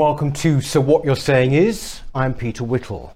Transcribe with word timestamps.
Welcome 0.00 0.32
to 0.32 0.62
So 0.62 0.80
What 0.80 1.04
You're 1.04 1.14
Saying 1.14 1.52
Is. 1.52 2.00
I'm 2.14 2.32
Peter 2.32 2.64
Whittle. 2.64 3.14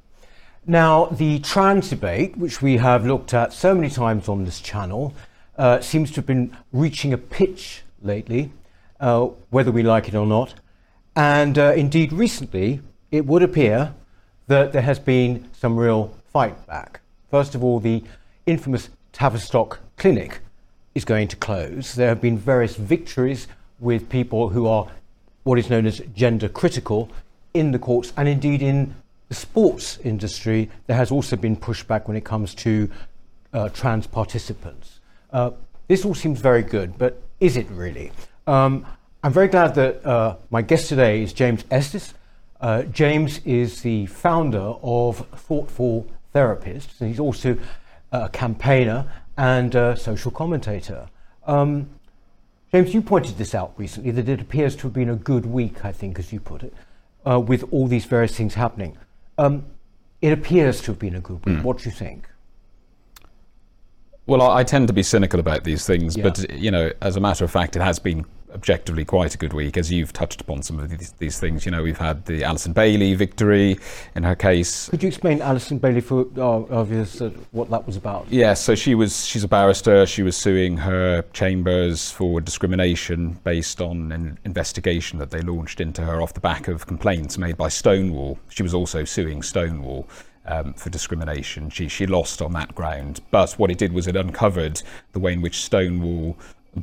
Now, 0.67 1.07
the 1.07 1.39
trans 1.39 1.89
debate, 1.89 2.37
which 2.37 2.61
we 2.61 2.77
have 2.77 3.07
looked 3.07 3.32
at 3.32 3.55
so 3.55 3.75
many 3.75 3.89
times 3.89 4.29
on 4.29 4.45
this 4.45 4.61
channel, 4.61 5.14
uh, 5.57 5.81
seems 5.81 6.11
to 6.11 6.17
have 6.17 6.27
been 6.27 6.55
reaching 6.75 7.14
a 7.14 7.17
pitch 7.17 7.85
lately, 8.03 8.53
uh, 9.00 9.29
whether 9.49 9.73
we 9.73 9.82
like 9.82 10.08
it 10.08 10.14
or 10.14 10.27
not. 10.27 10.57
And 11.17 11.58
uh, 11.58 11.72
indeed, 11.75 12.13
recently, 12.13 12.82
it 13.11 13.25
would 13.25 13.43
appear 13.43 13.94
that 14.49 14.75
there 14.75 14.82
has 14.82 14.99
been 14.99 15.49
some 15.55 15.79
real 15.79 16.14
fight 16.35 16.66
back. 16.66 17.00
First 17.30 17.55
of 17.55 17.64
all, 17.64 17.80
the 17.80 18.05
infamous 18.44 18.91
Tavistock 19.14 19.80
Clinic 19.96 20.41
is 20.94 21.07
going 21.07 21.29
to 21.29 21.36
close. 21.36 21.94
There 21.94 22.11
have 22.11 22.21
been 22.21 22.36
various 22.36 22.77
victories 22.77 23.49
with 23.80 24.11
people 24.11 24.50
who 24.50 24.66
are 24.66 24.89
what 25.44 25.58
is 25.58 25.71
known 25.71 25.86
as 25.86 26.00
gender 26.14 26.48
critical 26.48 27.08
in 27.54 27.71
the 27.71 27.79
courts 27.79 28.12
and 28.16 28.29
indeed 28.29 28.62
in 28.62 28.94
the 29.29 29.35
sports 29.35 29.98
industry. 29.98 30.71
There 30.86 30.96
has 30.96 31.11
also 31.11 31.36
been 31.36 31.57
pushback 31.57 32.08
when 32.08 32.16
it 32.16 32.25
comes 32.25 32.55
to 32.56 32.91
uh, 33.52 33.69
trans 33.69 34.06
participants. 34.06 35.00
Uh, 35.33 35.52
this 35.88 36.05
all 36.05 36.14
seems 36.14 36.41
very 36.41 36.62
good, 36.62 36.98
but 36.98 37.22
is 37.41 37.56
it 37.56 37.66
really? 37.70 38.11
Um, 38.47 38.86
I'm 39.22 39.33
very 39.33 39.48
glad 39.48 39.75
that 39.77 40.05
uh, 40.05 40.36
my 40.50 40.62
guest 40.62 40.88
today 40.88 41.22
is 41.22 41.33
James 41.33 41.64
Esses. 41.70 42.14
Uh, 42.60 42.82
James 42.84 43.41
is 43.44 43.82
the 43.82 44.06
founder 44.06 44.74
of 44.82 45.26
Thoughtful 45.28 46.06
Therapists, 46.34 47.00
and 47.00 47.10
he's 47.10 47.20
also 47.20 47.56
a 48.12 48.28
campaigner 48.28 49.06
and 49.36 49.74
a 49.74 49.97
social 49.97 50.30
commentator. 50.30 51.08
Um, 51.47 51.91
James, 52.75 52.92
you 52.92 53.03
pointed 53.03 53.39
this 53.39 53.55
out 53.55 53.72
recently 53.77 54.11
that 54.11 54.28
it 54.28 54.41
appears 54.41 54.75
to 54.75 54.83
have 54.83 54.92
been 54.92 55.08
a 55.08 55.14
good 55.14 55.47
week, 55.47 55.84
I 55.84 55.92
think, 55.92 56.19
as 56.19 56.33
you 56.33 56.41
put 56.41 56.64
it, 56.64 56.75
uh, 57.25 57.39
with 57.39 57.62
all 57.70 57.86
these 57.86 58.05
various 58.05 58.36
things 58.36 58.55
happening. 58.55 58.98
Um, 59.39 59.64
it 60.20 60.33
appears 60.33 60.81
to 60.81 60.86
have 60.86 60.98
been 60.98 61.14
a 61.14 61.20
good 61.20 61.47
week. 61.47 61.58
Mm. 61.58 61.62
What 61.62 61.78
do 61.78 61.84
you 61.84 61.92
think? 61.92 62.28
Well, 64.27 64.42
I 64.42 64.64
tend 64.64 64.89
to 64.89 64.92
be 64.92 65.05
cynical 65.05 65.39
about 65.39 65.62
these 65.62 65.86
things, 65.86 66.16
yeah. 66.16 66.25
but 66.25 66.50
you 66.50 66.72
know, 66.72 66.91
as 67.00 67.14
a 67.14 67.20
matter 67.20 67.44
of 67.44 67.53
fact, 67.53 67.77
it 67.77 67.83
has 67.83 68.00
been 68.00 68.27
objectively 68.55 69.05
quite 69.05 69.34
a 69.34 69.38
good 69.38 69.52
week, 69.52 69.77
as 69.77 69.91
you've 69.91 70.12
touched 70.12 70.41
upon 70.41 70.62
some 70.62 70.78
of 70.78 70.88
these, 70.88 71.12
these, 71.19 71.38
things. 71.38 71.66
You 71.66 71.72
know, 71.72 71.83
we've 71.83 71.98
had 71.98 72.24
the 72.27 72.44
Alison 72.44 72.72
Bailey 72.72 73.14
victory 73.14 73.78
in 74.14 74.22
her 74.22 74.34
case. 74.34 74.88
Could 74.88 75.02
you 75.02 75.08
explain 75.08 75.42
Alison 75.42 75.78
Bailey 75.78 76.00
for 76.00 76.27
our 76.38 76.64
uh, 76.66 76.84
viewers 76.84 77.20
uh, 77.20 77.30
what 77.50 77.69
that 77.70 77.86
was 77.86 77.97
about? 77.97 78.27
Yes, 78.30 78.32
yeah, 78.32 78.55
so 78.55 78.75
she 78.75 78.94
was 78.94 79.27
she's 79.27 79.44
a 79.44 79.48
barrister. 79.48 80.06
She 80.06 80.22
was 80.22 80.36
suing 80.36 80.77
her 80.78 81.22
chambers 81.32 82.10
for 82.10 82.41
discrimination 82.41 83.38
based 83.44 83.80
on 83.80 84.12
an 84.12 84.38
investigation 84.44 85.19
that 85.19 85.30
they 85.30 85.41
launched 85.41 85.80
into 85.80 86.02
her 86.02 86.22
off 86.22 86.34
the 86.34 86.41
back 86.41 86.69
of 86.69 86.86
complaints 86.86 87.36
made 87.36 87.56
by 87.56 87.69
Stonewall. 87.69 88.38
She 88.48 88.62
was 88.62 88.75
also 88.75 89.05
suing 89.05 89.42
Stonewall. 89.42 90.08
Um, 90.47 90.75
for 90.75 90.91
discrimination. 90.91 91.70
She, 91.70 91.88
she 91.88 92.05
lost 92.06 92.42
on 92.42 92.52
that 92.52 92.75
ground. 92.75 93.22
But 93.30 93.52
what 93.52 93.70
it 93.70 93.78
did 93.78 93.94
was 93.94 94.06
it 94.06 94.14
uncovered 94.14 94.82
the 95.12 95.19
way 95.19 95.32
in 95.32 95.41
which 95.41 95.62
Stonewall 95.62 96.36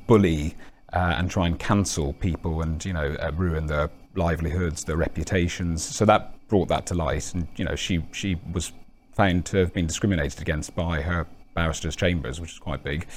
bully 0.08 0.56
uh, 0.94 1.16
and 1.18 1.30
try 1.30 1.48
and 1.48 1.60
cancel 1.60 2.14
people 2.14 2.62
and 2.62 2.84
you 2.84 2.94
know 2.94 3.16
uh, 3.20 3.32
ruin 3.36 3.68
their 3.68 3.90
livelihoods, 4.16 4.84
their 4.84 4.98
reputations. 4.98 5.84
So 5.84 6.06
that 6.06 6.48
brought 6.48 6.68
that 6.70 6.86
to 6.88 6.94
light, 6.94 7.34
and 7.34 7.48
you 7.56 7.66
know 7.66 7.76
she 7.76 8.04
she 8.12 8.38
was 8.52 8.72
found 9.14 9.46
to 9.46 9.58
have 9.58 9.74
been 9.74 9.88
discriminated 9.88 10.42
against 10.42 10.76
by 10.76 11.02
her 11.02 11.28
barristers' 11.54 11.96
chambers, 11.96 12.40
which 12.40 12.54
is 12.54 12.60
quite 12.60 12.84
big. 12.84 13.08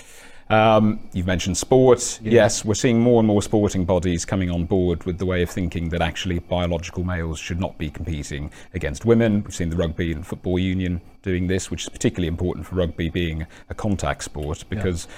Um, 0.50 1.00
you've 1.14 1.26
mentioned 1.26 1.56
sport. 1.56 2.20
Yeah. 2.22 2.32
Yes, 2.32 2.64
we're 2.64 2.74
seeing 2.74 3.00
more 3.00 3.18
and 3.18 3.26
more 3.26 3.40
sporting 3.40 3.86
bodies 3.86 4.26
coming 4.26 4.50
on 4.50 4.66
board 4.66 5.04
with 5.04 5.18
the 5.18 5.24
way 5.24 5.42
of 5.42 5.48
thinking 5.48 5.88
that 5.88 6.02
actually 6.02 6.38
biological 6.38 7.02
males 7.02 7.38
should 7.38 7.58
not 7.58 7.78
be 7.78 7.88
competing 7.88 8.50
against 8.74 9.06
women. 9.06 9.42
We've 9.42 9.54
seen 9.54 9.70
the 9.70 9.76
Rugby 9.76 10.12
and 10.12 10.26
Football 10.26 10.58
Union 10.58 11.00
doing 11.22 11.46
this, 11.46 11.70
which 11.70 11.84
is 11.84 11.88
particularly 11.88 12.28
important 12.28 12.66
for 12.66 12.74
rugby 12.74 13.08
being 13.08 13.46
a 13.70 13.74
contact 13.74 14.24
sport 14.24 14.64
because 14.68 15.06
yeah 15.06 15.14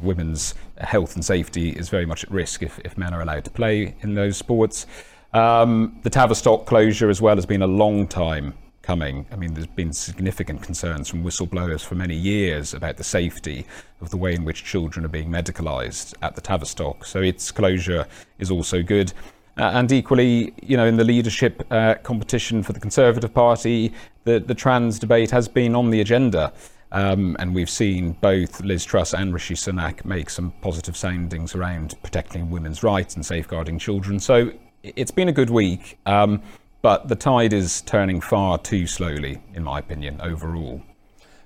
women's 0.00 0.54
health 0.78 1.14
and 1.14 1.24
safety 1.24 1.70
is 1.70 1.88
very 1.88 2.06
much 2.06 2.24
at 2.24 2.30
risk 2.30 2.62
if, 2.62 2.78
if 2.80 2.96
men 2.98 3.14
are 3.14 3.22
allowed 3.22 3.44
to 3.44 3.50
play 3.50 3.94
in 4.00 4.14
those 4.14 4.36
sports. 4.36 4.86
Um, 5.32 5.98
the 6.02 6.10
Tavistock 6.10 6.66
closure 6.66 7.10
as 7.10 7.20
well 7.20 7.36
has 7.36 7.46
been 7.46 7.62
a 7.62 7.66
long 7.66 8.06
time 8.08 8.54
coming. 8.82 9.26
I 9.30 9.36
mean, 9.36 9.52
there's 9.52 9.66
been 9.66 9.92
significant 9.92 10.62
concerns 10.62 11.10
from 11.10 11.22
whistleblowers 11.22 11.82
for 11.84 11.94
many 11.94 12.14
years 12.14 12.72
about 12.72 12.96
the 12.96 13.04
safety 13.04 13.66
of 14.00 14.08
the 14.08 14.16
way 14.16 14.34
in 14.34 14.46
which 14.46 14.64
children 14.64 15.04
are 15.04 15.10
being 15.10 15.28
medicalised 15.28 16.14
at 16.22 16.34
the 16.34 16.40
Tavistock. 16.40 17.04
So 17.04 17.20
its 17.20 17.52
closure 17.52 18.06
is 18.38 18.50
also 18.50 18.82
good. 18.82 19.12
Uh, 19.58 19.72
and 19.74 19.92
equally, 19.92 20.54
you 20.62 20.76
know, 20.78 20.86
in 20.86 20.96
the 20.96 21.04
leadership 21.04 21.66
uh, 21.70 21.96
competition 22.02 22.62
for 22.62 22.72
the 22.72 22.80
Conservative 22.80 23.34
Party, 23.34 23.92
the, 24.24 24.38
the 24.38 24.54
trans 24.54 24.98
debate 24.98 25.30
has 25.32 25.48
been 25.48 25.74
on 25.74 25.90
the 25.90 26.00
agenda. 26.00 26.52
Um, 26.90 27.36
and 27.38 27.54
we've 27.54 27.68
seen 27.68 28.12
both 28.12 28.60
Liz 28.62 28.84
Truss 28.84 29.12
and 29.12 29.34
Rishi 29.34 29.54
Sunak 29.54 30.04
make 30.04 30.30
some 30.30 30.52
positive 30.62 30.96
soundings 30.96 31.54
around 31.54 31.94
protecting 32.02 32.50
women's 32.50 32.82
rights 32.82 33.14
and 33.14 33.24
safeguarding 33.24 33.78
children. 33.78 34.18
So 34.18 34.52
it's 34.82 35.10
been 35.10 35.28
a 35.28 35.32
good 35.32 35.50
week, 35.50 35.98
um, 36.06 36.42
but 36.80 37.08
the 37.08 37.16
tide 37.16 37.52
is 37.52 37.82
turning 37.82 38.20
far 38.20 38.58
too 38.58 38.86
slowly, 38.86 39.42
in 39.54 39.64
my 39.64 39.80
opinion, 39.80 40.20
overall. 40.22 40.80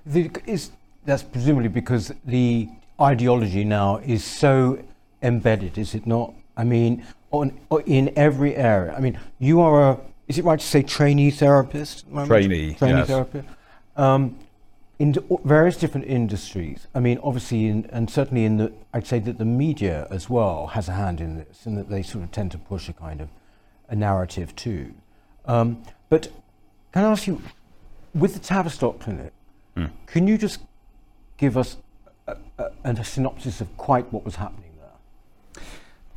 The, 0.05 0.31
is, 0.45 0.71
that's 1.05 1.23
presumably 1.23 1.69
because 1.69 2.13
the 2.23 2.69
ideology 3.01 3.63
now 3.65 3.97
is 3.97 4.23
so 4.23 4.81
embedded, 5.21 5.77
is 5.77 5.95
it 5.95 6.05
not? 6.05 6.33
I 6.55 6.63
mean, 6.63 7.05
on, 7.31 7.59
in 7.85 8.13
every 8.15 8.55
area. 8.55 8.93
I 8.95 8.99
mean, 8.99 9.19
you 9.39 9.59
are 9.61 9.91
a, 9.91 9.99
is 10.27 10.37
it 10.37 10.45
right 10.45 10.59
to 10.59 10.65
say 10.65 10.83
trainee 10.83 11.31
therapist? 11.31 12.05
Trainee, 12.25 12.75
trainee 12.75 12.99
yes. 12.99 13.07
therapist. 13.07 13.47
Um, 13.97 14.37
in 14.99 15.15
various 15.43 15.77
different 15.77 16.07
industries. 16.07 16.87
I 16.93 16.99
mean, 16.99 17.19
obviously, 17.23 17.67
in, 17.67 17.87
and 17.91 18.09
certainly 18.09 18.45
in 18.45 18.57
the, 18.57 18.71
I'd 18.93 19.07
say 19.07 19.19
that 19.19 19.37
the 19.37 19.45
media 19.45 20.07
as 20.11 20.29
well 20.29 20.67
has 20.67 20.87
a 20.87 20.93
hand 20.93 21.19
in 21.19 21.37
this, 21.37 21.65
and 21.65 21.77
that 21.77 21.89
they 21.89 22.03
sort 22.03 22.23
of 22.23 22.31
tend 22.31 22.51
to 22.51 22.57
push 22.57 22.89
a 22.89 22.93
kind 22.93 23.21
of 23.21 23.29
a 23.89 23.95
narrative 23.95 24.55
too. 24.55 24.93
Um, 25.45 25.83
but 26.09 26.31
can 26.93 27.05
I 27.05 27.11
ask 27.11 27.27
you, 27.27 27.41
with 28.13 28.33
the 28.33 28.39
Tavistock 28.39 28.99
Clinic, 28.99 29.33
mm. 29.75 29.89
can 30.05 30.27
you 30.27 30.37
just 30.37 30.59
give 31.37 31.57
us 31.57 31.77
a, 32.27 32.37
a, 32.59 32.71
a 32.83 33.03
synopsis 33.03 33.59
of 33.61 33.75
quite 33.77 34.11
what 34.13 34.23
was 34.23 34.35
happening? 34.35 34.62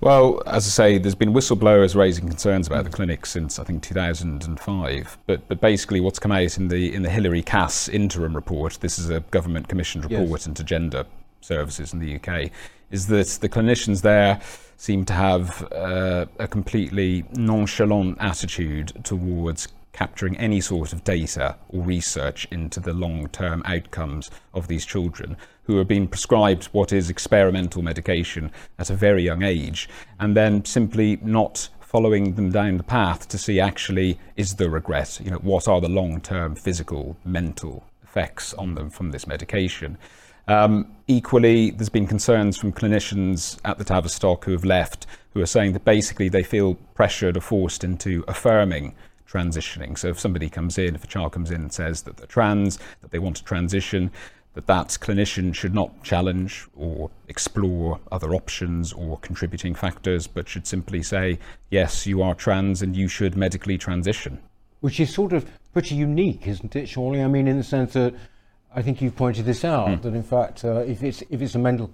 Well, 0.00 0.42
as 0.46 0.66
I 0.66 0.70
say, 0.70 0.98
there's 0.98 1.14
been 1.14 1.32
whistleblowers 1.32 1.94
raising 1.94 2.28
concerns 2.28 2.66
about 2.66 2.84
the 2.84 2.90
clinic 2.90 3.24
since 3.24 3.58
I 3.58 3.64
think 3.64 3.82
2005. 3.82 5.18
But 5.26 5.48
but 5.48 5.60
basically, 5.60 6.00
what's 6.00 6.18
come 6.18 6.32
out 6.32 6.56
in 6.58 6.68
the 6.68 6.94
in 6.94 7.02
the 7.02 7.10
Hilary 7.10 7.42
Cass 7.42 7.88
interim 7.88 8.34
report, 8.34 8.78
this 8.80 8.98
is 8.98 9.08
a 9.08 9.20
government 9.30 9.68
commissioned 9.68 10.04
report 10.04 10.40
yes. 10.40 10.46
into 10.46 10.64
gender 10.64 11.06
services 11.40 11.92
in 11.92 12.00
the 12.00 12.16
UK, 12.16 12.50
is 12.90 13.06
that 13.06 13.38
the 13.40 13.48
clinicians 13.48 14.02
there 14.02 14.40
seem 14.76 15.04
to 15.06 15.12
have 15.14 15.66
uh, 15.72 16.26
a 16.38 16.46
completely 16.46 17.24
nonchalant 17.32 18.18
attitude 18.20 18.92
towards 19.04 19.68
capturing 19.96 20.36
any 20.36 20.60
sort 20.60 20.92
of 20.92 21.02
data 21.02 21.56
or 21.68 21.82
research 21.82 22.46
into 22.50 22.78
the 22.78 22.92
long 22.92 23.28
term 23.28 23.62
outcomes 23.64 24.30
of 24.54 24.68
these 24.68 24.84
children 24.84 25.36
who 25.64 25.78
are 25.78 25.84
being 25.84 26.06
prescribed 26.06 26.66
what 26.66 26.92
is 26.92 27.10
experimental 27.10 27.82
medication 27.82 28.52
at 28.78 28.90
a 28.90 28.94
very 28.94 29.24
young 29.24 29.42
age 29.42 29.88
and 30.20 30.36
then 30.36 30.64
simply 30.64 31.18
not 31.22 31.68
following 31.80 32.34
them 32.34 32.50
down 32.50 32.76
the 32.76 32.82
path 32.82 33.26
to 33.26 33.38
see 33.38 33.58
actually 33.58 34.18
is 34.36 34.54
there 34.56 34.70
regret 34.70 35.18
you 35.24 35.30
know 35.30 35.38
what 35.38 35.66
are 35.66 35.80
the 35.80 35.88
long 35.88 36.20
term 36.20 36.54
physical 36.54 37.16
mental 37.24 37.82
effects 38.16 38.54
on 38.54 38.74
them 38.74 38.88
from 38.88 39.10
this 39.10 39.26
medication. 39.26 39.98
Um, 40.48 40.96
equally, 41.06 41.70
there's 41.70 41.90
been 41.90 42.06
concerns 42.06 42.56
from 42.56 42.72
clinicians 42.72 43.58
at 43.64 43.76
the 43.76 43.84
Tavistock 43.84 44.44
who 44.46 44.52
have 44.52 44.64
left, 44.64 45.06
who 45.34 45.42
are 45.42 45.46
saying 45.46 45.74
that 45.74 45.84
basically 45.84 46.30
they 46.30 46.42
feel 46.42 46.76
pressured 46.94 47.36
or 47.36 47.40
forced 47.40 47.84
into 47.84 48.24
affirming 48.26 48.94
transitioning. 49.28 49.98
So 49.98 50.08
if 50.08 50.20
somebody 50.20 50.48
comes 50.48 50.78
in, 50.78 50.94
if 50.94 51.04
a 51.04 51.06
child 51.06 51.32
comes 51.32 51.50
in 51.50 51.60
and 51.62 51.72
says 51.72 52.02
that 52.02 52.16
they're 52.16 52.26
trans, 52.26 52.78
that 53.02 53.10
they 53.10 53.18
want 53.18 53.36
to 53.36 53.44
transition, 53.44 54.10
that 54.54 54.66
that 54.66 54.88
clinician 54.88 55.54
should 55.54 55.74
not 55.74 56.02
challenge 56.02 56.66
or 56.74 57.10
explore 57.28 58.00
other 58.10 58.34
options 58.34 58.92
or 58.92 59.18
contributing 59.18 59.74
factors, 59.74 60.26
but 60.26 60.48
should 60.48 60.66
simply 60.66 61.02
say, 61.02 61.38
yes, 61.70 62.06
you 62.06 62.22
are 62.22 62.34
trans 62.34 62.80
and 62.80 62.96
you 62.96 63.06
should 63.06 63.36
medically 63.36 63.76
transition. 63.76 64.38
Which 64.80 64.98
is 64.98 65.12
sort 65.12 65.34
of 65.34 65.44
pretty 65.74 65.94
unique, 65.94 66.46
isn't 66.46 66.74
it, 66.74 66.88
surely? 66.88 67.22
I 67.22 67.26
mean, 67.26 67.48
in 67.48 67.58
the 67.58 67.64
sense 67.64 67.92
that 67.92 68.14
I 68.74 68.80
think 68.80 69.02
you've 69.02 69.16
pointed 69.16 69.44
this 69.44 69.62
out, 69.62 69.88
mm. 69.88 70.02
that 70.02 70.14
in 70.14 70.22
fact, 70.22 70.64
uh, 70.64 70.76
if, 70.86 71.02
it's, 71.02 71.22
if 71.28 71.42
it's 71.42 71.54
a 71.54 71.58
mental 71.58 71.90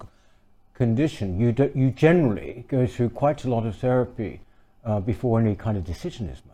condition, 0.73 1.39
you, 1.39 1.51
do, 1.51 1.69
you 1.75 1.91
generally 1.91 2.63
go 2.69 2.87
through 2.87 3.09
quite 3.09 3.43
a 3.43 3.49
lot 3.49 3.65
of 3.65 3.75
therapy 3.75 4.39
uh, 4.85 5.01
before 5.01 5.39
any 5.39 5.55
kind 5.55 5.77
of 5.77 5.83
decision 5.83 6.27
is 6.29 6.41
made. 6.45 6.52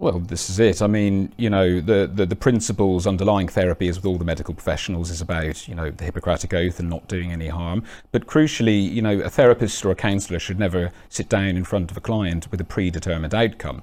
Well, 0.00 0.18
this 0.18 0.48
is 0.48 0.58
it. 0.58 0.80
I 0.80 0.86
mean, 0.86 1.30
you 1.36 1.50
know, 1.50 1.78
the, 1.78 2.10
the, 2.10 2.24
the, 2.24 2.34
principles 2.34 3.06
underlying 3.06 3.48
therapy, 3.48 3.86
as 3.86 3.98
with 3.98 4.06
all 4.06 4.16
the 4.16 4.24
medical 4.24 4.54
professionals, 4.54 5.10
is 5.10 5.20
about, 5.20 5.68
you 5.68 5.74
know, 5.74 5.90
the 5.90 6.04
Hippocratic 6.04 6.54
Oath 6.54 6.80
and 6.80 6.88
not 6.88 7.06
doing 7.06 7.32
any 7.32 7.48
harm. 7.48 7.84
But 8.10 8.26
crucially, 8.26 8.90
you 8.90 9.02
know, 9.02 9.20
a 9.20 9.28
therapist 9.28 9.84
or 9.84 9.90
a 9.90 9.94
counsellor 9.94 10.38
should 10.38 10.58
never 10.58 10.90
sit 11.10 11.28
down 11.28 11.48
in 11.48 11.64
front 11.64 11.90
of 11.90 11.98
a 11.98 12.00
client 12.00 12.50
with 12.50 12.62
a 12.62 12.64
predetermined 12.64 13.34
outcome. 13.34 13.82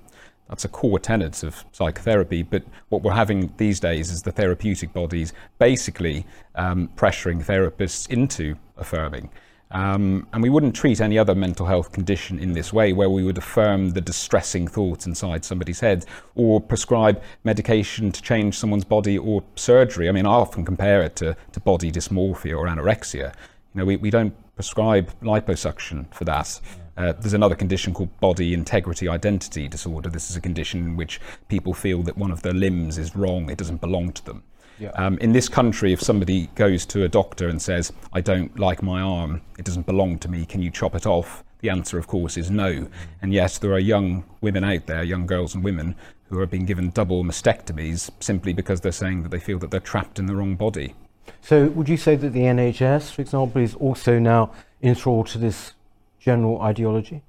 That's 0.50 0.66
a 0.66 0.70
core 0.70 0.98
tenet 0.98 1.44
of 1.44 1.64
psychotherapy. 1.72 2.42
But 2.42 2.64
what 2.90 3.04
we're 3.04 3.12
having 3.12 3.54
these 3.58 3.80
days 3.80 4.10
is 4.10 4.24
the 4.24 4.32
therapeutic 4.32 4.94
bodies 4.94 5.34
basically 5.60 6.26
um, 6.56 6.90
pressuring 6.96 7.46
therapists 7.46 8.10
into 8.10 8.56
affirming. 8.76 9.30
Um, 9.72 10.28
and 10.32 10.42
we 10.42 10.50
wouldn't 10.50 10.76
treat 10.76 11.02
any 11.02 11.18
other 11.18 11.36
mental 11.36 11.66
health 11.66 11.92
condition 11.92 12.40
in 12.40 12.54
this 12.54 12.72
way, 12.72 12.94
where 12.94 13.10
we 13.10 13.24
would 13.24 13.38
affirm 13.38 13.92
the 13.92 14.02
distressing 14.02 14.68
thoughts 14.68 15.06
inside 15.06 15.44
somebody's 15.44 15.82
head 15.82 16.06
or 16.36 16.62
prescribe 16.62 17.22
medication 17.44 18.12
to 18.12 18.22
change 18.22 18.58
someone's 18.58 18.86
body 18.86 19.18
or 19.18 19.44
surgery. 19.56 20.08
I 20.08 20.14
mean, 20.14 20.26
I 20.26 20.32
often 20.32 20.64
compare 20.64 21.02
it 21.04 21.16
to, 21.18 21.36
to 21.52 21.60
body 21.60 21.92
dysmorphia 21.92 22.58
or 22.58 22.68
anorexia. 22.68 23.34
You 23.74 23.80
know, 23.82 23.86
we, 23.86 23.98
we 23.98 24.10
don't 24.10 24.34
prescribe 24.56 25.12
liposuction 25.22 26.12
for 26.14 26.24
that. 26.24 26.60
Uh, 26.96 27.12
there's 27.14 27.34
another 27.34 27.56
condition 27.56 27.94
called 27.94 28.20
body 28.20 28.54
integrity 28.54 29.08
identity 29.08 29.68
disorder. 29.68 30.10
This 30.10 30.32
is 30.32 30.36
a 30.36 30.42
condition 30.42 30.84
in 30.84 30.96
which 30.96 31.22
people 31.48 31.74
feel 31.74 32.02
that 32.04 32.18
one 32.18 32.32
of 32.32 32.42
their 32.42 32.54
limbs 32.54 32.98
is 32.98 33.16
wrong, 33.16 33.52
it 33.52 33.58
doesn't 33.58 33.82
belong 33.82 34.14
to 34.14 34.26
them. 34.26 34.44
Yeah. 34.80 34.90
Um, 34.90 35.18
in 35.20 35.32
this 35.32 35.50
country, 35.50 35.92
if 35.92 36.02
somebody 36.02 36.48
goes 36.56 36.86
to 36.88 37.04
a 37.04 37.08
doctor 37.08 37.48
and 37.48 37.62
says, 37.62 37.92
I 38.14 38.22
don't 38.22 38.58
like 38.60 38.84
my 38.84 39.02
arm, 39.02 39.42
it 39.58 39.66
doesn't 39.66 39.86
belong 39.86 40.20
to 40.20 40.30
me, 40.30 40.46
can 40.46 40.62
you 40.62 40.70
chop 40.70 40.96
it 40.96 41.08
off? 41.08 41.44
The 41.62 41.70
answer, 41.70 41.98
of 41.98 42.06
course, 42.06 42.38
is 42.38 42.52
no. 42.52 42.88
And 43.22 43.34
yes, 43.34 43.58
there 43.58 43.72
are 43.72 43.80
young 43.80 44.24
women 44.42 44.64
out 44.64 44.86
there, 44.86 45.02
young 45.02 45.26
girls 45.26 45.56
and 45.56 45.64
women, 45.64 45.96
who 46.30 46.40
are 46.40 46.46
being 46.46 46.66
given 46.66 46.92
double 46.92 47.24
mastectomies 47.24 48.10
simply 48.20 48.54
because 48.54 48.82
they're 48.82 48.92
saying 48.92 49.24
that 49.24 49.30
they 49.30 49.40
feel 49.40 49.58
that 49.60 49.72
they're 49.72 49.80
trapped 49.80 50.20
in 50.20 50.28
the 50.28 50.36
wrong 50.36 50.56
body. 50.56 50.94
So, 51.42 51.68
would 51.68 51.90
you 51.90 51.98
say 51.98 52.16
that 52.16 52.30
the 52.30 52.42
NHS, 52.42 53.12
for 53.12 53.22
example, 53.22 53.62
is 53.62 53.74
also 53.76 54.20
now 54.20 54.52
enthralled 54.82 55.28
to 55.28 55.38
this 55.38 55.74
general 56.20 56.62
ideology? 56.62 57.24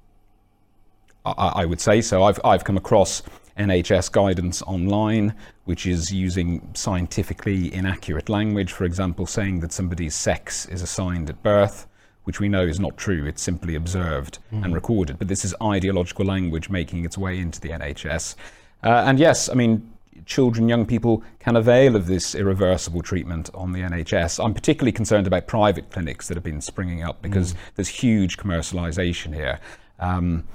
I, 1.25 1.31
I 1.55 1.65
would 1.65 1.81
say 1.81 2.01
so. 2.01 2.23
I've, 2.23 2.39
I've 2.43 2.63
come 2.63 2.77
across 2.77 3.23
NHS 3.59 4.11
guidance 4.11 4.61
online, 4.63 5.35
which 5.65 5.85
is 5.85 6.11
using 6.11 6.71
scientifically 6.73 7.73
inaccurate 7.73 8.29
language, 8.29 8.71
for 8.71 8.85
example, 8.85 9.25
saying 9.25 9.59
that 9.59 9.73
somebody's 9.73 10.15
sex 10.15 10.65
is 10.67 10.81
assigned 10.81 11.29
at 11.29 11.43
birth, 11.43 11.85
which 12.23 12.39
we 12.39 12.47
know 12.47 12.63
is 12.63 12.79
not 12.79 12.97
true. 12.97 13.25
It's 13.25 13.41
simply 13.41 13.75
observed 13.75 14.39
mm-hmm. 14.51 14.63
and 14.63 14.73
recorded. 14.73 15.19
But 15.19 15.27
this 15.27 15.43
is 15.43 15.53
ideological 15.61 16.25
language 16.25 16.69
making 16.69 17.03
its 17.05 17.17
way 17.17 17.37
into 17.37 17.59
the 17.59 17.69
NHS. 17.69 18.35
Uh, 18.81 19.03
and 19.05 19.19
yes, 19.19 19.49
I 19.49 19.55
mean, 19.55 19.91
children, 20.25 20.69
young 20.69 20.85
people 20.85 21.23
can 21.39 21.55
avail 21.57 21.95
of 21.95 22.07
this 22.07 22.35
irreversible 22.35 23.01
treatment 23.01 23.49
on 23.53 23.73
the 23.73 23.81
NHS. 23.81 24.43
I'm 24.43 24.53
particularly 24.53 24.93
concerned 24.93 25.27
about 25.27 25.47
private 25.47 25.91
clinics 25.91 26.27
that 26.29 26.35
have 26.35 26.43
been 26.43 26.61
springing 26.61 27.03
up 27.03 27.21
because 27.21 27.53
mm. 27.53 27.57
there's 27.75 27.89
huge 27.89 28.37
commercialisation 28.37 29.33
here. 29.33 29.59
Um, 29.99 30.45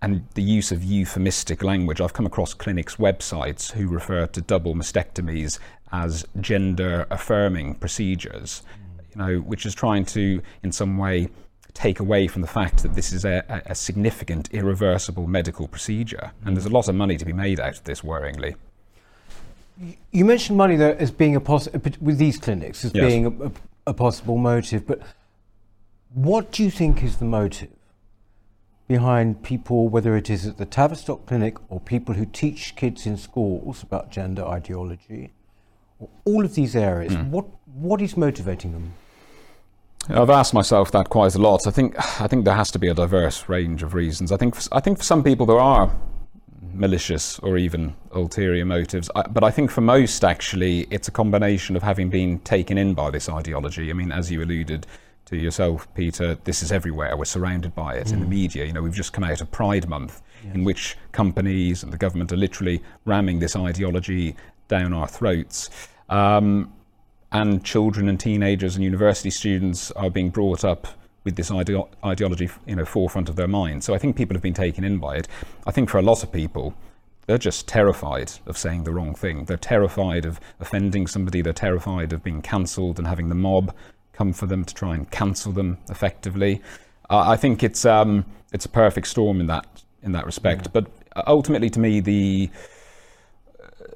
and 0.00 0.26
the 0.34 0.42
use 0.42 0.70
of 0.70 0.84
euphemistic 0.84 1.62
language. 1.62 2.00
I've 2.00 2.12
come 2.12 2.26
across 2.26 2.54
clinics' 2.54 2.96
websites 2.96 3.72
who 3.72 3.88
refer 3.88 4.26
to 4.26 4.40
double 4.40 4.74
mastectomies 4.74 5.58
as 5.92 6.24
gender 6.40 7.06
affirming 7.10 7.74
procedures, 7.74 8.62
you 9.10 9.16
know, 9.16 9.38
which 9.38 9.66
is 9.66 9.74
trying 9.74 10.04
to, 10.06 10.40
in 10.62 10.70
some 10.70 10.98
way, 10.98 11.28
take 11.74 12.00
away 12.00 12.26
from 12.26 12.42
the 12.42 12.48
fact 12.48 12.82
that 12.82 12.94
this 12.94 13.12
is 13.12 13.24
a, 13.24 13.62
a 13.66 13.74
significant, 13.74 14.52
irreversible 14.52 15.26
medical 15.26 15.68
procedure. 15.68 16.32
And 16.44 16.56
there's 16.56 16.66
a 16.66 16.70
lot 16.70 16.88
of 16.88 16.94
money 16.94 17.16
to 17.16 17.24
be 17.24 17.32
made 17.32 17.60
out 17.60 17.78
of 17.78 17.84
this, 17.84 18.00
worryingly. 18.02 18.54
You 20.10 20.24
mentioned 20.24 20.58
money 20.58 20.76
there 20.76 20.98
as 20.98 21.10
being 21.10 21.36
a 21.36 21.40
possible 21.40 21.80
with 22.00 22.18
these 22.18 22.36
clinics 22.36 22.84
as 22.84 22.92
yes. 22.94 23.04
being 23.06 23.26
a, 23.26 23.46
a, 23.46 23.52
a 23.88 23.94
possible 23.94 24.36
motive, 24.36 24.86
but 24.86 25.00
what 26.14 26.50
do 26.50 26.64
you 26.64 26.70
think 26.70 27.02
is 27.04 27.16
the 27.18 27.24
motive? 27.24 27.70
Behind 28.88 29.42
people, 29.42 29.88
whether 29.88 30.16
it 30.16 30.30
is 30.30 30.46
at 30.46 30.56
the 30.56 30.66
Tavistock 30.66 31.26
Clinic 31.26 31.58
or 31.68 31.78
people 31.78 32.14
who 32.14 32.24
teach 32.24 32.74
kids 32.74 33.06
in 33.06 33.16
schools 33.18 33.82
about 33.82 34.10
gender 34.10 34.44
ideology, 34.44 35.32
all 36.24 36.44
of 36.44 36.54
these 36.54 36.74
areas, 36.74 37.12
mm. 37.12 37.28
what, 37.28 37.44
what 37.74 38.00
is 38.00 38.16
motivating 38.16 38.72
them? 38.72 38.94
I've 40.08 40.30
asked 40.30 40.54
myself 40.54 40.90
that 40.92 41.10
quite 41.10 41.34
a 41.34 41.38
lot. 41.38 41.66
I 41.66 41.70
think 41.70 41.94
I 42.20 42.26
think 42.26 42.46
there 42.46 42.54
has 42.54 42.70
to 42.70 42.78
be 42.78 42.88
a 42.88 42.94
diverse 42.94 43.46
range 43.46 43.82
of 43.82 43.92
reasons. 43.92 44.32
I 44.32 44.38
think 44.38 44.54
for, 44.54 44.62
I 44.72 44.80
think 44.80 44.96
for 44.96 45.04
some 45.04 45.22
people 45.22 45.44
there 45.44 45.58
are 45.58 45.94
malicious 46.72 47.38
or 47.40 47.58
even 47.58 47.94
ulterior 48.12 48.64
motives, 48.64 49.10
I, 49.14 49.22
but 49.22 49.44
I 49.44 49.50
think 49.50 49.70
for 49.70 49.82
most 49.82 50.24
actually 50.24 50.86
it's 50.90 51.08
a 51.08 51.10
combination 51.10 51.76
of 51.76 51.82
having 51.82 52.08
been 52.08 52.38
taken 52.38 52.78
in 52.78 52.94
by 52.94 53.10
this 53.10 53.28
ideology. 53.28 53.90
I 53.90 53.92
mean, 53.92 54.10
as 54.10 54.30
you 54.30 54.42
alluded, 54.42 54.86
to 55.28 55.36
yourself, 55.36 55.92
Peter, 55.94 56.36
this 56.44 56.62
is 56.62 56.72
everywhere. 56.72 57.16
We're 57.16 57.26
surrounded 57.26 57.74
by 57.74 57.94
it 57.94 58.08
mm. 58.08 58.14
in 58.14 58.20
the 58.20 58.26
mm. 58.26 58.30
media. 58.30 58.64
You 58.64 58.72
know, 58.72 58.82
we've 58.82 58.94
just 58.94 59.12
come 59.12 59.24
out 59.24 59.40
of 59.40 59.50
Pride 59.50 59.88
Month, 59.88 60.22
yes. 60.42 60.54
in 60.54 60.64
which 60.64 60.96
companies 61.12 61.82
and 61.82 61.92
the 61.92 61.98
government 61.98 62.32
are 62.32 62.36
literally 62.36 62.82
ramming 63.04 63.38
this 63.38 63.54
ideology 63.54 64.36
down 64.68 64.92
our 64.94 65.06
throats. 65.06 65.70
Um, 66.08 66.72
and 67.30 67.62
children 67.62 68.08
and 68.08 68.18
teenagers 68.18 68.74
and 68.74 68.82
university 68.82 69.28
students 69.28 69.90
are 69.92 70.08
being 70.08 70.30
brought 70.30 70.64
up 70.64 70.86
with 71.24 71.36
this 71.36 71.50
ideo- 71.50 71.90
ideology, 72.02 72.48
you 72.66 72.76
know, 72.76 72.86
forefront 72.86 73.28
of 73.28 73.36
their 73.36 73.48
mind. 73.48 73.84
So 73.84 73.94
I 73.94 73.98
think 73.98 74.16
people 74.16 74.34
have 74.34 74.42
been 74.42 74.54
taken 74.54 74.82
in 74.82 74.96
by 74.98 75.16
it. 75.16 75.28
I 75.66 75.72
think 75.72 75.90
for 75.90 75.98
a 75.98 76.02
lot 76.02 76.22
of 76.22 76.32
people, 76.32 76.74
they're 77.26 77.36
just 77.36 77.68
terrified 77.68 78.32
of 78.46 78.56
saying 78.56 78.84
the 78.84 78.92
wrong 78.92 79.14
thing. 79.14 79.44
They're 79.44 79.58
terrified 79.58 80.24
of 80.24 80.40
offending 80.58 81.06
somebody. 81.06 81.42
They're 81.42 81.52
terrified 81.52 82.14
of 82.14 82.22
being 82.24 82.40
cancelled 82.40 82.98
and 82.98 83.06
having 83.06 83.28
the 83.28 83.34
mob 83.34 83.74
come 84.18 84.32
for 84.32 84.46
them 84.46 84.64
to 84.64 84.74
try 84.74 84.94
and 84.96 85.08
cancel 85.12 85.52
them 85.52 85.78
effectively. 85.88 86.60
Uh, 87.08 87.24
I 87.28 87.36
think 87.36 87.62
it's 87.62 87.84
um, 87.84 88.26
it's 88.52 88.66
a 88.66 88.68
perfect 88.68 89.06
storm 89.06 89.40
in 89.40 89.46
that 89.46 89.66
in 90.02 90.12
that 90.12 90.26
respect. 90.26 90.66
Yeah. 90.66 90.80
But 90.80 90.90
ultimately, 91.28 91.70
to 91.70 91.78
me, 91.78 92.00
the 92.00 92.50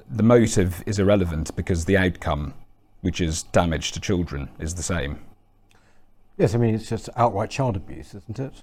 the 0.09 0.23
motive 0.23 0.83
is 0.87 0.99
irrelevant 1.01 1.55
because 1.57 1.87
the 1.87 1.97
outcome, 1.97 2.55
which 3.01 3.21
is 3.21 3.43
damage 3.43 3.91
to 3.93 4.01
children, 4.01 4.49
is 4.61 4.77
the 4.77 4.83
same. 4.83 5.19
Yes, 6.39 6.55
I 6.55 6.59
mean 6.59 6.75
it's 6.75 6.89
just 6.89 7.09
outright 7.17 7.51
child 7.51 7.77
abuse, 7.77 8.15
isn't 8.15 8.39
it? 8.39 8.63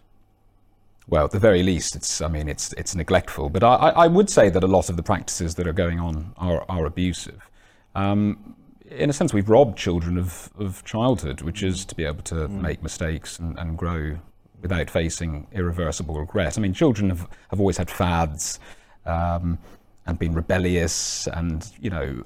Well, 1.08 1.26
at 1.26 1.32
the 1.32 1.40
very 1.40 1.62
least, 1.62 1.96
it's 1.96 2.22
I 2.22 2.30
mean 2.30 2.48
it's 2.48 2.72
it's 2.74 2.96
neglectful. 2.96 3.50
But 3.50 3.64
I, 3.64 3.90
I 4.06 4.08
would 4.08 4.30
say 4.30 4.50
that 4.50 4.64
a 4.64 4.68
lot 4.78 4.90
of 4.90 4.96
the 4.96 5.04
practices 5.04 5.56
that 5.56 5.68
are 5.68 5.74
going 5.74 6.00
on 6.00 6.34
are 6.38 6.64
are 6.70 6.86
abusive. 6.86 7.50
Um, 7.96 8.56
in 8.92 9.10
a 9.10 9.14
sense, 9.14 9.34
we've 9.34 9.50
robbed 9.50 9.78
children 9.78 10.18
of, 10.18 10.50
of 10.58 10.84
childhood, 10.84 11.42
which 11.42 11.64
is 11.64 11.86
to 11.86 11.96
be 11.96 12.06
able 12.06 12.24
to 12.24 12.36
mm. 12.36 12.62
make 12.62 12.82
mistakes 12.82 13.40
and, 13.40 13.58
and 13.60 13.78
grow 13.78 14.18
without 14.62 14.90
facing 14.90 15.48
irreversible 15.52 16.20
regret. 16.20 16.58
I 16.58 16.62
mean, 16.62 16.74
children 16.74 17.10
have, 17.10 17.28
have 17.50 17.60
always 17.60 17.78
had 17.78 17.90
fads 17.90 18.60
um, 19.06 19.58
and 20.06 20.20
been 20.20 20.34
rebellious, 20.34 21.28
and, 21.28 21.66
you 21.80 21.90
know, 21.90 22.24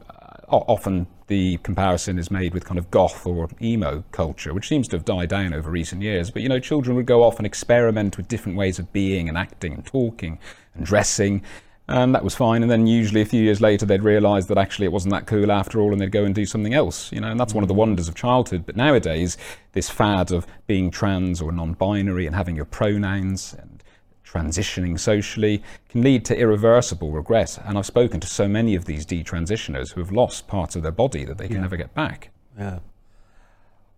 often 0.48 1.08
the 1.28 1.58
comparison 1.58 2.20
is 2.20 2.30
made 2.30 2.54
with 2.54 2.66
kind 2.66 2.78
of 2.78 2.90
goth 2.92 3.26
or 3.26 3.50
emo 3.62 4.04
culture, 4.12 4.54
which 4.54 4.68
seems 4.68 4.88
to 4.90 4.96
have 4.96 5.06
died 5.06 5.30
down 5.30 5.54
over 5.54 5.70
recent 5.70 6.02
years. 6.02 6.30
But, 6.32 6.42
you 6.42 6.50
know, 6.50 6.60
children 6.60 6.96
would 6.96 7.06
go 7.06 7.24
off 7.24 7.38
and 7.38 7.46
experiment 7.46 8.18
with 8.18 8.28
different 8.28 8.58
ways 8.58 8.80
of 8.80 8.92
being 8.94 9.30
and 9.30 9.38
acting 9.38 9.74
and 9.74 9.86
talking 9.86 10.40
and 10.76 10.86
dressing 10.86 11.44
and 11.88 12.16
that 12.16 12.24
was 12.24 12.34
fine. 12.34 12.62
And 12.62 12.72
then 12.72 12.88
usually 12.88 13.22
a 13.22 13.26
few 13.26 13.44
years 13.44 13.60
later, 13.60 13.86
they'd 13.86 14.04
realise 14.04 14.46
that 14.46 14.58
actually 14.58 14.86
it 14.86 14.92
wasn't 14.92 15.14
that 15.14 15.28
cool 15.28 15.52
after 15.52 15.80
all, 15.82 15.92
and 15.92 16.00
they'd 16.00 16.12
go 16.12 16.24
and 16.24 16.34
do 16.34 16.46
something 16.46 16.74
else. 16.74 17.12
You 17.12 17.20
know, 17.20 17.30
and 17.30 17.40
that's 17.40 17.54
one 17.54 17.64
of 17.64 17.68
the 17.68 17.74
wonders 17.74 18.08
of 18.08 18.16
childhood. 18.16 18.66
But 18.66 18.76
nowadays, 18.76 19.38
this 19.74 19.90
fad 19.90 20.32
of 20.32 20.48
being 20.66 20.92
trans 20.92 21.42
or 21.42 21.52
non-binary 21.52 22.26
and 22.26 22.36
having 22.36 22.56
your 22.56 22.66
pronouns 22.66 23.54
and 23.60 23.84
transitioning 24.26 25.00
socially 25.00 25.62
can 25.90 26.02
lead 26.02 26.26
to 26.26 26.38
irreversible 26.38 27.12
regret. 27.12 27.60
And 27.66 27.78
I've 27.78 27.86
spoken 27.86 28.20
to 28.22 28.28
so 28.28 28.48
many 28.48 28.76
of 28.76 28.86
these 28.86 29.06
detransitioners 29.06 29.94
who 29.94 30.02
have 30.02 30.12
lost 30.12 30.48
parts 30.48 30.76
of 30.76 30.84
their 30.84 30.92
body 30.92 31.26
that 31.26 31.38
they 31.38 31.48
can 31.48 31.58
yeah. 31.58 31.62
never 31.62 31.78
get 31.78 31.94
back. 31.94 32.30
Yeah. 32.58 32.80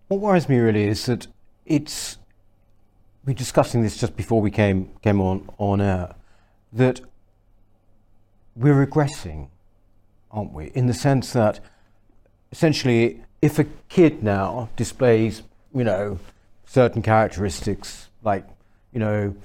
What 0.07 0.19
worries 0.19 0.49
me 0.49 0.57
really 0.57 0.83
is 0.83 1.05
that 1.05 1.27
it's. 1.65 2.17
We 3.25 3.31
are 3.31 3.35
discussing 3.35 3.81
this 3.81 3.97
just 3.97 4.15
before 4.15 4.39
we 4.39 4.51
came 4.51 4.91
came 5.01 5.19
on 5.19 5.49
on 5.57 5.81
air. 5.81 6.15
That 6.73 7.01
we're 8.55 8.85
regressing, 8.85 9.49
aren't 10.31 10.53
we? 10.53 10.71
In 10.73 10.87
the 10.87 10.93
sense 10.93 11.33
that 11.33 11.59
essentially, 12.51 13.21
if 13.41 13.59
a 13.59 13.65
kid 13.89 14.23
now 14.23 14.69
displays, 14.75 15.43
you 15.73 15.83
know, 15.83 16.19
certain 16.65 17.01
characteristics 17.01 18.09
like, 18.23 18.45
you 18.91 18.99
know, 18.99 19.35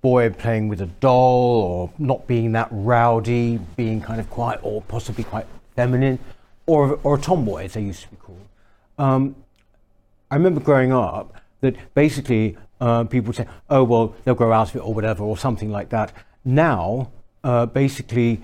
boy 0.00 0.30
playing 0.30 0.68
with 0.68 0.80
a 0.80 0.86
doll 0.86 1.62
or 1.62 1.90
not 1.98 2.26
being 2.26 2.52
that 2.52 2.68
rowdy, 2.70 3.58
being 3.76 4.00
kind 4.00 4.20
of 4.20 4.28
quiet 4.30 4.60
or 4.62 4.82
possibly 4.82 5.24
quite 5.24 5.46
feminine, 5.74 6.18
or, 6.66 7.00
or 7.02 7.14
a 7.16 7.20
tomboy, 7.20 7.64
as 7.64 7.72
they 7.72 7.80
used 7.80 8.02
to 8.02 8.08
be 8.08 8.16
called. 8.16 8.46
Um, 8.98 9.36
I 10.30 10.34
remember 10.36 10.60
growing 10.60 10.92
up 10.92 11.34
that 11.60 11.74
basically 11.94 12.56
uh, 12.80 13.04
people 13.04 13.32
say, 13.32 13.46
oh, 13.70 13.82
well, 13.84 14.14
they'll 14.24 14.34
grow 14.34 14.52
out 14.52 14.70
of 14.70 14.76
it 14.76 14.80
or 14.80 14.92
whatever, 14.92 15.24
or 15.24 15.36
something 15.36 15.70
like 15.70 15.88
that. 15.88 16.12
Now, 16.44 17.10
uh, 17.48 17.64
basically 17.64 18.42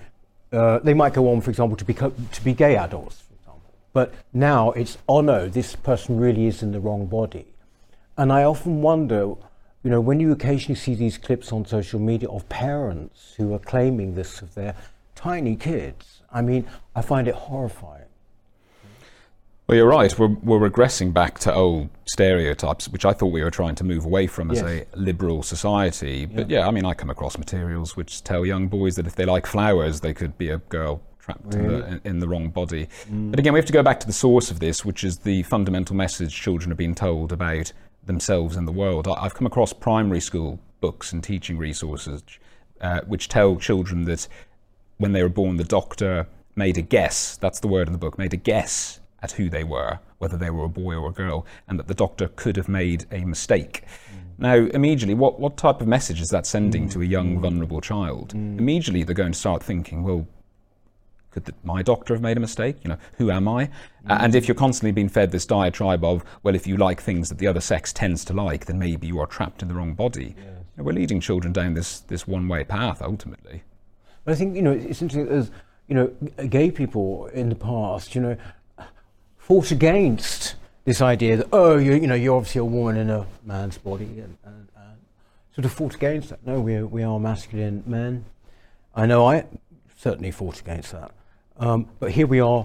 uh, 0.51 0.79
they 0.79 0.95
might 0.95 1.13
go 1.13 1.31
on, 1.31 1.43
for 1.43 1.51
example, 1.51 1.77
to, 1.77 1.85
become, 1.85 2.15
to 2.33 2.43
be 2.43 2.55
gay 2.55 2.75
adults, 2.77 3.21
for 3.21 3.35
example. 3.35 3.75
But 3.93 4.15
now 4.33 4.71
it's, 4.71 4.97
oh 5.07 5.21
no, 5.21 5.47
this 5.47 5.77
person 5.77 6.19
really 6.19 6.47
is 6.47 6.63
in 6.63 6.73
the 6.73 6.81
wrong 6.81 7.05
body. 7.07 7.47
And 8.17 8.33
I 8.33 8.45
often 8.45 8.81
wonder, 8.81 9.35
you 9.83 9.91
know, 9.93 10.01
when 10.01 10.21
you 10.21 10.33
occasionally 10.33 10.77
see 10.77 10.95
these 10.95 11.19
clips 11.19 11.53
on 11.53 11.67
social 11.67 12.01
media 12.01 12.31
of 12.31 12.49
parents 12.49 13.35
who 13.37 13.53
are 13.53 13.59
claiming 13.59 14.15
this 14.15 14.41
of 14.41 14.55
their 14.55 14.75
tiny 15.15 15.57
kids, 15.57 16.23
I 16.33 16.41
mean, 16.41 16.67
I 16.97 17.03
find 17.03 17.29
it 17.29 17.35
horrifying. 17.35 18.09
Well, 19.67 19.77
you're 19.77 19.89
right. 19.89 20.17
We're, 20.19 20.29
we're 20.29 20.69
regressing 20.71 21.15
back 21.15 21.39
to 21.41 21.55
old 21.55 21.89
stereotypes, 22.05 22.89
which 22.89 23.07
I 23.07 23.15
thought 23.15 23.29
we 23.29 23.43
were 23.43 23.51
trying 23.51 23.75
to 23.77 23.85
move 23.85 24.05
away 24.05 24.27
from 24.27 24.51
as 24.51 24.61
Yes. 24.61 24.85
a 24.93 24.99
liberal 24.99 25.43
society. 25.43 26.27
But 26.27 26.51
yeah, 26.51 26.69
I 26.69 26.71
mean, 26.71 26.85
I 26.85 26.93
come 26.93 27.09
across 27.09 27.39
materials 27.39 27.97
which 27.97 28.23
tell 28.23 28.45
young 28.45 28.69
boys 28.69 28.97
that 28.97 29.07
if 29.07 29.15
they 29.17 29.25
like 29.25 29.47
flowers, 29.47 30.01
they 30.01 30.13
could 30.13 30.37
be 30.37 30.51
a 30.51 30.59
girl 30.59 31.01
trapped 31.19 31.55
in, 31.55 31.67
the, 31.67 32.01
in, 32.05 32.19
the 32.19 32.29
wrong 32.29 32.51
body. 32.51 32.89
But 33.09 33.39
again, 33.39 33.55
we 33.55 33.59
have 33.59 33.67
to 33.67 33.73
go 33.73 33.83
back 33.83 33.99
to 34.01 34.07
the 34.07 34.13
source 34.13 34.51
of 34.51 34.61
this, 34.61 34.85
which 34.85 35.03
is 35.03 35.19
the 35.19 35.43
fundamental 35.45 35.97
message 35.97 36.35
children 36.39 36.71
are 36.71 36.75
being 36.75 36.95
told 36.95 37.33
about 37.33 37.73
themselves 38.05 38.57
and 38.57 38.69
the 38.69 38.73
world. 38.73 39.09
I, 39.09 39.13
I've 39.13 39.35
come 39.35 39.47
across 39.47 39.73
primary 39.73 40.21
school 40.21 40.61
books 40.83 41.15
and 41.15 41.25
teaching 41.25 41.57
resources 41.57 42.23
uh, 42.83 43.01
which 43.07 43.29
tell 43.29 43.57
children 43.57 44.05
that 44.05 44.29
when 44.99 45.13
they 45.13 45.23
were 45.23 45.31
born, 45.31 45.57
the 45.57 45.65
doctor 45.65 46.27
made 46.55 46.77
a 46.77 46.83
guess. 46.83 47.39
That's 47.39 47.61
the 47.61 47.69
word 47.69 47.87
in 47.89 47.93
the 47.93 47.99
book. 47.99 48.19
Made 48.19 48.35
a 48.35 48.37
guess 48.37 49.01
at 49.25 49.33
who 49.33 49.49
they 49.49 49.65
were, 49.65 49.99
whether 50.19 50.37
they 50.37 50.51
were 50.51 50.65
a 50.65 50.69
boy 50.69 50.95
or 50.95 51.09
a 51.09 51.13
girl, 51.13 51.47
and 51.67 51.79
that 51.79 51.89
the 51.89 51.95
doctor 51.95 52.29
could 52.37 52.57
have 52.57 52.69
made 52.69 53.07
a 53.11 53.25
mistake. 53.25 53.83
Now, 54.37 54.55
immediately, 54.55 55.15
what, 55.15 55.41
what 55.41 55.57
type 55.57 55.81
of 55.81 55.89
message 55.89 56.21
is 56.21 56.29
that 56.31 56.47
sending 56.47 56.89
to 56.91 57.03
a 57.03 57.05
young, 57.05 57.41
vulnerable 57.41 57.81
child? 57.81 58.35
Immediately, 58.35 59.05
they're 59.05 59.15
going 59.15 59.33
to 59.33 59.39
start 59.39 59.63
thinking, 59.63 60.03
well, 60.03 60.27
could 61.31 61.47
the, 61.47 61.55
my 61.65 61.83
doctor 61.83 62.15
have 62.15 62.23
made 62.23 62.37
a 62.37 62.41
mistake? 62.41 62.77
You 62.85 62.91
know, 62.91 62.99
who 63.17 63.31
am 63.31 63.49
I? 63.49 63.65
Uh, 64.09 64.19
and 64.21 64.35
if 64.35 64.47
you're 64.47 64.55
constantly 64.55 64.93
being 64.93 65.09
fed 65.09 65.33
this 65.33 65.47
diatribe 65.47 66.05
of, 66.05 66.25
well, 66.43 66.55
if 66.55 66.67
you 66.67 66.77
like 66.77 67.01
things 67.01 67.29
that 67.29 67.39
the 67.39 67.47
other 67.47 67.61
sex 67.61 67.93
tends 67.93 68.25
to 68.27 68.33
like, 68.33 68.67
then 68.67 68.79
maybe 68.79 69.07
you 69.07 69.19
are 69.21 69.27
trapped 69.27 69.63
in 69.63 69.69
the 69.69 69.75
wrong 69.75 69.95
body. 69.95 70.35
You 70.37 70.45
know, 70.77 70.85
we're 70.85 70.93
leading 70.93 71.21
children 71.21 71.53
down 71.53 71.75
this, 71.75 72.01
this 72.01 72.29
one-way 72.29 72.65
path, 72.65 73.03
ultimately. 73.03 73.63
But 74.25 74.33
I 74.33 74.35
think 74.37 74.57
you 74.57 74.63
know 74.63 74.73
it's 74.73 75.03
interesting 75.03 75.29
as 75.29 75.51
you 75.89 75.95
know 75.95 76.07
gay 76.49 76.71
people 76.71 77.27
in 77.27 77.49
the 77.49 77.55
past, 77.55 78.15
you 78.15 78.21
know, 78.21 78.37
fought 79.45 79.71
against 79.71 80.55
this 80.87 81.03
idea 81.03 81.37
that 81.37 81.47
oh 81.53 81.77
you 81.77 81.93
you 81.93 82.07
know 82.07 82.15
you're 82.15 82.37
obviously 82.37 82.61
a 82.61 82.65
woman 82.65 82.97
in 82.97 83.11
a 83.11 83.27
man's 83.45 83.77
body 83.77 84.05
and, 84.05 84.39
and, 84.43 84.69
and 84.75 84.97
sort 85.55 85.67
of 85.67 85.73
fought 85.73 85.95
against 85.95 86.31
that. 86.31 86.45
No, 86.47 86.61
we 86.61 86.77
are, 86.77 86.87
we 86.87 87.03
are 87.03 87.21
masculine 87.21 87.83
men. 87.87 88.25
I 88.95 89.05
know 89.05 89.27
I 89.27 89.45
certainly 89.99 90.31
fought 90.31 90.61
against 90.61 90.93
that, 90.93 91.11
um, 91.59 91.89
but 92.01 92.13
here 92.13 92.27
we 92.27 92.41
are, 92.41 92.65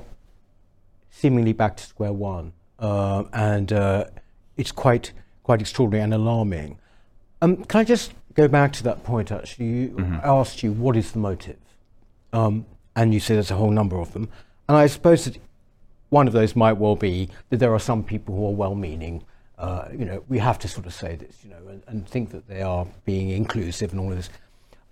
seemingly 1.09 1.51
back 1.51 1.75
to 1.77 1.83
square 1.83 2.13
one, 2.13 2.53
um, 2.79 3.29
and 3.33 3.73
uh, 3.73 4.05
it's 4.55 4.71
quite 4.71 5.11
quite 5.43 5.59
extraordinary 5.59 6.03
and 6.03 6.13
alarming. 6.13 6.79
Um, 7.41 7.65
can 7.65 7.81
I 7.81 7.83
just 7.83 8.13
go 8.35 8.47
back 8.47 8.71
to 8.73 8.83
that 8.83 9.03
point? 9.03 9.33
Actually, 9.33 9.65
you, 9.65 10.19
I 10.23 10.29
asked 10.29 10.63
you 10.63 10.71
what 10.71 10.95
is 10.95 11.11
the 11.11 11.19
motive, 11.19 11.57
um, 12.31 12.65
and 12.95 13.13
you 13.13 13.19
said 13.19 13.35
there's 13.35 13.51
a 13.51 13.55
whole 13.55 13.71
number 13.71 13.99
of 13.99 14.13
them, 14.13 14.29
and 14.69 14.77
I 14.77 14.87
suppose 14.87 15.25
that 15.25 15.37
one 16.09 16.27
of 16.27 16.33
those 16.33 16.55
might 16.55 16.73
well 16.73 16.95
be 16.95 17.29
that 17.49 17.57
there 17.57 17.73
are 17.73 17.79
some 17.79 18.03
people 18.03 18.35
who 18.35 18.45
are 18.47 18.53
well-meaning. 18.53 19.23
Uh, 19.57 19.87
you 19.91 20.05
know, 20.05 20.23
we 20.27 20.39
have 20.39 20.57
to 20.59 20.67
sort 20.67 20.85
of 20.85 20.93
say 20.93 21.15
this, 21.15 21.37
you 21.43 21.49
know, 21.49 21.67
and, 21.67 21.83
and 21.87 22.07
think 22.07 22.31
that 22.31 22.47
they 22.47 22.61
are 22.61 22.87
being 23.05 23.29
inclusive 23.29 23.91
and 23.91 23.99
all 23.99 24.09
this. 24.09 24.29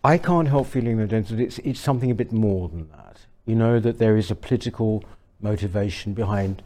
I 0.04 0.18
can't 0.18 0.48
help 0.48 0.68
feeling 0.68 0.98
that 0.98 1.14
it's, 1.14 1.58
it's 1.60 1.80
something 1.80 2.12
a 2.12 2.16
bit 2.16 2.32
more 2.32 2.70
than 2.70 2.90
that. 2.90 3.18
You 3.46 3.56
know, 3.56 3.80
that 3.80 3.98
there 3.98 4.18
is 4.18 4.30
a 4.30 4.36
political 4.36 5.04
motivation 5.42 6.14
behind 6.14 6.64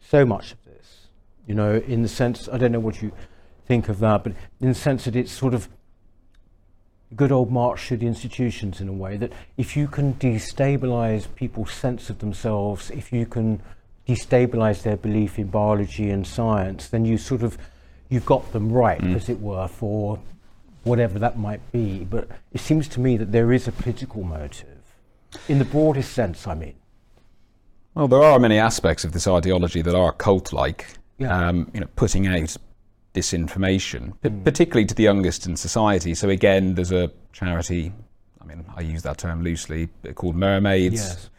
so 0.00 0.24
much 0.24 0.52
of 0.52 0.64
this. 0.64 1.08
You 1.46 1.54
know, 1.54 1.76
in 1.76 2.02
the 2.02 2.08
sense, 2.08 2.48
I 2.50 2.56
don't 2.58 2.72
know 2.72 2.80
what 2.80 3.02
you 3.02 3.12
think 3.66 3.88
of 3.88 3.98
that, 3.98 4.24
but 4.24 4.32
in 4.60 4.68
the 4.68 4.74
sense 4.74 5.04
that 5.04 5.16
it's 5.16 5.32
sort 5.32 5.54
of 5.54 5.68
good 7.16 7.32
old 7.32 7.50
march 7.50 7.88
to 7.88 7.96
the 7.96 8.06
institutions 8.06 8.80
in 8.80 8.88
a 8.88 8.92
way 8.92 9.16
that 9.16 9.32
if 9.56 9.76
you 9.76 9.88
can 9.88 10.14
destabilize 10.14 11.26
people's 11.34 11.72
sense 11.72 12.10
of 12.10 12.18
themselves, 12.18 12.90
if 12.90 13.12
you 13.12 13.26
can 13.26 13.62
destabilize 14.06 14.82
their 14.82 14.96
belief 14.96 15.38
in 15.38 15.48
biology 15.48 16.10
and 16.10 16.26
science, 16.26 16.88
then 16.88 17.04
you 17.04 17.18
sort 17.18 17.42
of 17.42 17.58
you've 18.08 18.26
got 18.26 18.52
them 18.52 18.72
right, 18.72 19.02
as 19.04 19.28
it 19.28 19.40
were, 19.40 19.68
for 19.68 20.18
whatever 20.84 21.18
that 21.18 21.38
might 21.38 21.60
be. 21.72 22.04
But 22.04 22.28
it 22.52 22.60
seems 22.60 22.88
to 22.88 23.00
me 23.00 23.16
that 23.18 23.32
there 23.32 23.52
is 23.52 23.68
a 23.68 23.72
political 23.72 24.22
motive, 24.22 24.78
in 25.48 25.58
the 25.58 25.64
broadest 25.64 26.12
sense. 26.12 26.46
I 26.46 26.54
mean, 26.54 26.74
Well, 27.94 28.08
there 28.08 28.22
are 28.22 28.38
many 28.38 28.58
aspects 28.58 29.04
of 29.04 29.12
this 29.12 29.26
ideology 29.26 29.82
that 29.82 29.94
are 29.94 30.12
cult-like. 30.12 30.86
Yeah. 31.18 31.48
Um, 31.48 31.70
you 31.74 31.80
know, 31.80 31.88
putting 31.96 32.26
out 32.28 32.56
disinformation, 33.18 34.12
p- 34.22 34.28
hmm. 34.28 34.42
particularly 34.42 34.86
to 34.86 34.94
the 34.94 35.02
youngest 35.02 35.46
in 35.46 35.56
society. 35.56 36.14
So 36.14 36.28
again, 36.28 36.74
there's 36.74 36.92
a 36.92 37.10
charity. 37.32 37.92
I 38.40 38.44
mean, 38.44 38.64
I 38.76 38.80
use 38.82 39.02
that 39.02 39.18
term 39.18 39.42
loosely, 39.42 39.88
called 40.14 40.36
Mermaids. 40.36 40.94
Yes. 40.94 41.30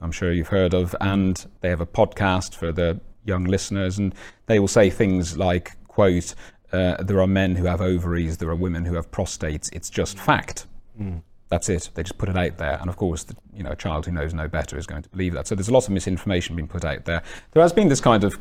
I'm 0.00 0.12
sure 0.12 0.32
you've 0.32 0.48
heard 0.48 0.74
of, 0.74 0.94
and 1.00 1.44
they 1.60 1.68
have 1.68 1.80
a 1.80 1.86
podcast 1.86 2.54
for 2.54 2.72
the 2.72 3.00
young 3.24 3.44
listeners, 3.44 3.98
and 3.98 4.14
they 4.46 4.58
will 4.58 4.68
say 4.68 4.90
things 4.90 5.38
like, 5.38 5.76
"quote 5.86 6.34
uh, 6.72 7.02
There 7.02 7.20
are 7.20 7.26
men 7.26 7.54
who 7.56 7.64
have 7.66 7.80
ovaries, 7.80 8.38
there 8.38 8.50
are 8.50 8.56
women 8.56 8.84
who 8.84 8.94
have 8.94 9.10
prostates. 9.10 9.70
It's 9.72 9.90
just 9.90 10.18
hmm. 10.18 10.24
fact." 10.24 10.66
Hmm. 10.96 11.18
That's 11.48 11.68
it. 11.68 11.90
They 11.92 12.02
just 12.02 12.16
put 12.16 12.30
it 12.30 12.36
out 12.36 12.56
there, 12.56 12.78
and 12.80 12.88
of 12.88 12.96
course, 12.96 13.24
the, 13.24 13.36
you 13.54 13.62
know, 13.62 13.72
a 13.72 13.76
child 13.76 14.06
who 14.06 14.12
knows 14.12 14.32
no 14.32 14.48
better 14.48 14.78
is 14.78 14.86
going 14.86 15.02
to 15.02 15.08
believe 15.10 15.34
that. 15.34 15.46
So 15.46 15.54
there's 15.54 15.68
a 15.68 15.72
lot 15.72 15.84
of 15.84 15.90
misinformation 15.90 16.56
being 16.56 16.66
put 16.66 16.82
out 16.82 17.04
there. 17.04 17.22
There 17.50 17.62
has 17.62 17.74
been 17.74 17.88
this 17.88 18.00
kind 18.00 18.24
of 18.24 18.38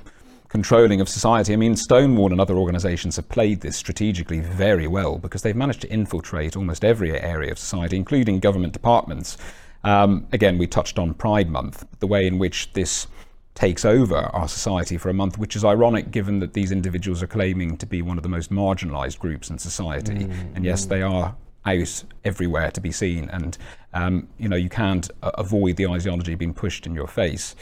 controlling 0.52 1.00
of 1.00 1.08
society. 1.08 1.54
I 1.54 1.56
mean, 1.56 1.78
Stonewall 1.78 2.34
and 2.34 2.42
other 2.42 2.56
organisations 2.56 3.16
have 3.16 3.30
played 3.30 3.62
this 3.62 3.78
strategically 3.78 4.42
very 4.42 4.86
well 4.86 5.18
because 5.18 5.44
they've 5.44 5.56
managed 5.56 5.80
to 5.82 5.90
infiltrate 5.90 6.58
almost 6.58 6.84
every 6.84 7.18
area 7.18 7.54
of 7.54 7.58
society, 7.58 7.96
including 7.96 8.42
government 8.42 8.74
departments. 8.74 9.38
Um, 9.86 10.28
again, 10.34 10.58
we 10.58 10.68
touched 10.68 11.00
on 11.00 11.14
Pride 11.14 11.50
Month, 11.50 11.86
the 12.02 12.08
way 12.08 12.28
in 12.28 12.38
which 12.38 12.74
this 12.74 13.08
takes 13.56 13.86
over 13.86 14.18
our 14.18 14.50
society 14.50 14.98
for 14.98 15.08
a 15.08 15.14
month, 15.14 15.38
which 15.38 15.56
is 15.56 15.64
ironic 15.64 16.12
given 16.12 16.40
that 16.40 16.52
these 16.52 16.74
individuals 16.74 17.24
are 17.24 17.28
claiming 17.28 17.78
to 17.78 17.86
be 17.86 18.02
one 18.02 18.18
of 18.18 18.24
the 18.24 18.30
most 18.30 18.52
marginalised 18.52 19.20
groups 19.20 19.50
in 19.50 19.58
society. 19.58 20.28
And 20.54 20.66
yes, 20.66 20.86
they 20.86 21.02
are 21.02 21.34
out 21.66 22.04
everywhere 22.26 22.72
to 22.72 22.82
be 22.82 22.92
seen, 22.92 23.30
and 23.30 23.58
um, 23.94 24.28
you 24.38 24.50
know 24.50 24.58
you 24.58 24.70
can't 24.70 25.10
uh, 25.24 25.32
avoid 25.36 25.78
the 25.78 25.88
ideology 25.88 26.36
being 26.36 26.54
pushed 26.54 26.86
in 26.86 26.94
your 26.94 27.08
face. 27.08 27.56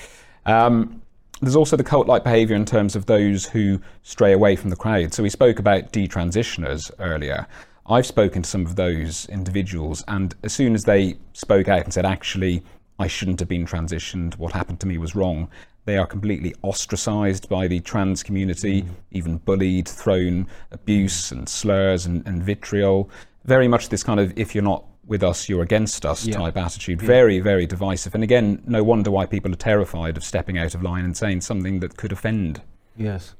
Um, 0.47 1.03
there's 1.41 1.55
also 1.55 1.77
the 1.77 1.83
cult-like 1.83 2.23
behaviour 2.23 2.55
in 2.55 2.65
terms 2.65 2.95
of 2.95 3.05
those 3.05 3.45
who 3.45 3.79
stray 4.03 4.33
away 4.33 4.55
from 4.55 4.69
the 4.69 4.75
crowd. 4.75 5.13
So 5.13 5.23
we 5.23 5.29
spoke 5.29 5.59
about 5.59 5.93
detransitioners 5.93 6.91
earlier. 6.99 7.47
I've 7.87 8.05
spoken 8.05 8.43
to 8.43 8.49
some 8.49 8.65
of 8.65 8.75
those 8.75 9.25
individuals, 9.29 10.03
and 10.07 10.35
as 10.43 10.53
soon 10.53 10.75
as 10.75 10.83
they 10.83 11.17
spoke 11.33 11.67
out 11.67 11.83
and 11.83 11.93
said, 11.93 12.05
"Actually, 12.05 12.63
I 12.99 13.07
shouldn't 13.07 13.39
have 13.39 13.49
been 13.49 13.65
transitioned. 13.65 14.37
What 14.37 14.53
happened 14.53 14.79
to 14.81 14.87
me 14.87 14.97
was 14.97 15.15
wrong," 15.15 15.49
they 15.85 15.97
are 15.97 16.05
completely 16.05 16.53
ostracised 16.61 17.49
by 17.49 17.67
the 17.67 17.79
trans 17.79 18.21
community, 18.21 18.83
mm. 18.83 18.89
even 19.11 19.37
bullied, 19.37 19.87
thrown 19.87 20.45
abuse 20.71 21.31
and 21.31 21.49
slurs 21.49 22.05
and, 22.05 22.21
and 22.27 22.43
vitriol. 22.43 23.09
Very 23.45 23.67
much 23.67 23.89
this 23.89 24.03
kind 24.03 24.19
of 24.19 24.37
"if 24.37 24.53
you're 24.53 24.63
not 24.63 24.83
with 25.09 25.23
us, 25.23 25.49
you're 25.49 25.63
against 25.63 26.05
us" 26.05 26.25
Yeah. 26.25 26.37
type 26.37 26.55
attitude. 26.55 27.01
Very, 27.01 27.39
very 27.39 27.65
divisive. 27.65 28.15
And 28.15 28.23
again, 28.23 28.61
no 28.65 28.83
wonder 28.83 29.11
why 29.11 29.25
people 29.25 29.51
are 29.51 29.57
terrified 29.57 30.15
of 30.15 30.23
stepping 30.23 30.57
out 30.57 30.75
of 30.75 30.81
line 30.81 31.03
and 31.03 31.17
saying 31.17 31.41
something 31.41 31.79
that 31.81 31.97
could 31.97 32.11
offend. 32.11 32.61
Yes. 32.95 33.35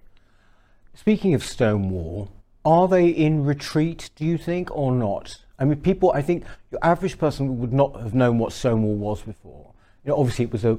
Speaking 0.93 1.33
of 1.33 1.43
Stonewall, 1.43 2.29
are 2.65 2.87
they 2.87 3.07
in 3.07 3.45
retreat, 3.45 4.09
do 4.15 4.25
you 4.25 4.37
think, 4.37 4.69
or 4.75 4.91
not? 4.91 5.37
I 5.57 5.65
mean, 5.65 5.79
people, 5.81 6.11
I 6.13 6.21
think 6.21 6.43
your 6.71 6.79
average 6.83 7.17
person 7.17 7.59
would 7.59 7.73
not 7.73 7.99
have 8.01 8.13
known 8.13 8.37
what 8.37 8.51
Stonewall 8.51 8.95
was 8.95 9.21
before. 9.21 9.71
You 10.03 10.09
know, 10.09 10.17
obviously, 10.19 10.45
it 10.45 10.51
was 10.51 10.65
a, 10.65 10.77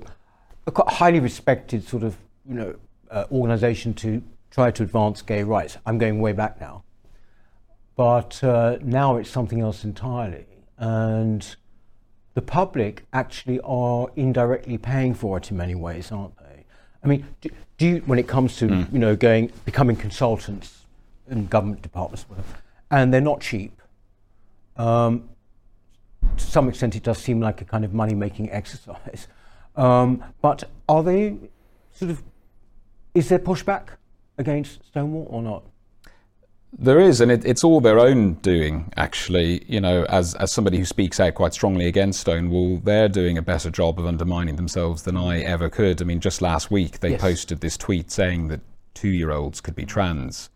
a 0.66 0.72
quite 0.72 0.92
highly 0.94 1.20
respected 1.20 1.86
sort 1.86 2.02
of, 2.02 2.16
you 2.46 2.54
know, 2.54 2.74
uh, 3.10 3.24
organization 3.30 3.94
to 3.94 4.22
try 4.50 4.70
to 4.70 4.82
advance 4.82 5.22
gay 5.22 5.42
rights. 5.42 5.78
I'm 5.86 5.98
going 5.98 6.20
way 6.20 6.32
back 6.32 6.60
now. 6.60 6.82
But 7.96 8.42
uh, 8.42 8.78
now 8.82 9.16
it's 9.16 9.30
something 9.30 9.60
else 9.60 9.84
entirely. 9.84 10.46
And 10.80 11.46
the 12.32 12.42
public 12.42 13.04
actually 13.12 13.60
are 13.60 14.08
indirectly 14.16 14.78
paying 14.78 15.14
for 15.14 15.36
it 15.36 15.50
in 15.50 15.56
many 15.58 15.74
ways, 15.74 16.10
aren't 16.10 16.36
they? 16.38 16.64
I 17.04 17.06
mean, 17.06 17.26
do, 17.42 17.50
do 17.76 17.86
you, 17.86 17.96
when 18.06 18.18
it 18.18 18.26
comes 18.26 18.56
to 18.56 18.86
you 18.90 18.98
know 18.98 19.14
going 19.14 19.52
becoming 19.64 19.94
consultants 19.94 20.86
in 21.28 21.46
government 21.46 21.82
departments, 21.82 22.24
whatever, 22.28 22.48
and 22.90 23.12
they're 23.12 23.20
not 23.20 23.40
cheap. 23.40 23.80
Um, 24.76 25.28
to 26.36 26.44
some 26.44 26.68
extent, 26.68 26.96
it 26.96 27.02
does 27.02 27.18
seem 27.18 27.40
like 27.40 27.60
a 27.60 27.64
kind 27.64 27.84
of 27.84 27.92
money-making 27.92 28.50
exercise. 28.60 29.28
Um, 29.76 30.24
but 30.40 30.64
are 30.88 31.02
they 31.02 31.36
sort 31.92 32.10
of? 32.10 32.22
Is 33.14 33.28
there 33.28 33.38
pushback 33.38 33.88
against 34.38 34.84
Stonewall 34.86 35.26
or 35.28 35.42
not? 35.42 35.64
There 36.72 37.00
is, 37.00 37.20
and 37.20 37.32
it, 37.32 37.44
it's 37.44 37.64
all 37.64 37.80
their 37.80 37.98
own 37.98 38.34
doing, 38.34 38.92
actually. 38.96 39.64
You 39.66 39.80
know, 39.80 40.04
as, 40.04 40.34
as 40.36 40.52
somebody 40.52 40.78
who 40.78 40.84
speaks 40.84 41.18
out 41.18 41.34
quite 41.34 41.52
strongly 41.52 41.86
against 41.86 42.20
Stonewall, 42.20 42.78
they're 42.78 43.08
doing 43.08 43.36
a 43.36 43.42
better 43.42 43.70
job 43.70 43.98
of 43.98 44.06
undermining 44.06 44.56
themselves 44.56 45.02
than 45.02 45.16
I 45.16 45.40
ever 45.40 45.68
could. 45.68 46.00
I 46.00 46.04
mean, 46.04 46.20
just 46.20 46.40
last 46.40 46.70
week 46.70 47.00
they 47.00 47.10
Yes. 47.12 47.20
posted 47.20 47.60
this 47.60 47.76
tweet 47.76 48.10
saying 48.10 48.48
that 48.48 48.60
two 48.94 49.08
year 49.08 49.32
olds 49.32 49.60
could 49.60 49.74
be 49.74 49.84
trans. 49.84 50.48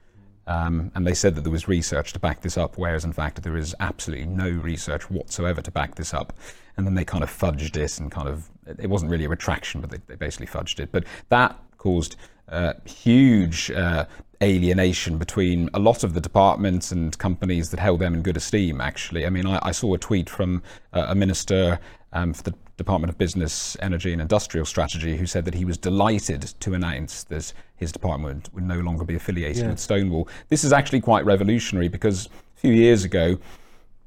Um, 0.47 0.93
and 0.95 1.07
they 1.07 1.15
said 1.15 1.35
that 1.35 1.41
there 1.41 1.51
was 1.51 1.69
research 1.69 2.13
to 2.13 2.19
back 2.21 2.43
this 2.43 2.59
up, 2.59 2.77
whereas 2.77 3.05
in 3.05 3.13
fact 3.15 3.43
there 3.43 3.57
is 3.57 3.75
absolutely 3.81 4.27
no 4.27 4.51
research 4.51 5.11
whatsoever 5.11 5.63
to 5.63 5.71
back 5.71 5.95
this 5.95 6.13
up. 6.13 6.33
And 6.77 6.87
then 6.87 6.95
they 6.95 7.05
kind 7.05 7.25
of 7.25 7.31
fudged 7.31 7.77
it 7.77 7.99
and 7.99 8.11
kind 8.11 8.29
of, 8.29 8.51
it 8.79 8.89
wasn't 8.91 9.11
really 9.11 9.25
a 9.25 9.29
retraction, 9.29 9.81
but 9.81 9.91
they, 9.91 9.99
they 10.07 10.17
basically 10.17 10.47
fudged 10.47 10.81
it. 10.81 10.91
But 10.93 11.05
that 11.31 11.59
caused 11.79 12.17
uh, 12.51 12.75
huge 12.85 13.71
uh, 13.71 14.05
alienation 14.45 15.19
between 15.19 15.71
a 15.75 15.79
lot 15.79 16.05
of 16.05 16.15
the 16.15 16.21
departments 16.21 16.93
and 16.93 17.17
companies 17.19 17.71
that 17.71 17.81
held 17.81 18.01
them 18.01 18.15
in 18.15 18.23
good 18.23 18.37
esteem, 18.37 18.81
actually. 18.81 19.27
I 19.27 19.31
mean, 19.31 19.47
I, 19.47 19.59
I 19.63 19.73
saw 19.73 19.95
a 19.95 19.99
tweet 19.99 20.29
from 20.29 20.63
uh, 20.93 21.07
a 21.09 21.15
minister 21.15 21.81
um, 22.13 22.33
for 22.35 22.43
the 22.45 22.55
Department 22.77 23.11
of 23.11 23.17
Business, 23.19 23.77
Energy 23.81 24.13
and 24.13 24.21
Industrial 24.21 24.67
Strategy 24.67 25.17
who 25.17 25.27
said 25.27 25.45
that 25.47 25.55
he 25.55 25.65
was 25.65 25.79
delighted 25.79 26.43
to 26.61 26.75
announce 26.75 27.25
that 27.25 27.53
his 27.77 27.91
department 27.93 28.51
would 28.53 28.65
no 28.65 28.81
longer 28.81 29.05
be 29.05 29.15
affiliated 29.15 29.63
Yeah. 29.63 29.71
with 29.71 29.81
Stonewall. 29.81 30.29
This 30.49 30.63
is 30.65 30.73
actually 30.73 31.01
quite 31.01 31.25
revolutionary 31.25 31.89
because 31.89 32.27
a 32.27 32.61
few 32.61 32.73
years 32.73 33.05
ago, 33.05 33.39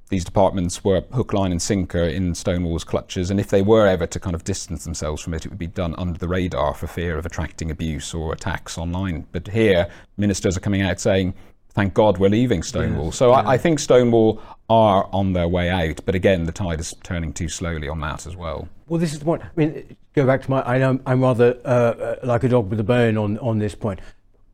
these 0.09 0.23
departments 0.23 0.83
were 0.83 1.01
hook, 1.11 1.33
line, 1.33 1.51
and 1.51 1.61
sinker 1.61 2.03
in 2.03 2.33
Stonewall's 2.33 2.83
clutches, 2.83 3.29
and 3.29 3.39
if 3.39 3.49
they 3.49 3.61
were 3.61 3.87
ever 3.87 4.07
to 4.07 4.19
kind 4.19 4.35
of 4.35 4.43
distance 4.43 4.85
themselves 4.85 5.21
from 5.21 5.33
it, 5.33 5.45
it 5.45 5.49
would 5.49 5.59
be 5.59 5.67
done 5.67 5.95
under 5.97 6.17
the 6.17 6.27
radar 6.27 6.73
for 6.73 6.87
fear 6.87 7.17
of 7.17 7.25
attracting 7.25 7.69
abuse 7.69 8.13
or 8.13 8.33
attacks 8.33 8.77
online. 8.77 9.27
But 9.31 9.49
here, 9.49 9.87
ministers 10.15 10.55
are 10.55 10.61
coming 10.61 10.81
out 10.81 10.99
saying, 10.99 11.33
"Thank 11.71 11.93
God 11.93 12.17
we're 12.17 12.29
leaving 12.29 12.63
Stonewall." 12.63 13.11
so 13.11 13.31
I, 13.31 13.53
I 13.53 13.57
think 13.57 13.79
Stonewall 13.79 14.41
are 14.69 15.09
on 15.11 15.33
their 15.33 15.47
way 15.47 15.69
out, 15.69 15.99
but 16.05 16.15
again, 16.15 16.45
the 16.45 16.51
tide 16.51 16.79
is 16.79 16.95
turning 17.03 17.33
too 17.33 17.49
slowly 17.49 17.89
on 17.89 17.99
that 18.01 18.25
as 18.25 18.35
well. 18.35 18.69
Well, 18.87 18.99
this 18.99 19.11
is 19.11 19.19
the 19.19 19.25
point. 19.25 19.43
I 19.43 19.49
mean, 19.55 19.97
go 20.13 20.25
back 20.25 20.41
to 20.43 20.49
my. 20.49 20.61
I 20.61 20.77
know 20.77 20.99
I'm 21.05 21.21
rather 21.21 21.57
uh, 21.65 21.67
uh, 21.67 22.15
like 22.23 22.43
a 22.43 22.49
dog 22.49 22.69
with 22.69 22.79
a 22.79 22.85
bone 22.85 23.17
on 23.17 23.37
on 23.39 23.59
this 23.59 23.75
point. 23.75 23.99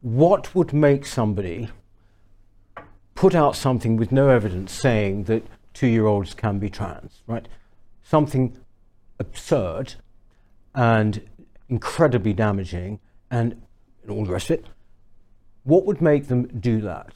What 0.01 0.53
would 0.55 0.73
make 0.73 1.05
somebody 1.05 1.69
put 3.15 3.35
out 3.35 3.55
something 3.55 3.97
with 3.97 4.11
no 4.11 4.29
evidence 4.29 4.71
saying 4.71 5.25
that 5.25 5.43
two-year-olds 5.73 6.33
can 6.33 6.59
be 6.59 6.69
trans? 6.69 7.21
Right, 7.27 7.47
something 8.03 8.57
absurd 9.19 9.95
and 10.75 11.21
incredibly 11.69 12.33
damaging, 12.33 12.99
and 13.29 13.61
all 14.09 14.25
the 14.25 14.31
rest 14.31 14.49
of 14.49 14.59
it. 14.59 14.65
What 15.63 15.85
would 15.85 16.01
make 16.01 16.27
them 16.27 16.47
do 16.59 16.81
that? 16.81 17.13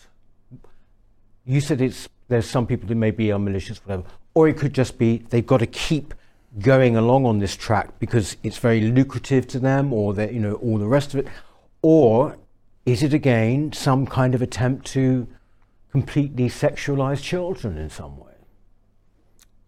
you 1.48 1.62
said 1.62 1.82
it's 1.82 2.10
there's 2.28 2.48
some 2.48 2.68
people 2.68 2.90
who 2.90 2.96
maybe 2.96 3.32
are 3.32 3.40
malicious, 3.40 3.78
whatever, 3.86 4.04
or 4.34 4.50
it 4.50 4.58
could 4.58 4.74
just 4.74 4.98
be 4.98 5.20
they've 5.30 5.48
got 5.48 5.60
to 5.60 5.66
keep 5.66 6.14
going 6.60 6.98
along 6.98 7.26
on 7.26 7.40
this 7.40 7.56
track 7.56 7.98
because 8.00 8.36
it's 8.44 8.58
very 8.58 8.82
lucrative 8.82 9.48
to 9.48 9.60
them, 9.60 9.94
or 9.94 10.14
they 10.14 10.32
you 10.32 10.40
know 10.40 10.54
all 10.56 10.78
the 10.78 10.88
rest 10.88 11.14
of 11.14 11.22
it, 11.22 11.28
or 11.82 12.38
is 12.86 13.02
it 13.02 13.14
again 13.14 13.72
some 13.72 14.06
kind 14.06 14.36
of 14.36 14.42
attempt 14.42 14.86
to 14.88 15.28
completely 15.98 16.48
sexualize 16.48 17.22
children 17.22 17.78
in 17.78 17.90
some 17.90 18.18
way? 18.18 18.34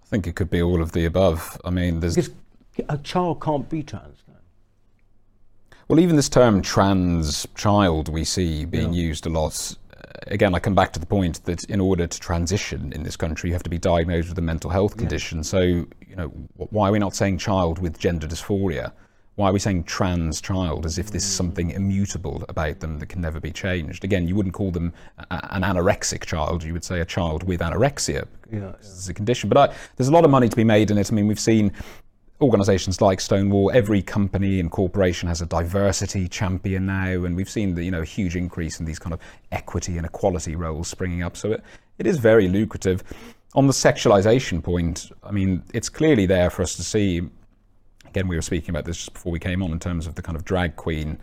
I 0.03 0.05
think 0.05 0.27
it 0.27 0.35
could 0.35 0.49
be 0.49 0.61
all 0.61 0.81
of 0.81 0.91
the 0.91 1.05
above. 1.05 1.59
I 1.65 1.69
mean, 1.69 1.99
there's 1.99 2.15
Because 2.15 2.33
a 2.87 2.97
child 2.97 3.41
can't 3.41 3.67
be 3.69 3.83
trans. 3.83 4.17
Well, 5.87 5.99
even 5.99 6.15
this 6.15 6.29
term 6.29 6.61
trans 6.61 7.47
child 7.55 8.09
we 8.09 8.23
see 8.23 8.63
being 8.63 8.93
used 8.93 9.25
a 9.25 9.29
lot. 9.29 9.75
Uh, 9.91 9.97
Again, 10.27 10.53
I 10.53 10.59
come 10.59 10.75
back 10.75 10.93
to 10.93 10.99
the 10.99 11.07
point 11.07 11.43
that 11.45 11.63
in 11.63 11.79
order 11.81 12.05
to 12.05 12.19
transition 12.19 12.93
in 12.93 13.01
this 13.01 13.15
country, 13.15 13.49
you 13.49 13.53
have 13.55 13.63
to 13.63 13.69
be 13.71 13.79
diagnosed 13.79 14.29
with 14.29 14.37
a 14.37 14.41
mental 14.41 14.69
health 14.69 14.97
condition. 14.97 15.43
So, 15.43 15.61
you 15.61 16.15
know, 16.15 16.27
why 16.57 16.89
are 16.89 16.91
we 16.91 16.99
not 16.99 17.15
saying 17.15 17.39
child 17.39 17.79
with 17.79 17.97
gender 17.97 18.27
dysphoria? 18.27 18.91
Why 19.39 19.47
are 19.47 19.53
we 19.53 19.59
saying 19.59 19.85
trans 19.85 20.41
child 20.41 20.85
as 20.85 20.97
if 20.97 21.11
this 21.11 21.23
is 21.23 21.31
something 21.31 21.69
immutable 21.69 22.43
about 22.49 22.81
them 22.81 22.99
that 22.99 23.07
can 23.07 23.21
never 23.21 23.39
be 23.39 23.51
changed? 23.51 24.03
Again, 24.03 24.27
you 24.27 24.35
wouldn't 24.35 24.53
call 24.53 24.69
them 24.69 24.91
a- 25.17 25.55
an 25.55 25.61
anorexic 25.61 26.25
child, 26.25 26.61
you 26.61 26.73
would 26.73 26.83
say 26.83 26.99
a 26.99 27.05
child 27.05 27.43
with 27.43 27.61
anorexia. 27.61 28.27
Yeah, 28.51 28.73
This 28.79 28.89
is 28.89 29.07
a 29.07 29.13
condition. 29.13 29.47
But 29.47 29.57
I, 29.57 29.75
there's 29.95 30.09
a 30.09 30.11
lot 30.11 30.25
of 30.25 30.29
money 30.29 30.49
to 30.49 30.55
be 30.57 30.65
made 30.65 30.91
in 30.91 30.97
it. 30.97 31.09
I 31.09 31.15
mean, 31.15 31.25
we've 31.25 31.39
seen 31.39 31.71
organisations 32.41 32.99
like 32.99 33.21
Stonewall. 33.21 33.71
Every 33.73 34.01
company 34.01 34.59
and 34.59 34.69
corporation 34.69 35.29
has 35.29 35.41
a 35.41 35.45
diversity 35.45 36.27
champion 36.27 36.87
now, 36.87 37.23
and 37.23 37.33
we've 37.33 37.49
seen 37.49 37.75
the 37.75 37.83
you 37.85 37.91
know 37.91 38.01
huge 38.01 38.35
increase 38.35 38.81
in 38.81 38.85
these 38.85 38.99
kind 38.99 39.13
of 39.13 39.21
equity 39.53 39.95
and 39.95 40.05
equality 40.05 40.57
roles 40.57 40.89
springing 40.89 41.23
up. 41.23 41.37
So 41.37 41.53
it, 41.53 41.63
it 41.97 42.05
is 42.05 42.17
very 42.17 42.49
lucrative. 42.49 43.05
On 43.55 43.67
the 43.67 43.73
sexualization 43.73 44.61
point, 44.61 45.13
I 45.23 45.31
mean, 45.31 45.63
it's 45.73 45.87
clearly 45.87 46.25
there 46.25 46.49
for 46.49 46.61
us 46.61 46.75
to 46.75 46.83
see. 46.83 47.21
Again, 48.09 48.27
we 48.27 48.35
were 48.35 48.41
speaking 48.41 48.71
about 48.71 48.85
this 48.85 48.97
just 48.97 49.13
before 49.13 49.31
we 49.31 49.39
came 49.39 49.61
on 49.61 49.71
in 49.71 49.79
terms 49.79 50.07
of 50.07 50.15
the 50.15 50.21
kind 50.21 50.35
of 50.35 50.43
drag 50.45 50.75
queen. 50.75 51.17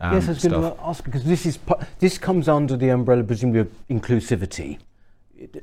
Um, 0.00 0.14
yes, 0.14 0.26
I 0.26 0.30
was 0.32 0.44
going 0.44 0.62
to 0.76 0.82
ask 0.82 1.04
because 1.04 1.24
this 1.24 1.46
is 1.46 1.58
this 2.00 2.18
comes 2.18 2.48
under 2.48 2.76
the 2.76 2.88
umbrella 2.88 3.22
presumably 3.22 3.60
of 3.60 3.70
inclusivity. 3.88 4.78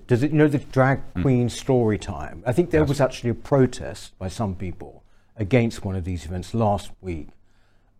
Does 0.07 0.23
it? 0.23 0.31
You 0.31 0.37
know 0.37 0.47
the 0.47 0.59
drag 0.59 0.99
queen 1.21 1.49
story 1.49 1.97
time. 1.97 2.43
I 2.45 2.53
think 2.53 2.69
there 2.71 2.83
was 2.83 2.99
actually 3.01 3.29
a 3.31 3.33
protest 3.35 4.17
by 4.17 4.27
some 4.29 4.55
people 4.55 5.03
against 5.37 5.83
one 5.85 5.95
of 5.95 6.03
these 6.05 6.25
events 6.25 6.53
last 6.53 6.91
week. 7.01 7.27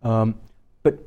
Um, 0.04 0.36
but 0.84 1.00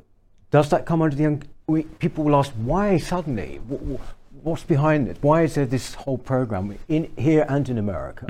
does 0.51 0.69
that 0.71 0.85
come 0.87 1.01
under 1.03 1.17
the? 1.17 1.27
Un- 1.27 1.43
we, 1.67 1.83
people 1.85 2.25
will 2.25 2.37
ask 2.37 2.53
why 2.53 2.99
suddenly. 2.99 3.61
Wh- 3.71 3.97
wh- 3.97 4.45
What's 4.47 4.65
behind 4.65 5.07
it? 5.09 5.19
Why 5.21 5.43
is 5.43 5.55
there 5.55 5.67
this 5.67 5.95
whole 5.95 6.19
program 6.19 6.77
in 6.89 7.13
here 7.17 7.47
and 7.49 7.69
in 7.69 7.79
America? 7.79 8.27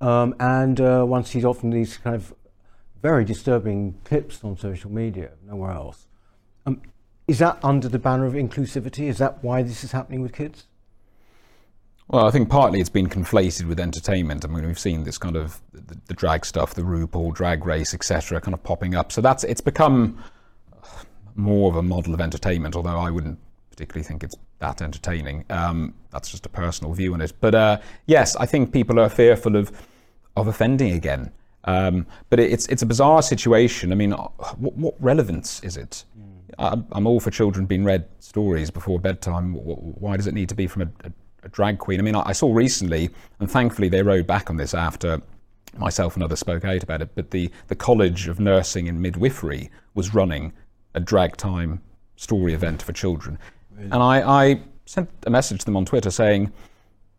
Um, 0.00 0.34
and 0.38 0.80
uh, 0.80 1.04
one 1.04 1.24
sees 1.24 1.44
often 1.44 1.70
these 1.70 1.96
kind 1.96 2.14
of 2.14 2.32
very 3.02 3.24
disturbing 3.24 3.94
clips 4.04 4.42
on 4.42 4.56
social 4.56 4.90
media, 4.90 5.30
nowhere 5.46 5.72
else. 5.72 6.06
Um, 6.64 6.82
is 7.28 7.38
that 7.38 7.58
under 7.62 7.88
the 7.88 7.98
banner 7.98 8.26
of 8.26 8.34
inclusivity? 8.34 9.08
Is 9.08 9.18
that 9.18 9.42
why 9.42 9.62
this 9.62 9.84
is 9.84 9.92
happening 9.92 10.22
with 10.22 10.32
kids? 10.32 10.64
Well, 12.08 12.26
I 12.26 12.30
think 12.30 12.48
partly 12.48 12.80
it's 12.80 12.88
been 12.88 13.08
conflated 13.08 13.66
with 13.66 13.80
entertainment. 13.80 14.44
I 14.44 14.48
mean, 14.48 14.64
we've 14.64 14.78
seen 14.78 15.02
this 15.02 15.18
kind 15.18 15.34
of 15.34 15.60
the, 15.72 15.98
the 16.06 16.14
drag 16.14 16.46
stuff, 16.46 16.74
the 16.74 16.82
RuPaul 16.82 17.34
drag 17.34 17.66
race, 17.66 17.94
etc., 17.94 18.40
kind 18.40 18.54
of 18.54 18.62
popping 18.62 18.94
up. 18.94 19.10
So 19.10 19.20
that's 19.20 19.42
it's 19.42 19.60
become 19.60 20.22
more 21.34 21.68
of 21.68 21.76
a 21.76 21.82
model 21.82 22.14
of 22.14 22.20
entertainment. 22.20 22.76
Although 22.76 22.98
I 22.98 23.10
wouldn't 23.10 23.40
particularly 23.70 24.04
think 24.04 24.22
it's 24.22 24.36
that 24.60 24.80
entertaining. 24.82 25.44
Um, 25.50 25.94
that's 26.10 26.30
just 26.30 26.46
a 26.46 26.48
personal 26.48 26.94
view 26.94 27.12
on 27.12 27.20
it. 27.20 27.32
But 27.40 27.54
uh, 27.56 27.80
yes, 28.06 28.36
I 28.36 28.46
think 28.46 28.72
people 28.72 29.00
are 29.00 29.08
fearful 29.08 29.56
of 29.56 29.72
of 30.36 30.46
offending 30.46 30.92
again. 30.92 31.32
Um, 31.66 32.06
but 32.30 32.38
it, 32.40 32.52
it's 32.52 32.66
it's 32.68 32.82
a 32.82 32.86
bizarre 32.86 33.22
situation. 33.22 33.92
I 33.92 33.96
mean, 33.96 34.12
uh, 34.12 34.28
what, 34.56 34.76
what 34.76 34.94
relevance 35.00 35.60
is 35.62 35.76
it? 35.76 36.04
I, 36.58 36.80
I'm 36.92 37.06
all 37.06 37.20
for 37.20 37.30
children 37.30 37.66
being 37.66 37.84
read 37.84 38.06
stories 38.20 38.70
before 38.70 38.98
bedtime. 38.98 39.54
Why 39.54 40.16
does 40.16 40.26
it 40.26 40.34
need 40.34 40.48
to 40.48 40.54
be 40.54 40.66
from 40.66 40.82
a, 40.82 40.88
a, 41.04 41.12
a 41.42 41.48
drag 41.48 41.78
queen? 41.78 41.98
I 42.00 42.02
mean, 42.02 42.14
I, 42.14 42.28
I 42.28 42.32
saw 42.32 42.52
recently, 42.54 43.10
and 43.40 43.50
thankfully 43.50 43.88
they 43.88 44.02
rode 44.02 44.26
back 44.26 44.48
on 44.48 44.56
this 44.56 44.74
after 44.74 45.20
myself 45.76 46.14
and 46.14 46.22
others 46.22 46.40
spoke 46.40 46.64
out 46.64 46.82
about 46.82 47.02
it. 47.02 47.10
But 47.14 47.30
the 47.30 47.50
the 47.66 47.76
College 47.76 48.28
of 48.28 48.38
Nursing 48.40 48.88
and 48.88 49.00
Midwifery 49.00 49.70
was 49.94 50.14
running 50.14 50.52
a 50.94 51.00
drag 51.00 51.36
time 51.36 51.82
story 52.16 52.54
event 52.54 52.82
for 52.82 52.92
children, 52.92 53.38
and 53.78 53.94
I, 53.94 54.44
I 54.44 54.60
sent 54.86 55.10
a 55.26 55.30
message 55.30 55.60
to 55.60 55.64
them 55.66 55.76
on 55.76 55.84
Twitter 55.84 56.10
saying 56.10 56.52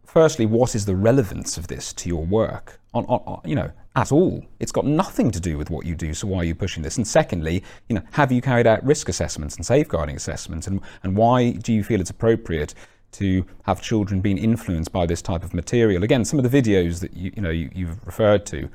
firstly, 0.08 0.46
what 0.46 0.74
is 0.74 0.86
the 0.86 0.96
relevance 0.96 1.58
of 1.58 1.68
this 1.68 1.94
to 1.94 2.10
your 2.10 2.26
work? 2.26 2.80
On, 2.98 3.06
on, 3.06 3.42
you 3.46 3.56
know, 3.56 3.72
at 3.98 4.12
all. 4.12 4.46
It's 4.60 4.72
got 4.72 4.86
nothing 4.86 5.32
to 5.32 5.40
do 5.40 5.58
with 5.58 5.70
what 5.70 5.86
you 5.86 5.96
do, 5.96 6.14
so 6.14 6.28
why 6.28 6.40
are 6.40 6.44
you 6.44 6.56
pushing 6.56 6.84
this? 6.84 6.98
And 6.98 7.08
secondly, 7.08 7.64
you 7.90 7.96
know, 7.96 8.04
have 8.12 8.32
you 8.32 8.42
carried 8.42 8.68
out 8.68 8.84
risk 8.86 9.10
assessments 9.10 9.56
and 9.56 9.66
safeguarding 9.66 10.16
assessments? 10.16 10.68
And, 10.68 10.82
and 11.04 11.18
why 11.18 11.52
do 11.52 11.74
you 11.74 11.84
feel 11.84 12.00
it's 12.00 12.12
appropriate 12.12 12.76
to 13.14 13.46
have 13.64 13.82
children 13.82 14.22
being 14.22 14.38
influenced 14.38 14.92
by 14.92 15.08
this 15.08 15.22
type 15.22 15.44
of 15.44 15.54
material? 15.54 16.04
Again, 16.04 16.26
some 16.26 16.40
of 16.40 16.50
the 16.50 16.62
videos 16.62 17.00
that 17.00 17.14
you, 17.16 17.32
you 17.36 17.42
know, 17.42 17.50
you, 17.50 17.70
you've 17.74 18.06
referred 18.06 18.46
to. 18.48 18.70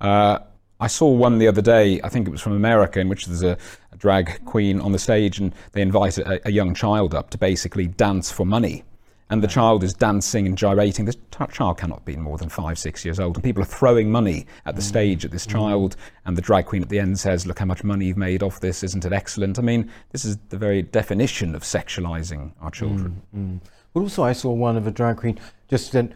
Uh, 0.00 0.40
I 0.80 0.88
saw 0.88 1.08
one 1.08 1.38
the 1.38 1.46
other 1.46 1.62
day, 1.62 2.00
I 2.02 2.08
think 2.08 2.26
it 2.26 2.30
was 2.30 2.40
from 2.40 2.54
America, 2.54 2.98
in 2.98 3.08
which 3.08 3.26
there's 3.26 3.44
a, 3.44 3.56
a 3.92 3.96
drag 3.96 4.44
queen 4.44 4.80
on 4.80 4.90
the 4.90 4.98
stage 4.98 5.38
and 5.38 5.54
they 5.70 5.82
invite 5.82 6.18
a, 6.18 6.46
a 6.48 6.50
young 6.50 6.74
child 6.74 7.14
up 7.14 7.30
to 7.30 7.38
basically 7.38 7.86
dance 7.86 8.32
for 8.32 8.44
money 8.44 8.82
and 9.30 9.42
the 9.42 9.48
child 9.48 9.82
is 9.82 9.94
dancing 9.94 10.46
and 10.46 10.56
gyrating. 10.56 11.04
This 11.04 11.16
t- 11.30 11.44
child 11.50 11.78
cannot 11.78 12.04
be 12.04 12.16
more 12.16 12.38
than 12.38 12.48
five, 12.48 12.78
six 12.78 13.04
years 13.04 13.18
old, 13.18 13.36
and 13.36 13.44
people 13.44 13.62
are 13.62 13.66
throwing 13.66 14.10
money 14.10 14.46
at 14.66 14.76
the 14.76 14.82
mm. 14.82 14.86
stage 14.86 15.24
at 15.24 15.30
this 15.30 15.46
mm. 15.46 15.52
child. 15.52 15.96
And 16.26 16.36
the 16.36 16.42
drag 16.42 16.66
queen 16.66 16.82
at 16.82 16.88
the 16.88 16.98
end 16.98 17.18
says, 17.18 17.46
"Look 17.46 17.58
how 17.58 17.66
much 17.66 17.84
money 17.84 18.06
you've 18.06 18.16
made 18.16 18.42
off 18.42 18.60
this! 18.60 18.82
Isn't 18.82 19.04
it 19.04 19.12
excellent?" 19.12 19.58
I 19.58 19.62
mean, 19.62 19.90
this 20.10 20.24
is 20.24 20.36
the 20.48 20.58
very 20.58 20.82
definition 20.82 21.54
of 21.54 21.62
sexualizing 21.62 22.52
our 22.60 22.70
mm, 22.70 22.74
children. 22.74 23.60
But 23.92 24.00
also, 24.00 24.24
I 24.24 24.32
saw 24.32 24.52
one 24.52 24.76
of 24.76 24.86
a 24.86 24.90
drag 24.90 25.18
queen 25.18 25.38
just 25.68 25.92
then 25.92 26.14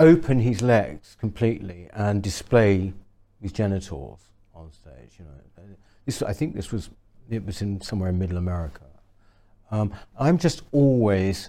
open 0.00 0.40
his 0.40 0.60
legs 0.60 1.16
completely 1.20 1.88
and 1.94 2.22
display 2.22 2.92
his 3.40 3.52
genitals 3.52 4.20
on 4.54 4.72
stage. 4.72 5.16
You 5.18 5.24
know, 5.26 5.66
this 6.04 6.22
I 6.22 6.32
think 6.32 6.54
this 6.54 6.72
was 6.72 6.90
it 7.30 7.44
was 7.44 7.62
in 7.62 7.80
somewhere 7.80 8.10
in 8.10 8.18
Middle 8.18 8.36
America, 8.36 8.82
Um, 9.70 9.92
I'm 10.18 10.38
just 10.38 10.62
always, 10.72 11.48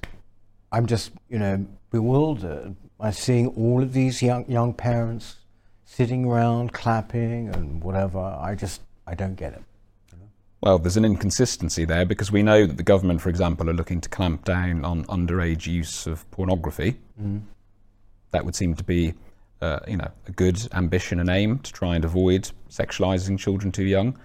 I'm 0.75 0.87
just, 0.87 1.11
you 1.29 1.39
know, 1.39 1.65
bewildered 1.89 2.75
by 2.97 3.11
seeing 3.11 3.47
all 3.47 3.81
of 3.81 3.93
these 3.93 4.21
young, 4.21 4.43
young 4.51 4.73
parents 4.73 5.37
sitting 5.85 6.25
around 6.25 6.73
clapping 6.73 7.47
and 7.47 7.81
whatever. 7.81 8.19
I 8.19 8.55
just, 8.55 8.81
I 9.07 9.15
don't 9.15 9.35
get 9.35 9.53
it. 9.53 9.63
Well, 10.59 10.77
there's 10.77 10.97
an 10.97 11.05
inconsistency 11.05 11.85
there 11.85 12.05
because 12.05 12.29
we 12.29 12.43
know 12.43 12.65
that 12.65 12.75
the 12.75 12.83
government, 12.83 13.21
for 13.21 13.29
example, 13.29 13.69
are 13.69 13.73
looking 13.73 14.01
to 14.01 14.09
clamp 14.09 14.43
down 14.43 14.83
on 14.83 15.05
underage 15.05 15.65
use 15.65 16.07
of 16.07 16.29
pornography. 16.31 16.97
Mm. 17.21 17.43
That 18.31 18.43
would 18.43 18.55
seem 18.55 18.75
to 18.75 18.83
be, 18.83 19.13
uh, 19.61 19.79
you 19.87 19.95
know, 19.95 20.11
a 20.27 20.31
good 20.31 20.59
ambition 20.73 21.21
and 21.21 21.29
aim 21.29 21.59
to 21.59 21.71
try 21.71 21.95
and 21.95 22.03
avoid 22.03 22.51
sexualising 22.69 23.39
children 23.39 23.71
too 23.71 23.85
young. 23.85 24.19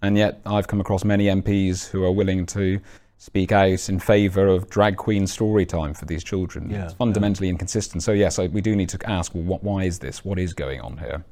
And 0.00 0.16
yet, 0.16 0.40
I've 0.46 0.68
come 0.68 0.80
across 0.80 1.04
many 1.04 1.26
MPs 1.26 1.86
who 1.86 2.02
are 2.02 2.12
willing 2.12 2.46
to 2.46 2.80
speak 3.22 3.52
out 3.52 3.88
in 3.88 4.00
favour 4.00 4.48
of 4.48 4.68
drag 4.68 4.96
queen 4.96 5.28
story 5.28 5.64
time 5.64 5.94
for 5.94 6.06
these 6.06 6.24
children. 6.24 6.68
Yeah, 6.68 6.86
it's 6.86 6.94
fundamentally 6.94 7.46
yeah. 7.46 7.52
inconsistent. 7.52 8.02
So 8.02 8.10
yes, 8.10 8.36
we 8.36 8.60
do 8.60 8.74
need 8.74 8.88
to 8.88 8.98
ask, 9.08 9.32
well, 9.32 9.44
what, 9.44 9.62
why 9.62 9.84
is 9.84 10.00
this? 10.00 10.24
What 10.24 10.40
is 10.40 10.52
going 10.52 10.80
on 10.80 10.98
here? 10.98 11.24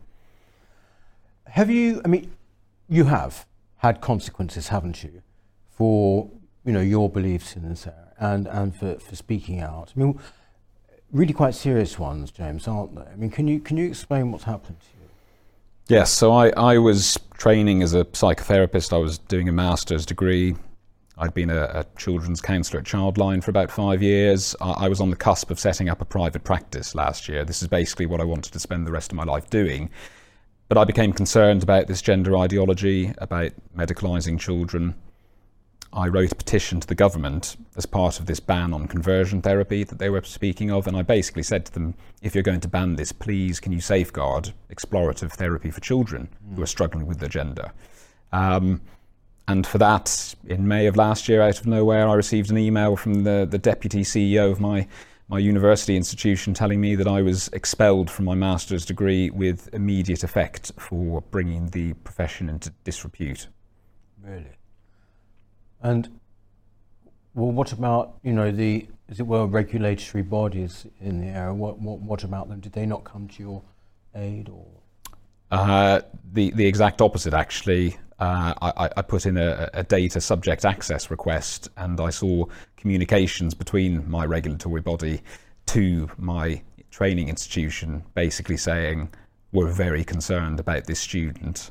Have 1.48 1.68
you? 1.68 2.00
I 2.04 2.08
mean, 2.08 2.30
you 2.88 3.06
have 3.06 3.44
had 3.78 4.00
consequences, 4.00 4.68
haven't 4.68 5.02
you, 5.02 5.22
for 5.68 6.30
you 6.64 6.72
know 6.72 6.80
your 6.80 7.10
beliefs 7.10 7.56
in 7.56 7.68
this 7.68 7.88
area 7.88 8.12
and 8.20 8.46
and 8.46 8.76
for, 8.76 9.00
for 9.00 9.16
speaking 9.16 9.58
out. 9.58 9.92
I 9.96 9.98
mean, 9.98 10.20
really 11.10 11.32
quite 11.32 11.56
serious 11.56 11.98
ones, 11.98 12.30
James, 12.30 12.68
aren't 12.68 12.94
they? 12.94 13.02
I 13.02 13.16
mean, 13.16 13.30
can 13.30 13.48
you 13.48 13.58
can 13.58 13.76
you 13.76 13.88
explain 13.88 14.30
what's 14.30 14.44
happened 14.44 14.78
to 14.78 14.86
you? 15.00 15.08
Yes, 15.88 16.12
so 16.12 16.30
I, 16.30 16.50
I 16.50 16.78
was 16.78 17.18
training 17.36 17.82
as 17.82 17.94
a 17.94 18.04
psychotherapist. 18.04 18.92
I 18.92 18.98
was 18.98 19.18
doing 19.18 19.48
a 19.48 19.52
master's 19.52 20.06
degree. 20.06 20.54
I'd 21.20 21.34
been 21.34 21.50
a, 21.50 21.64
a 21.64 21.86
children's 21.98 22.40
counsellor 22.40 22.80
at 22.80 22.86
Childline 22.86 23.44
for 23.44 23.50
about 23.50 23.70
five 23.70 24.02
years. 24.02 24.56
I, 24.60 24.70
I 24.70 24.88
was 24.88 25.00
on 25.00 25.10
the 25.10 25.16
cusp 25.16 25.50
of 25.50 25.60
setting 25.60 25.90
up 25.90 26.00
a 26.00 26.06
private 26.06 26.44
practice 26.44 26.94
last 26.94 27.28
year. 27.28 27.44
This 27.44 27.60
is 27.60 27.68
basically 27.68 28.06
what 28.06 28.22
I 28.22 28.24
wanted 28.24 28.54
to 28.54 28.58
spend 28.58 28.86
the 28.86 28.92
rest 28.92 29.12
of 29.12 29.16
my 29.16 29.24
life 29.24 29.50
doing. 29.50 29.90
But 30.68 30.78
I 30.78 30.84
became 30.84 31.12
concerned 31.12 31.62
about 31.62 31.88
this 31.88 32.00
gender 32.00 32.36
ideology, 32.38 33.12
about 33.18 33.52
medicalising 33.76 34.40
children. 34.40 34.94
I 35.92 36.06
wrote 36.06 36.32
a 36.32 36.36
petition 36.36 36.80
to 36.80 36.86
the 36.86 36.94
government 36.94 37.56
as 37.76 37.84
part 37.84 38.18
of 38.18 38.26
this 38.26 38.40
ban 38.40 38.72
on 38.72 38.88
conversion 38.88 39.42
therapy 39.42 39.84
that 39.84 39.98
they 39.98 40.08
were 40.08 40.22
speaking 40.22 40.70
of, 40.70 40.86
and 40.86 40.96
I 40.96 41.02
basically 41.02 41.42
said 41.42 41.66
to 41.66 41.72
them, 41.72 41.94
if 42.22 42.34
you're 42.34 42.44
going 42.44 42.60
to 42.60 42.68
ban 42.68 42.96
this, 42.96 43.12
please 43.12 43.60
can 43.60 43.72
you 43.72 43.80
safeguard 43.80 44.52
explorative 44.72 45.32
therapy 45.32 45.70
for 45.70 45.80
children 45.80 46.28
mm. 46.48 46.56
who 46.56 46.62
are 46.62 46.66
struggling 46.66 47.06
with 47.06 47.18
their 47.18 47.28
gender? 47.28 47.72
Um, 48.32 48.80
and 49.50 49.66
for 49.66 49.78
that, 49.78 50.34
in 50.46 50.68
May 50.68 50.86
of 50.86 50.96
last 50.96 51.28
year, 51.28 51.42
out 51.42 51.58
of 51.58 51.66
nowhere, 51.66 52.08
I 52.08 52.14
received 52.14 52.50
an 52.52 52.58
email 52.58 52.94
from 52.94 53.24
the, 53.24 53.48
the 53.50 53.58
deputy 53.58 54.02
CEO 54.02 54.50
of 54.50 54.60
my 54.60 54.86
my 55.28 55.38
university 55.38 55.96
institution 55.96 56.54
telling 56.54 56.80
me 56.80 56.96
that 56.96 57.06
I 57.06 57.22
was 57.22 57.48
expelled 57.52 58.10
from 58.10 58.24
my 58.24 58.34
master's 58.34 58.84
degree 58.84 59.30
with 59.30 59.72
immediate 59.72 60.24
effect 60.24 60.72
for 60.76 61.20
bringing 61.30 61.68
the 61.68 61.92
profession 61.92 62.48
into 62.48 62.72
disrepute. 62.82 63.46
Really? 64.20 64.56
And 65.80 66.20
well, 67.34 67.52
what 67.52 67.72
about 67.72 68.18
you 68.22 68.32
know 68.32 68.50
the 68.50 68.86
as 69.08 69.18
it 69.18 69.26
were 69.26 69.46
regulatory 69.46 70.22
bodies 70.22 70.86
in 71.00 71.20
the 71.20 71.28
area? 71.28 71.54
What 71.54 71.80
what 71.80 72.00
what 72.00 72.24
about 72.24 72.48
them? 72.48 72.60
Did 72.60 72.72
they 72.72 72.86
not 72.86 73.04
come 73.04 73.26
to 73.28 73.42
your 73.42 73.62
aid 74.14 74.48
or? 74.48 74.66
Uh, 75.50 76.00
the 76.32 76.50
the 76.50 76.66
exact 76.66 77.00
opposite 77.00 77.34
actually. 77.34 77.96
Uh, 78.20 78.52
I, 78.60 78.90
I, 78.98 79.02
put 79.02 79.24
in 79.24 79.38
a, 79.38 79.70
a, 79.72 79.82
data 79.82 80.20
subject 80.20 80.66
access 80.66 81.10
request 81.10 81.70
and 81.78 81.98
I 81.98 82.10
saw 82.10 82.44
communications 82.76 83.54
between 83.54 84.10
my 84.10 84.26
regulatory 84.26 84.82
body 84.82 85.22
to 85.68 86.10
my 86.18 86.60
training 86.90 87.30
institution 87.30 88.02
basically 88.14 88.58
saying 88.58 89.08
we're 89.52 89.72
very 89.72 90.04
concerned 90.04 90.60
about 90.60 90.84
this 90.84 91.00
student 91.00 91.70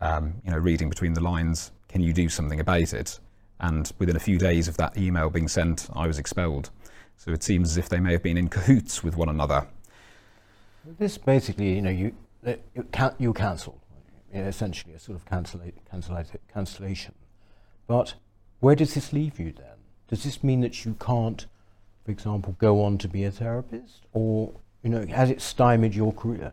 um, 0.00 0.32
you 0.46 0.50
know 0.50 0.56
reading 0.56 0.88
between 0.88 1.12
the 1.12 1.20
lines. 1.20 1.72
Can 1.88 2.00
you 2.00 2.14
do 2.14 2.30
something 2.30 2.58
about 2.58 2.94
it? 2.94 3.20
And 3.60 3.92
within 3.98 4.16
a 4.16 4.20
few 4.20 4.38
days 4.38 4.68
of 4.68 4.78
that 4.78 4.96
email 4.96 5.28
being 5.28 5.46
sent 5.46 5.90
I 5.94 6.06
was 6.06 6.18
expelled. 6.18 6.70
So 7.18 7.32
it 7.32 7.42
seems 7.42 7.72
as 7.72 7.76
if 7.76 7.90
they 7.90 8.00
may 8.00 8.12
have 8.12 8.22
been 8.22 8.38
in 8.38 8.48
cahoots 8.48 9.04
with 9.04 9.18
one 9.18 9.28
another. 9.28 9.66
This 10.98 11.18
basically 11.18 11.74
you 11.74 11.82
know 11.82 11.90
you 11.90 12.14
you, 12.74 12.88
can, 12.90 13.14
you 13.18 13.34
cancelled 13.34 13.81
essentially 14.32 14.94
a 14.94 14.98
sort 14.98 15.16
of 15.16 15.24
cancella- 15.26 15.72
cancella- 15.92 16.38
cancellation. 16.52 17.14
But 17.86 18.14
where 18.60 18.74
does 18.74 18.94
this 18.94 19.12
leave 19.12 19.38
you 19.38 19.52
then? 19.52 19.66
Does 20.08 20.24
this 20.24 20.42
mean 20.42 20.60
that 20.60 20.84
you 20.84 20.94
can't, 21.00 21.46
for 22.04 22.10
example, 22.10 22.56
go 22.58 22.82
on 22.82 22.98
to 22.98 23.08
be 23.08 23.24
a 23.24 23.30
therapist, 23.30 24.06
or 24.12 24.52
you 24.82 24.90
know, 24.90 25.06
has 25.06 25.30
it 25.30 25.40
stymied 25.40 25.94
your 25.94 26.12
career? 26.12 26.52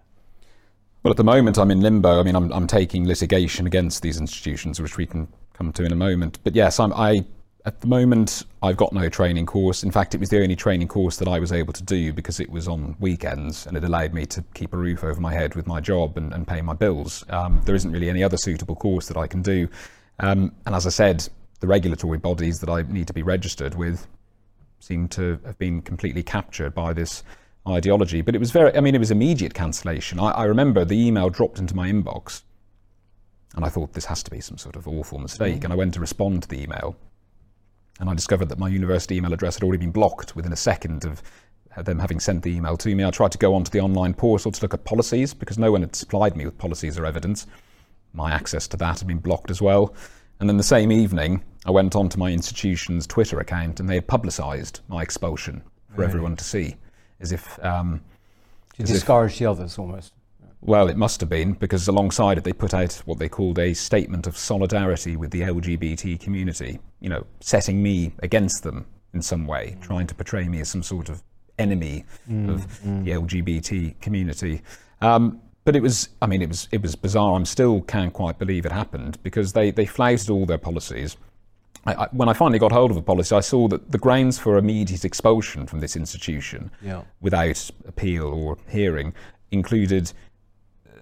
Well, 1.04 1.12
at 1.12 1.18
the 1.18 1.24
moment, 1.24 1.58
I'm 1.58 1.72
in 1.72 1.80
limbo. 1.80 2.20
I 2.20 2.24
mean, 2.24 2.36
I'm, 2.36 2.52
I'm 2.52 2.68
taking 2.68 3.08
litigation 3.08 3.66
against 3.66 4.02
these 4.02 4.20
institutions, 4.20 4.82
which 4.82 4.98
we 4.98 5.06
can 5.06 5.28
come 5.54 5.72
to 5.74 5.84
in 5.84 5.92
a 5.92 5.96
moment. 5.96 6.40
But 6.44 6.56
yes, 6.56 6.80
I'm, 6.80 6.94
I 6.94 7.26
at 7.66 7.82
the 7.82 7.88
moment, 7.88 8.44
I've 8.64 8.78
got 8.78 8.94
no 8.94 9.10
training 9.10 9.46
course. 9.46 9.84
In 9.84 9.92
fact, 9.92 10.16
it 10.16 10.20
was 10.20 10.30
the 10.30 10.42
only 10.42 10.56
training 10.56 10.88
course 10.88 11.18
that 11.18 11.28
I 11.28 11.40
was 11.40 11.52
able 11.52 11.74
to 11.74 11.84
do 11.84 12.14
because 12.14 12.40
it 12.40 12.50
was 12.50 12.68
on 12.68 12.96
weekends 13.00 13.68
and 13.68 13.76
it 13.76 13.84
allowed 13.84 14.14
me 14.14 14.26
to 14.28 14.44
keep 14.54 14.74
a 14.74 14.78
roof 14.78 15.04
over 15.04 15.20
my 15.20 15.34
head 15.34 15.56
with 15.56 15.68
my 15.68 15.82
job 15.82 16.18
and, 16.18 16.34
and 16.34 16.48
pay 16.48 16.62
my 16.62 16.74
bills. 16.74 17.26
Um, 17.30 17.62
there 17.66 17.76
isn't 17.76 17.92
really 17.92 18.10
any 18.10 18.24
other 18.24 18.38
suitable 18.38 18.76
course 18.76 19.08
that 19.08 19.18
I 19.18 19.28
can 19.28 19.42
do. 19.42 19.68
Um, 20.20 20.54
and 20.66 20.74
as 20.74 20.88
I 20.88 20.90
said, 20.90 21.28
the 21.60 21.68
regulatory 21.68 22.18
bodies 22.18 22.60
that 22.60 22.70
I 22.70 22.84
need 22.84 23.08
to 23.08 23.14
be 23.14 23.24
registered 23.24 23.76
with 23.76 24.08
seem 24.80 25.10
to 25.10 25.40
have 25.46 25.58
been 25.58 25.82
completely 25.82 26.24
captured 26.24 26.74
by 26.74 26.94
this 26.94 27.24
ideology. 27.68 28.22
But 28.22 28.36
it 28.36 28.40
was 28.40 28.52
very, 28.52 28.76
I 28.76 28.80
mean, 28.80 28.96
it 28.96 29.00
was 29.00 29.12
immediate 29.12 29.54
cancellation. 29.54 30.18
I, 30.18 30.32
I 30.32 30.44
remember 30.46 30.86
the 30.86 30.98
email 30.98 31.30
dropped 31.30 31.60
into 31.60 31.76
my 31.76 31.92
inbox 31.92 32.44
and 33.56 33.66
I 33.66 33.70
thought 33.70 33.94
this 33.94 34.06
has 34.06 34.24
to 34.24 34.32
be 34.32 34.40
some 34.40 34.58
sort 34.58 34.78
of 34.78 34.88
awful 34.88 35.20
mistake. 35.20 35.62
Mm. 35.62 35.64
And 35.66 35.74
I 35.74 35.76
went 35.76 35.94
to 35.96 36.00
respond 36.00 36.44
to 36.44 36.48
the 36.48 36.62
email 36.62 36.96
and 38.00 38.10
I 38.10 38.14
discovered 38.14 38.50
that 38.50 38.60
my 38.60 38.70
university 38.70 39.18
email 39.18 39.34
address 39.34 39.56
had 39.56 39.64
already 39.64 39.80
been 39.80 39.92
blocked 39.92 40.36
within 40.36 40.54
a 40.54 40.58
second 40.58 41.06
of 41.06 41.22
them 41.86 42.00
having 42.00 42.20
sent 42.20 42.44
the 42.44 42.56
email 42.56 42.78
to 42.78 42.94
me. 42.96 43.04
I 43.06 43.12
tried 43.12 43.32
to 43.34 43.38
go 43.38 43.54
onto 43.54 43.70
the 43.70 43.80
online 43.80 44.14
portal 44.14 44.52
to 44.52 44.62
look 44.62 44.74
at 44.74 44.84
policies 44.86 45.34
because 45.34 45.58
no 45.58 45.72
one 45.72 45.82
had 45.82 45.96
supplied 45.96 46.36
me 46.36 46.46
with 46.46 46.58
policies 46.58 46.98
or 46.98 47.06
evidence. 47.06 47.48
My 48.14 48.32
access 48.32 48.68
to 48.70 48.78
that 48.78 49.00
had 49.00 49.08
been 49.08 49.20
blocked 49.20 49.52
as 49.52 49.62
well. 49.62 49.94
And 50.40 50.50
then 50.50 50.58
the 50.58 50.64
same 50.64 50.92
evening, 50.92 51.44
I 51.66 51.72
went 51.72 51.96
onto 51.96 52.18
my 52.18 52.32
institution's 52.32 53.06
Twitter 53.06 53.40
account 53.40 53.80
and 53.80 53.90
they 53.90 53.96
had 53.96 54.08
publicised 54.08 54.80
my 54.88 55.02
expulsion 55.02 55.62
for 55.90 56.02
really? 56.02 56.10
everyone 56.10 56.36
to 56.38 56.44
see, 56.44 56.76
as 57.20 57.32
if. 57.32 57.64
Um, 57.64 58.02
to 58.78 58.84
discourage 58.84 59.34
if, 59.34 59.40
the 59.40 59.46
others 59.48 59.78
almost. 59.78 60.14
Well, 60.62 60.90
it 60.90 60.98
must 60.98 61.22
have 61.22 61.30
been, 61.30 61.54
because 61.54 61.88
alongside 61.88 62.38
it, 62.38 62.44
they 62.44 62.52
put 62.52 62.74
out 62.74 62.94
what 63.06 63.18
they 63.18 63.30
called 63.30 63.60
a 63.60 63.74
statement 63.74 64.28
of 64.28 64.38
solidarity 64.38 65.16
with 65.16 65.32
the 65.32 65.42
LGBT 65.42 66.20
community, 66.20 66.80
you 67.00 67.10
know, 67.10 67.26
setting 67.40 67.82
me 67.82 68.14
against 68.20 68.64
them 68.64 68.86
in 69.14 69.22
some 69.22 69.48
way, 69.48 69.78
trying 69.82 70.06
to 70.08 70.16
portray 70.16 70.48
me 70.50 70.60
as 70.60 70.70
some 70.70 70.84
sort 70.84 71.08
of 71.10 71.24
enemy 71.58 72.06
mm, 72.30 72.50
of 72.50 72.82
mm. 72.82 73.04
the 73.06 73.12
LGBT 73.12 74.00
community. 74.02 74.62
Um, 75.02 75.42
but 75.64 75.76
it 75.76 75.82
was, 75.82 76.10
I 76.22 76.28
mean, 76.28 76.42
it 76.42 76.50
was, 76.50 76.68
it 76.72 76.82
was 76.82 76.96
bizarre. 76.96 77.40
I 77.40 77.44
still 77.44 77.82
can't 77.82 78.14
quite 78.14 78.38
believe 78.38 78.66
it 78.66 78.72
happened 78.72 79.22
because 79.24 79.54
they, 79.54 79.72
they 79.72 79.86
flouted 79.86 80.30
all 80.30 80.46
their 80.46 80.58
policies. 80.58 81.16
I, 81.86 81.94
I, 81.94 82.08
when 82.12 82.28
I 82.28 82.34
finally 82.34 82.60
got 82.60 82.72
hold 82.72 82.92
of 82.92 82.98
a 82.98 83.02
policy, 83.02 83.36
I 83.36 83.40
saw 83.40 83.68
that 83.70 83.92
the 83.92 83.98
grounds 83.98 84.38
for 84.38 84.58
immediate 84.58 85.06
expulsion 85.06 85.68
from 85.68 85.80
this 85.80 85.96
institution 85.96 86.72
yeah. 86.82 87.04
without 87.22 87.70
appeal 87.88 88.28
or 88.28 88.58
hearing 88.68 89.14
included 89.52 90.12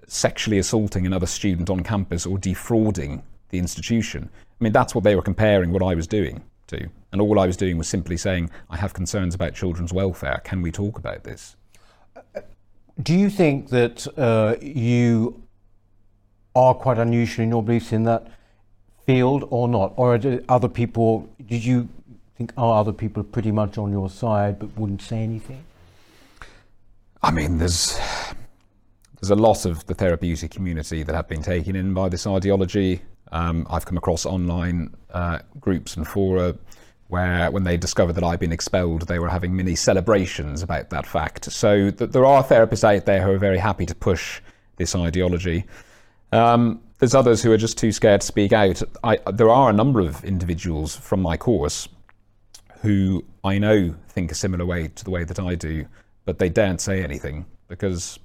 sexually 0.08 0.58
assaulting 0.58 1.06
another 1.06 1.26
student 1.26 1.70
on 1.70 1.82
campus 1.82 2.26
or 2.26 2.38
defrauding 2.38 3.22
the 3.50 3.58
institution. 3.58 4.28
I 4.60 4.64
mean, 4.64 4.72
that's 4.72 4.94
what 4.94 5.04
they 5.04 5.14
were 5.14 5.22
comparing 5.22 5.70
what 5.70 5.82
I 5.82 5.94
was 5.94 6.06
doing 6.06 6.42
to. 6.68 6.88
And 7.12 7.20
all 7.20 7.38
I 7.38 7.46
was 7.46 7.56
doing 7.56 7.78
was 7.78 7.88
simply 7.88 8.16
saying, 8.16 8.50
I 8.70 8.76
have 8.76 8.92
concerns 8.92 9.34
about 9.34 9.54
children's 9.54 9.92
welfare. 9.92 10.40
Can 10.44 10.62
we 10.62 10.72
talk 10.72 10.98
about 10.98 11.24
this? 11.24 11.56
Do 13.02 13.14
you 13.14 13.30
think 13.30 13.68
that 13.68 14.06
uh, 14.18 14.56
you 14.60 15.42
are 16.54 16.74
quite 16.74 16.98
unusual 16.98 17.44
in 17.44 17.50
your 17.50 17.62
beliefs 17.62 17.92
in 17.92 18.04
that 18.04 18.26
field 19.06 19.46
or 19.50 19.68
not? 19.68 19.92
Or 19.96 20.16
are 20.16 20.40
other 20.48 20.68
people, 20.68 21.28
did 21.46 21.64
you 21.64 21.88
think, 22.36 22.52
are 22.56 22.80
other 22.80 22.92
people 22.92 23.20
are 23.20 23.24
pretty 23.24 23.52
much 23.52 23.78
on 23.78 23.92
your 23.92 24.10
side 24.10 24.58
but 24.58 24.76
wouldn't 24.76 25.02
say 25.02 25.18
anything? 25.18 25.62
I 27.22 27.30
mean, 27.30 27.58
there's 27.58 27.98
there's 29.20 29.30
a 29.30 29.36
lot 29.36 29.64
of 29.64 29.84
the 29.86 29.94
therapeutic 29.94 30.50
community 30.50 31.02
that 31.02 31.14
have 31.14 31.28
been 31.28 31.42
taken 31.42 31.74
in 31.76 31.92
by 31.92 32.08
this 32.08 32.26
ideology. 32.26 33.02
Um, 33.32 33.66
I've 33.68 33.84
come 33.84 33.98
across 33.98 34.24
online 34.24 34.94
uh, 35.12 35.40
groups 35.60 35.96
and 35.96 36.06
fora 36.06 36.56
where, 37.08 37.50
when 37.50 37.64
they 37.64 37.76
discovered 37.76 38.12
that 38.12 38.24
I'd 38.24 38.38
been 38.38 38.52
expelled, 38.52 39.08
they 39.08 39.18
were 39.18 39.30
having 39.30 39.56
mini 39.56 39.74
celebrations 39.74 40.62
about 40.62 40.90
that 40.90 41.06
fact. 41.06 41.50
So 41.50 41.90
th- 41.90 42.10
there 42.10 42.26
are 42.26 42.44
therapists 42.44 42.84
out 42.84 43.06
there 43.06 43.22
who 43.22 43.32
are 43.32 43.38
very 43.38 43.58
happy 43.58 43.86
to 43.86 43.94
push 43.94 44.40
this 44.76 44.94
ideology. 44.94 45.64
Um, 46.32 46.82
there's 46.98 47.14
others 47.14 47.42
who 47.42 47.50
are 47.50 47.56
just 47.56 47.78
too 47.78 47.92
scared 47.92 48.20
to 48.20 48.26
speak 48.26 48.52
out. 48.52 48.82
I, 49.02 49.16
there 49.32 49.48
are 49.48 49.70
a 49.70 49.72
number 49.72 50.00
of 50.00 50.22
individuals 50.24 50.96
from 50.96 51.22
my 51.22 51.36
course 51.36 51.88
who 52.82 53.24
I 53.42 53.58
know 53.58 53.94
think 54.10 54.30
a 54.30 54.34
similar 54.34 54.66
way 54.66 54.88
to 54.88 55.04
the 55.04 55.10
way 55.10 55.24
that 55.24 55.40
I 55.40 55.54
do, 55.54 55.86
but 56.26 56.38
they 56.38 56.50
daren't 56.50 56.80
say 56.80 57.02
anything 57.02 57.46
because 57.68 58.18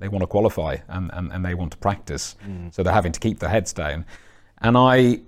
they 0.00 0.08
want 0.08 0.22
to 0.22 0.26
qualify 0.26 0.76
and, 0.88 1.10
and, 1.14 1.32
and 1.32 1.44
they 1.44 1.54
want 1.54 1.70
to 1.72 1.78
practice. 1.78 2.36
Mm. 2.46 2.74
So 2.74 2.82
they're 2.82 2.92
having 2.92 3.12
to 3.12 3.20
keep 3.20 3.38
their 3.38 3.50
heads 3.50 3.72
down. 3.72 4.04
And 4.62 4.76
I, 4.76 5.20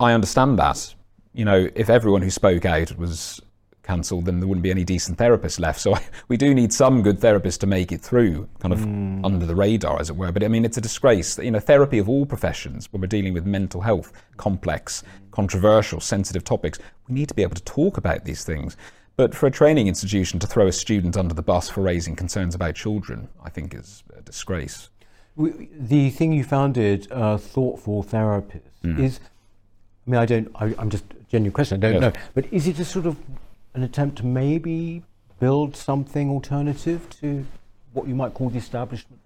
I 0.00 0.12
understand 0.12 0.58
that. 0.58 0.94
You 1.34 1.44
know, 1.44 1.68
if 1.74 1.90
everyone 1.90 2.22
who 2.22 2.30
spoke 2.30 2.64
out 2.64 2.96
was 2.96 3.40
cancelled, 3.82 4.26
then 4.26 4.38
there 4.38 4.48
wouldn't 4.48 4.62
be 4.62 4.70
any 4.70 4.84
decent 4.84 5.18
therapists 5.18 5.58
left. 5.58 5.80
So 5.80 5.94
I, 5.96 6.02
we 6.28 6.36
do 6.36 6.54
need 6.54 6.72
some 6.72 7.02
good 7.02 7.18
therapists 7.18 7.58
to 7.60 7.66
make 7.66 7.90
it 7.92 8.00
through, 8.00 8.48
kind 8.60 8.72
of 8.72 8.80
mm. 8.80 9.24
under 9.24 9.44
the 9.44 9.54
radar, 9.54 10.00
as 10.00 10.08
it 10.08 10.16
were. 10.16 10.32
But 10.32 10.44
I 10.44 10.48
mean, 10.48 10.64
it's 10.64 10.76
a 10.76 10.80
disgrace. 10.80 11.38
You 11.38 11.50
know, 11.50 11.60
therapy 11.60 11.98
of 11.98 12.08
all 12.08 12.24
professions, 12.24 12.88
when 12.92 13.00
we're 13.00 13.08
dealing 13.08 13.34
with 13.34 13.44
mental 13.44 13.80
health, 13.80 14.12
complex, 14.36 15.02
controversial, 15.30 16.00
sensitive 16.00 16.44
topics, 16.44 16.78
we 17.08 17.14
need 17.14 17.28
to 17.28 17.34
be 17.34 17.42
able 17.42 17.56
to 17.56 17.64
talk 17.64 17.96
about 17.96 18.24
these 18.24 18.44
things. 18.44 18.76
But 19.16 19.34
for 19.34 19.46
a 19.46 19.50
training 19.50 19.88
institution 19.88 20.38
to 20.40 20.46
throw 20.46 20.66
a 20.66 20.72
student 20.72 21.16
under 21.16 21.34
the 21.34 21.42
bus 21.42 21.68
for 21.68 21.82
raising 21.82 22.16
concerns 22.16 22.54
about 22.54 22.74
children, 22.74 23.28
I 23.44 23.50
think 23.50 23.74
is 23.74 24.02
a 24.16 24.22
disgrace. 24.22 24.88
The 25.36 26.10
thing 26.10 26.32
you 26.32 26.44
founded, 26.44 27.10
uh, 27.10 27.36
Thoughtful 27.36 28.04
Therapists, 28.04 28.80
mm. 28.84 28.98
is, 28.98 29.20
I 30.06 30.10
mean, 30.10 30.20
I 30.20 30.26
don't, 30.26 30.50
I, 30.54 30.74
am 30.78 30.90
just, 30.90 31.04
genuine 31.30 31.52
question, 31.52 31.78
I 31.78 31.80
don't 31.80 32.02
yes. 32.02 32.14
know, 32.14 32.20
but 32.34 32.52
is 32.52 32.66
it 32.66 32.78
a 32.78 32.84
sort 32.84 33.06
of 33.06 33.16
an 33.74 33.82
attempt 33.82 34.16
to 34.18 34.26
maybe 34.26 35.02
build 35.40 35.76
something 35.76 36.30
alternative 36.30 37.08
to 37.20 37.46
what 37.92 38.06
you 38.06 38.14
might 38.14 38.34
call 38.34 38.50
the 38.50 38.58
establishment? 38.58 39.21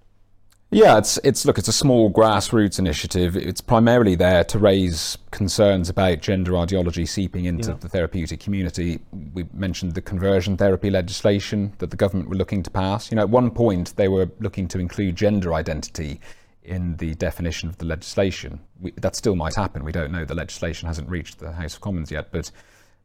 Yeah, 0.70 0.98
it's 0.98 1.16
it's 1.22 1.44
look, 1.44 1.58
it's 1.58 1.68
a 1.68 1.72
small 1.72 2.10
grassroots 2.10 2.80
initiative. 2.80 3.36
It's 3.36 3.60
primarily 3.60 4.16
there 4.16 4.42
to 4.44 4.58
raise 4.58 5.16
concerns 5.30 5.88
about 5.88 6.20
gender 6.20 6.56
ideology 6.56 7.06
seeping 7.06 7.44
into 7.44 7.70
yeah. 7.70 7.76
the 7.78 7.88
therapeutic 7.88 8.40
community. 8.40 8.98
We 9.32 9.46
mentioned 9.54 9.94
the 9.94 10.02
conversion 10.02 10.56
therapy 10.56 10.90
legislation 10.90 11.72
that 11.78 11.90
the 11.90 11.96
government 11.96 12.28
were 12.28 12.34
looking 12.34 12.64
to 12.64 12.70
pass. 12.70 13.12
You 13.12 13.16
know, 13.16 13.22
at 13.22 13.30
one 13.30 13.52
point 13.52 13.94
they 13.94 14.08
were 14.08 14.28
looking 14.40 14.66
to 14.68 14.80
include 14.80 15.14
gender 15.14 15.54
identity 15.54 16.20
in 16.64 16.96
the 16.96 17.14
definition 17.14 17.68
of 17.68 17.78
the 17.78 17.84
legislation. 17.84 18.58
We, 18.80 18.90
that 18.96 19.14
still 19.14 19.36
might 19.36 19.54
happen. 19.54 19.84
We 19.84 19.92
don't 19.92 20.10
know. 20.10 20.24
The 20.24 20.34
legislation 20.34 20.88
hasn't 20.88 21.08
reached 21.08 21.38
the 21.38 21.52
House 21.52 21.74
of 21.74 21.80
Commons 21.80 22.10
yet, 22.10 22.32
but 22.32 22.50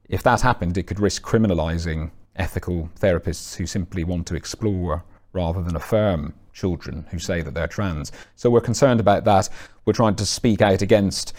if 0.10 0.24
that 0.24 0.42
happened, 0.42 0.80
it 0.80 0.88
could 0.88 1.00
risk 1.00 1.22
criminalising 1.22 2.10
ethical 2.36 2.90
therapists 3.00 3.56
who 3.56 3.68
simply 3.68 4.04
want 4.04 4.26
to 4.28 4.36
explore 4.36 5.04
rather 5.32 5.62
than 5.62 5.76
affirm 5.76 6.34
children 6.54 7.06
who 7.12 7.20
say 7.20 7.42
that 7.42 7.54
they're 7.54 7.68
trans. 7.68 8.12
So 8.36 8.50
we're 8.50 8.62
concerned 8.62 9.00
about 9.00 9.24
that. 9.26 9.50
We're 9.86 9.94
trying 9.94 10.16
to 10.16 10.26
speak 10.26 10.62
out 10.62 10.82
against 10.82 11.34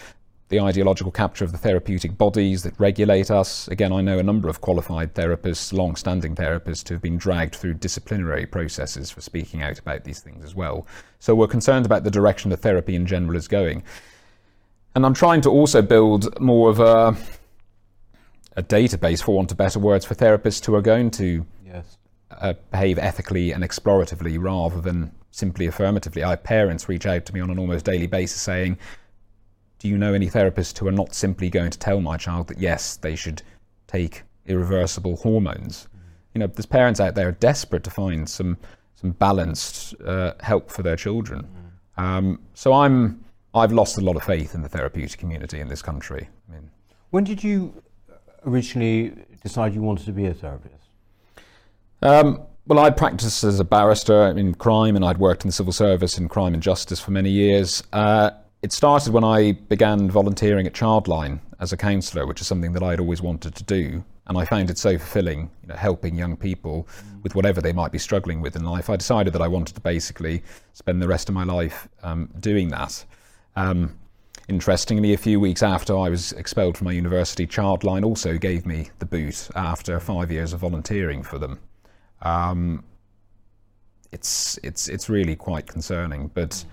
the 0.49 0.59
ideological 0.59 1.11
capture 1.11 1.43
of 1.43 1.51
the 1.51 1.57
therapeutic 1.57 2.17
bodies 2.17 2.61
that 2.63 2.79
regulate 2.79 3.31
us. 3.31 3.67
Again, 3.69 3.91
I 3.91 4.01
know 4.01 4.19
a 4.19 4.23
number 4.23 4.49
of 4.49 4.61
qualified 4.61 5.15
therapists, 5.15 5.73
long 5.73 5.95
standing 5.95 6.35
therapists, 6.35 6.87
who 6.87 6.95
have 6.95 7.01
been 7.01 7.17
dragged 7.17 7.55
through 7.55 7.75
disciplinary 7.75 8.45
processes 8.45 9.09
for 9.09 9.21
speaking 9.21 9.63
out 9.63 9.79
about 9.79 10.03
these 10.03 10.19
things 10.19 10.43
as 10.43 10.53
well. 10.53 10.85
So 11.19 11.33
we're 11.33 11.47
concerned 11.47 11.87
about 11.87 12.03
the 12.03 12.11
direction 12.11 12.51
that 12.51 12.57
therapy 12.57 12.93
in 12.93 13.07
general 13.07 13.35
is 13.35 13.47
going. 13.47 13.83
And 14.95 15.05
I'm 15.05 15.15
trying 15.15 15.41
to 15.41 15.49
also 15.49 15.81
build 15.81 16.39
more 16.39 16.69
of 16.69 16.79
a, 16.79 17.15
a 18.55 18.61
database, 18.61 19.23
for 19.23 19.33
want 19.35 19.51
of 19.51 19.57
better 19.57 19.79
words, 19.79 20.05
for 20.05 20.13
therapists 20.13 20.63
who 20.63 20.75
are 20.75 20.83
going 20.83 21.09
to 21.11 21.45
yes 21.65 21.97
uh, 22.39 22.53
behave 22.71 22.97
ethically 22.97 23.51
and 23.51 23.63
exploratively 23.63 24.37
rather 24.39 24.81
than 24.81 25.11
simply 25.31 25.65
affirmatively. 25.65 26.23
I 26.23 26.31
have 26.31 26.43
parents 26.43 26.87
reach 26.87 27.05
out 27.05 27.25
to 27.25 27.33
me 27.33 27.39
on 27.39 27.49
an 27.49 27.59
almost 27.59 27.85
daily 27.85 28.07
basis 28.07 28.41
saying, 28.41 28.77
Do 29.79 29.87
you 29.87 29.97
know 29.97 30.13
any 30.13 30.29
therapists 30.29 30.77
who 30.77 30.87
are 30.87 30.91
not 30.91 31.13
simply 31.13 31.49
going 31.49 31.71
to 31.71 31.79
tell 31.79 32.01
my 32.01 32.17
child 32.17 32.47
that 32.47 32.59
yes, 32.59 32.97
they 32.97 33.15
should 33.15 33.41
take 33.87 34.23
irreversible 34.45 35.17
hormones? 35.17 35.87
You 36.33 36.39
know, 36.39 36.47
there's 36.47 36.65
parents 36.65 36.99
out 36.99 37.15
there 37.15 37.31
desperate 37.31 37.83
to 37.83 37.91
find 37.91 38.29
some 38.29 38.57
some 38.95 39.11
balanced 39.11 39.95
uh, 40.01 40.33
help 40.39 40.71
for 40.71 40.81
their 40.81 40.95
children. 40.95 41.47
Um, 41.97 42.39
so 42.53 42.73
I'm 42.73 43.23
I've 43.53 43.71
lost 43.71 43.97
a 43.97 44.01
lot 44.01 44.15
of 44.15 44.23
faith 44.23 44.55
in 44.55 44.61
the 44.61 44.69
therapeutic 44.69 45.19
community 45.19 45.59
in 45.59 45.67
this 45.67 45.81
country. 45.81 46.29
I 46.49 46.53
mean, 46.53 46.71
when 47.11 47.23
did 47.23 47.43
you 47.43 47.73
originally 48.45 49.13
decide 49.43 49.73
you 49.73 49.81
wanted 49.81 50.05
to 50.05 50.11
be 50.11 50.25
a 50.25 50.33
therapist? 50.33 50.82
Um, 52.03 52.41
well, 52.67 52.79
I 52.79 52.89
practiced 52.89 53.45
as 53.45 53.61
a 53.61 53.63
barrister 53.63 54.27
in 54.37 54.55
crime, 54.55 54.97
and 54.97 55.05
I'd 55.05 55.19
worked 55.19 55.45
in 55.45 55.47
the 55.47 55.53
civil 55.53 55.71
service 55.71 56.17
in 56.17 56.27
crime 56.27 56.53
and 56.53 56.61
justice 56.61 56.99
for 56.99 57.11
many 57.11 57.29
years. 57.29 57.81
Uh, 57.93 58.31
it 58.61 58.73
started 58.73 59.13
when 59.13 59.23
I 59.23 59.53
began 59.53 60.11
volunteering 60.11 60.67
at 60.67 60.73
Childline 60.73 61.39
as 61.61 61.71
a 61.71 61.77
counsellor, 61.77 62.27
which 62.27 62.41
is 62.41 62.47
something 62.47 62.73
that 62.73 62.83
I'd 62.83 62.99
always 62.99 63.21
wanted 63.21 63.55
to 63.55 63.63
do, 63.63 64.03
and 64.27 64.37
I 64.37 64.43
found 64.43 64.69
it 64.69 64.77
so 64.77 64.97
fulfilling, 64.97 65.49
you 65.61 65.69
know, 65.69 65.75
helping 65.75 66.17
young 66.17 66.35
people 66.35 66.89
with 67.21 67.35
whatever 67.35 67.61
they 67.61 67.71
might 67.71 67.93
be 67.93 67.99
struggling 67.99 68.41
with 68.41 68.57
in 68.57 68.65
life. 68.65 68.89
I 68.89 68.97
decided 68.97 69.31
that 69.31 69.41
I 69.41 69.47
wanted 69.47 69.75
to 69.75 69.81
basically 69.81 70.43
spend 70.73 71.01
the 71.01 71.07
rest 71.07 71.29
of 71.29 71.35
my 71.35 71.45
life 71.45 71.87
um, 72.03 72.29
doing 72.41 72.67
that. 72.67 73.05
Um, 73.55 73.97
interestingly, 74.49 75.13
a 75.13 75.17
few 75.17 75.39
weeks 75.39 75.63
after 75.63 75.97
I 75.97 76.09
was 76.09 76.33
expelled 76.33 76.77
from 76.77 76.83
my 76.85 76.91
university, 76.91 77.47
Childline 77.47 78.03
also 78.03 78.37
gave 78.37 78.65
me 78.65 78.89
the 78.99 79.05
boot 79.05 79.47
after 79.55 80.01
five 80.01 80.33
years 80.33 80.51
of 80.51 80.59
volunteering 80.59 81.23
for 81.23 81.39
them. 81.39 81.59
Um, 82.23 82.83
it's 84.11 84.59
it's 84.63 84.87
it's 84.89 85.09
really 85.09 85.35
quite 85.35 85.67
concerning. 85.67 86.31
But 86.33 86.63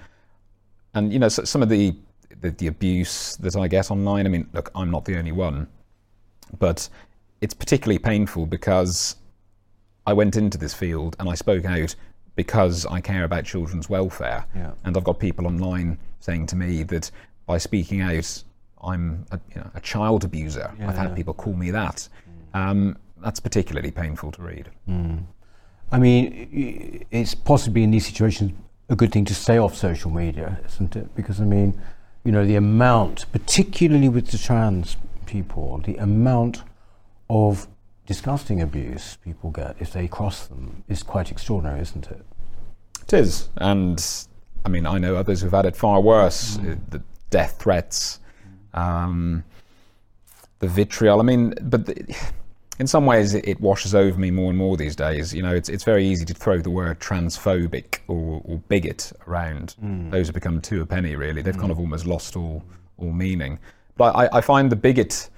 and 0.94 1.12
you 1.12 1.18
know 1.18 1.28
so, 1.28 1.44
some 1.44 1.62
of 1.62 1.68
the, 1.68 1.94
the, 2.40 2.50
the 2.50 2.66
abuse 2.66 3.36
that 3.36 3.56
I 3.56 3.68
get 3.68 3.90
online. 3.90 4.26
I 4.26 4.28
mean, 4.30 4.48
look, 4.52 4.70
I'm 4.74 4.90
not 4.90 5.04
the 5.04 5.16
only 5.18 5.32
one, 5.32 5.66
but 6.58 6.88
it's 7.40 7.54
particularly 7.54 7.98
painful 7.98 8.46
because 8.46 9.16
I 10.06 10.12
went 10.12 10.36
into 10.36 10.58
this 10.58 10.74
field 10.74 11.16
and 11.18 11.28
I 11.28 11.34
spoke 11.34 11.64
out 11.64 11.94
because 12.36 12.86
I 12.86 13.00
care 13.00 13.24
about 13.24 13.44
children's 13.44 13.88
welfare. 13.88 14.44
Yeah. 14.54 14.72
And 14.84 14.96
I've 14.96 15.04
got 15.04 15.18
people 15.18 15.46
online 15.46 15.98
saying 16.20 16.46
to 16.46 16.56
me 16.56 16.82
that 16.84 17.10
by 17.46 17.58
speaking 17.58 18.00
out, 18.00 18.42
I'm 18.82 19.26
a, 19.30 19.40
you 19.54 19.60
know, 19.60 19.70
a 19.74 19.80
child 19.80 20.24
abuser. 20.24 20.72
Yeah, 20.78 20.88
I've 20.88 20.96
had 20.96 21.10
yeah. 21.10 21.14
people 21.16 21.34
call 21.34 21.54
me 21.54 21.70
that. 21.70 22.08
Mm. 22.54 22.58
Um, 22.58 22.96
that's 23.18 23.40
particularly 23.40 23.90
painful 23.90 24.32
to 24.32 24.42
read. 24.42 24.70
Mm. 24.88 25.24
I 25.92 25.98
mean, 25.98 27.06
it's 27.10 27.34
possibly 27.34 27.82
in 27.82 27.90
these 27.90 28.06
situations 28.06 28.52
a 28.88 28.96
good 28.96 29.12
thing 29.12 29.24
to 29.24 29.34
stay 29.34 29.58
off 29.58 29.76
social 29.76 30.10
media, 30.10 30.60
isn't 30.66 30.96
it? 30.96 31.14
Because 31.14 31.40
I 31.40 31.44
mean, 31.44 31.80
you 32.24 32.32
know, 32.32 32.44
the 32.44 32.56
amount, 32.56 33.26
particularly 33.32 34.08
with 34.08 34.28
the 34.28 34.38
trans 34.38 34.96
people, 35.26 35.78
the 35.84 35.96
amount 35.96 36.62
of 37.28 37.66
disgusting 38.06 38.60
abuse 38.60 39.16
people 39.24 39.50
get 39.50 39.76
if 39.78 39.92
they 39.92 40.08
cross 40.08 40.46
them 40.46 40.82
is 40.88 41.02
quite 41.02 41.30
extraordinary, 41.30 41.80
isn't 41.80 42.06
it? 42.08 42.24
It 43.02 43.12
is, 43.12 43.48
and 43.56 44.04
I 44.64 44.68
mean, 44.68 44.86
I 44.86 44.98
know 44.98 45.16
others 45.16 45.40
who've 45.40 45.52
had 45.52 45.66
it 45.66 45.76
far 45.76 46.00
worse. 46.00 46.56
Mm. 46.58 46.78
The 46.90 47.02
death 47.30 47.60
threats, 47.60 48.20
um, 48.74 49.42
the 50.60 50.68
vitriol. 50.68 51.20
I 51.20 51.24
mean, 51.24 51.54
but. 51.62 51.86
The, 51.86 52.16
in 52.80 52.86
some 52.86 53.04
ways 53.04 53.34
it, 53.34 53.60
washes 53.60 53.94
over 53.94 54.18
me 54.18 54.30
more 54.30 54.48
and 54.48 54.58
more 54.58 54.74
these 54.74 54.96
days. 54.96 55.34
You 55.34 55.42
know, 55.42 55.54
it's 55.54 55.68
it's 55.68 55.84
very 55.84 56.04
easy 56.04 56.24
to 56.24 56.34
throw 56.34 56.58
the 56.58 56.70
word 56.70 56.98
transphobic 56.98 57.98
or, 58.08 58.40
or 58.44 58.56
bigot 58.68 59.12
around. 59.28 59.76
Mm. 59.84 60.10
Those 60.10 60.28
have 60.28 60.34
become 60.34 60.62
two 60.62 60.80
a 60.80 60.86
penny, 60.86 61.14
really. 61.14 61.42
They've 61.42 61.54
mm. 61.54 61.60
kind 61.60 61.70
of 61.70 61.78
almost 61.78 62.06
lost 62.06 62.36
all 62.36 62.64
all 62.96 63.12
meaning. 63.12 63.58
But 63.98 64.16
I, 64.16 64.38
I 64.38 64.40
find 64.40 64.72
the 64.72 64.76
bigot 64.76 65.28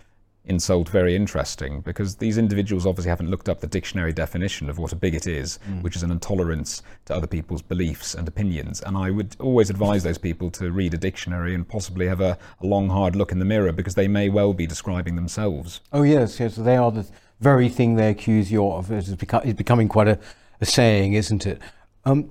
insult 0.44 0.88
very 0.88 1.14
interesting 1.14 1.80
because 1.80 2.16
these 2.16 2.36
individuals 2.38 2.84
obviously 2.84 3.08
haven't 3.08 3.30
looked 3.30 3.48
up 3.48 3.60
the 3.60 3.66
dictionary 3.66 4.12
definition 4.12 4.68
of 4.68 4.78
what 4.78 4.92
a 4.92 4.96
bigot 4.96 5.26
is, 5.26 5.58
mm. 5.68 5.82
which 5.82 5.96
is 5.96 6.02
an 6.02 6.10
intolerance 6.10 6.82
to 7.06 7.14
other 7.14 7.26
people's 7.26 7.62
beliefs 7.62 8.14
and 8.14 8.26
opinions. 8.28 8.80
And 8.82 8.96
I 8.96 9.10
would 9.10 9.36
always 9.40 9.68
advise 9.68 10.04
those 10.04 10.18
people 10.18 10.50
to 10.52 10.70
read 10.70 10.94
a 10.94 10.98
dictionary 10.98 11.54
and 11.54 11.68
possibly 11.68 12.06
have 12.06 12.20
a, 12.20 12.38
a 12.60 12.66
long, 12.66 12.88
hard 12.88 13.16
look 13.16 13.32
in 13.32 13.40
the 13.40 13.44
mirror 13.44 13.72
because 13.72 13.94
they 13.96 14.08
may 14.08 14.28
well 14.28 14.52
be 14.52 14.66
describing 14.66 15.16
themselves. 15.16 15.80
Oh, 15.92 16.02
yes, 16.02 16.38
yes. 16.38 16.56
They 16.56 16.76
are 16.76 16.92
the 16.92 17.06
very 17.42 17.68
thing 17.68 17.96
they 17.96 18.08
accuse 18.08 18.50
you 18.52 18.66
of 18.70 18.90
is, 18.92 19.14
beco- 19.16 19.44
is 19.44 19.54
becoming 19.54 19.88
quite 19.88 20.08
a, 20.08 20.18
a 20.60 20.64
saying, 20.64 21.14
isn't 21.14 21.44
it? 21.44 21.60
Um, 22.04 22.30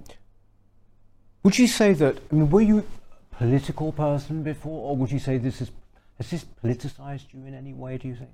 would 1.44 1.58
you 1.58 1.68
say 1.68 1.94
that? 1.94 2.18
I 2.32 2.36
mean, 2.36 2.50
were 2.50 2.62
you 2.62 2.80
a 2.80 3.36
political 3.36 3.92
person 3.92 4.42
before, 4.42 4.90
or 4.90 4.96
would 4.96 5.12
you 5.12 5.20
say 5.20 5.38
this 5.38 5.62
is 5.62 5.72
has 6.18 6.30
this 6.30 6.46
politicized 6.64 7.34
you 7.34 7.46
in 7.46 7.54
any 7.54 7.74
way? 7.74 7.98
Do 7.98 8.08
you 8.08 8.16
think? 8.16 8.30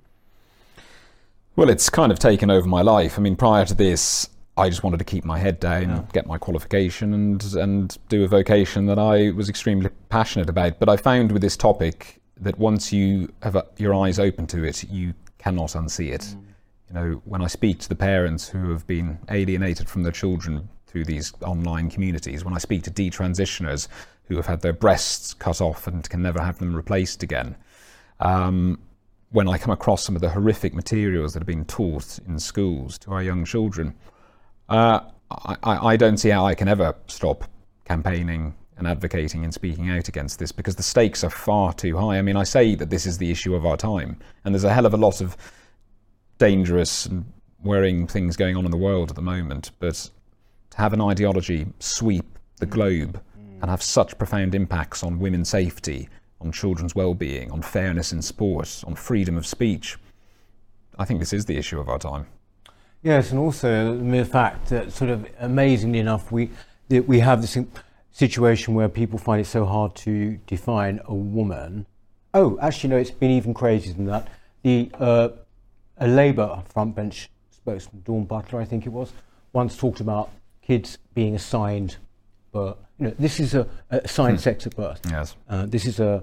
Well, 1.56 1.68
it's 1.68 1.90
kind 1.90 2.12
of 2.12 2.18
taken 2.18 2.50
over 2.50 2.68
my 2.68 2.82
life. 2.82 3.18
I 3.18 3.22
mean, 3.22 3.34
prior 3.34 3.64
to 3.64 3.74
this, 3.74 4.28
I 4.56 4.68
just 4.68 4.84
wanted 4.84 4.98
to 4.98 5.04
keep 5.04 5.24
my 5.24 5.38
head 5.38 5.58
down, 5.58 5.88
yeah. 5.88 6.02
get 6.12 6.26
my 6.26 6.38
qualification, 6.38 7.12
and 7.12 7.42
and 7.54 7.96
do 8.08 8.24
a 8.24 8.28
vocation 8.28 8.86
that 8.86 8.98
I 8.98 9.30
was 9.30 9.48
extremely 9.48 9.90
passionate 10.10 10.48
about. 10.48 10.78
But 10.78 10.88
I 10.88 10.96
found 10.96 11.32
with 11.32 11.42
this 11.42 11.56
topic 11.56 12.20
that 12.40 12.56
once 12.58 12.92
you 12.92 13.32
have 13.42 13.56
a, 13.56 13.66
your 13.78 13.94
eyes 13.94 14.20
open 14.20 14.46
to 14.48 14.62
it, 14.62 14.84
you 14.84 15.14
cannot 15.38 15.70
unsee 15.70 16.12
it. 16.12 16.20
Mm 16.20 16.44
you 16.88 16.94
know, 16.94 17.22
when 17.24 17.42
I 17.42 17.46
speak 17.46 17.80
to 17.80 17.88
the 17.88 17.94
parents 17.94 18.48
who 18.48 18.70
have 18.70 18.86
been 18.86 19.18
alienated 19.30 19.88
from 19.88 20.02
their 20.02 20.12
children 20.12 20.68
through 20.86 21.04
these 21.04 21.32
online 21.42 21.90
communities, 21.90 22.44
when 22.44 22.54
I 22.54 22.58
speak 22.58 22.82
to 22.84 22.90
detransitioners 22.90 23.88
who 24.24 24.36
have 24.36 24.46
had 24.46 24.60
their 24.62 24.72
breasts 24.72 25.34
cut 25.34 25.60
off 25.60 25.86
and 25.86 26.08
can 26.08 26.22
never 26.22 26.40
have 26.40 26.58
them 26.58 26.74
replaced 26.74 27.22
again, 27.22 27.56
um, 28.20 28.78
when 29.30 29.48
I 29.48 29.58
come 29.58 29.72
across 29.72 30.02
some 30.02 30.16
of 30.16 30.22
the 30.22 30.30
horrific 30.30 30.74
materials 30.74 31.34
that 31.34 31.42
are 31.42 31.46
being 31.46 31.66
taught 31.66 32.18
in 32.26 32.38
schools 32.38 32.96
to 32.98 33.12
our 33.12 33.22
young 33.22 33.44
children, 33.44 33.94
uh, 34.70 35.00
I, 35.30 35.56
I 35.62 35.96
don't 35.96 36.16
see 36.16 36.30
how 36.30 36.46
I 36.46 36.54
can 36.54 36.68
ever 36.68 36.94
stop 37.06 37.44
campaigning 37.84 38.54
and 38.78 38.86
advocating 38.86 39.44
and 39.44 39.52
speaking 39.52 39.90
out 39.90 40.08
against 40.08 40.38
this 40.38 40.52
because 40.52 40.76
the 40.76 40.82
stakes 40.82 41.24
are 41.24 41.30
far 41.30 41.74
too 41.74 41.98
high. 41.98 42.16
I 42.16 42.22
mean, 42.22 42.36
I 42.36 42.44
say 42.44 42.74
that 42.76 42.88
this 42.88 43.04
is 43.04 43.18
the 43.18 43.30
issue 43.30 43.54
of 43.54 43.66
our 43.66 43.76
time, 43.76 44.18
and 44.44 44.54
there's 44.54 44.64
a 44.64 44.72
hell 44.72 44.86
of 44.86 44.94
a 44.94 44.98
lot 44.98 45.20
of 45.20 45.36
dangerous 46.38 47.06
and 47.06 47.24
worrying 47.62 48.06
things 48.06 48.36
going 48.36 48.56
on 48.56 48.64
in 48.64 48.70
the 48.70 48.76
world 48.76 49.10
at 49.10 49.16
the 49.16 49.22
moment, 49.22 49.72
but 49.78 50.10
to 50.70 50.78
have 50.78 50.92
an 50.92 51.00
ideology 51.00 51.66
sweep 51.80 52.38
the 52.58 52.66
globe 52.66 53.20
and 53.60 53.70
have 53.70 53.82
such 53.82 54.16
profound 54.18 54.54
impacts 54.54 55.02
on 55.02 55.18
women's 55.18 55.48
safety, 55.48 56.08
on 56.40 56.52
children's 56.52 56.94
well-being, 56.94 57.50
on 57.50 57.60
fairness 57.60 58.12
in 58.12 58.22
sport, 58.22 58.82
on 58.86 58.94
freedom 58.94 59.36
of 59.36 59.46
speech, 59.46 59.96
I 60.98 61.04
think 61.04 61.20
this 61.20 61.32
is 61.32 61.44
the 61.44 61.56
issue 61.56 61.80
of 61.80 61.88
our 61.88 61.98
time. 61.98 62.26
Yes, 63.02 63.30
and 63.30 63.38
also 63.38 63.96
the 63.96 64.02
mere 64.02 64.24
fact 64.24 64.68
that, 64.70 64.92
sort 64.92 65.10
of 65.10 65.26
amazingly 65.38 66.00
enough, 66.00 66.32
we 66.32 66.50
that 66.88 67.06
we 67.06 67.20
have 67.20 67.42
this 67.42 67.56
situation 68.10 68.74
where 68.74 68.88
people 68.88 69.18
find 69.18 69.40
it 69.40 69.44
so 69.44 69.64
hard 69.64 69.94
to 69.94 70.38
define 70.46 71.00
a 71.04 71.14
woman. 71.14 71.86
Oh, 72.34 72.58
actually, 72.60 72.90
no, 72.90 72.96
it's 72.96 73.10
been 73.10 73.30
even 73.30 73.54
crazier 73.54 73.92
than 73.92 74.06
that. 74.06 74.28
The 74.62 74.90
uh, 74.94 75.28
a 75.98 76.08
Labour 76.08 76.62
frontbench 76.74 77.28
spokesman, 77.50 78.02
Dawn 78.04 78.24
Butler, 78.24 78.60
I 78.60 78.64
think 78.64 78.86
it 78.86 78.90
was, 78.90 79.12
once 79.52 79.76
talked 79.76 80.00
about 80.00 80.30
kids 80.62 80.98
being 81.14 81.34
assigned, 81.34 81.96
but 82.52 82.78
you 82.98 83.06
know, 83.06 83.14
this 83.18 83.40
is 83.40 83.54
a, 83.54 83.66
a 83.90 83.98
assigned 83.98 84.38
hmm. 84.38 84.42
sex 84.42 84.66
at 84.66 84.76
birth. 84.76 85.00
Yes. 85.10 85.36
Uh, 85.48 85.66
this 85.66 85.86
is 85.86 86.00
a 86.00 86.22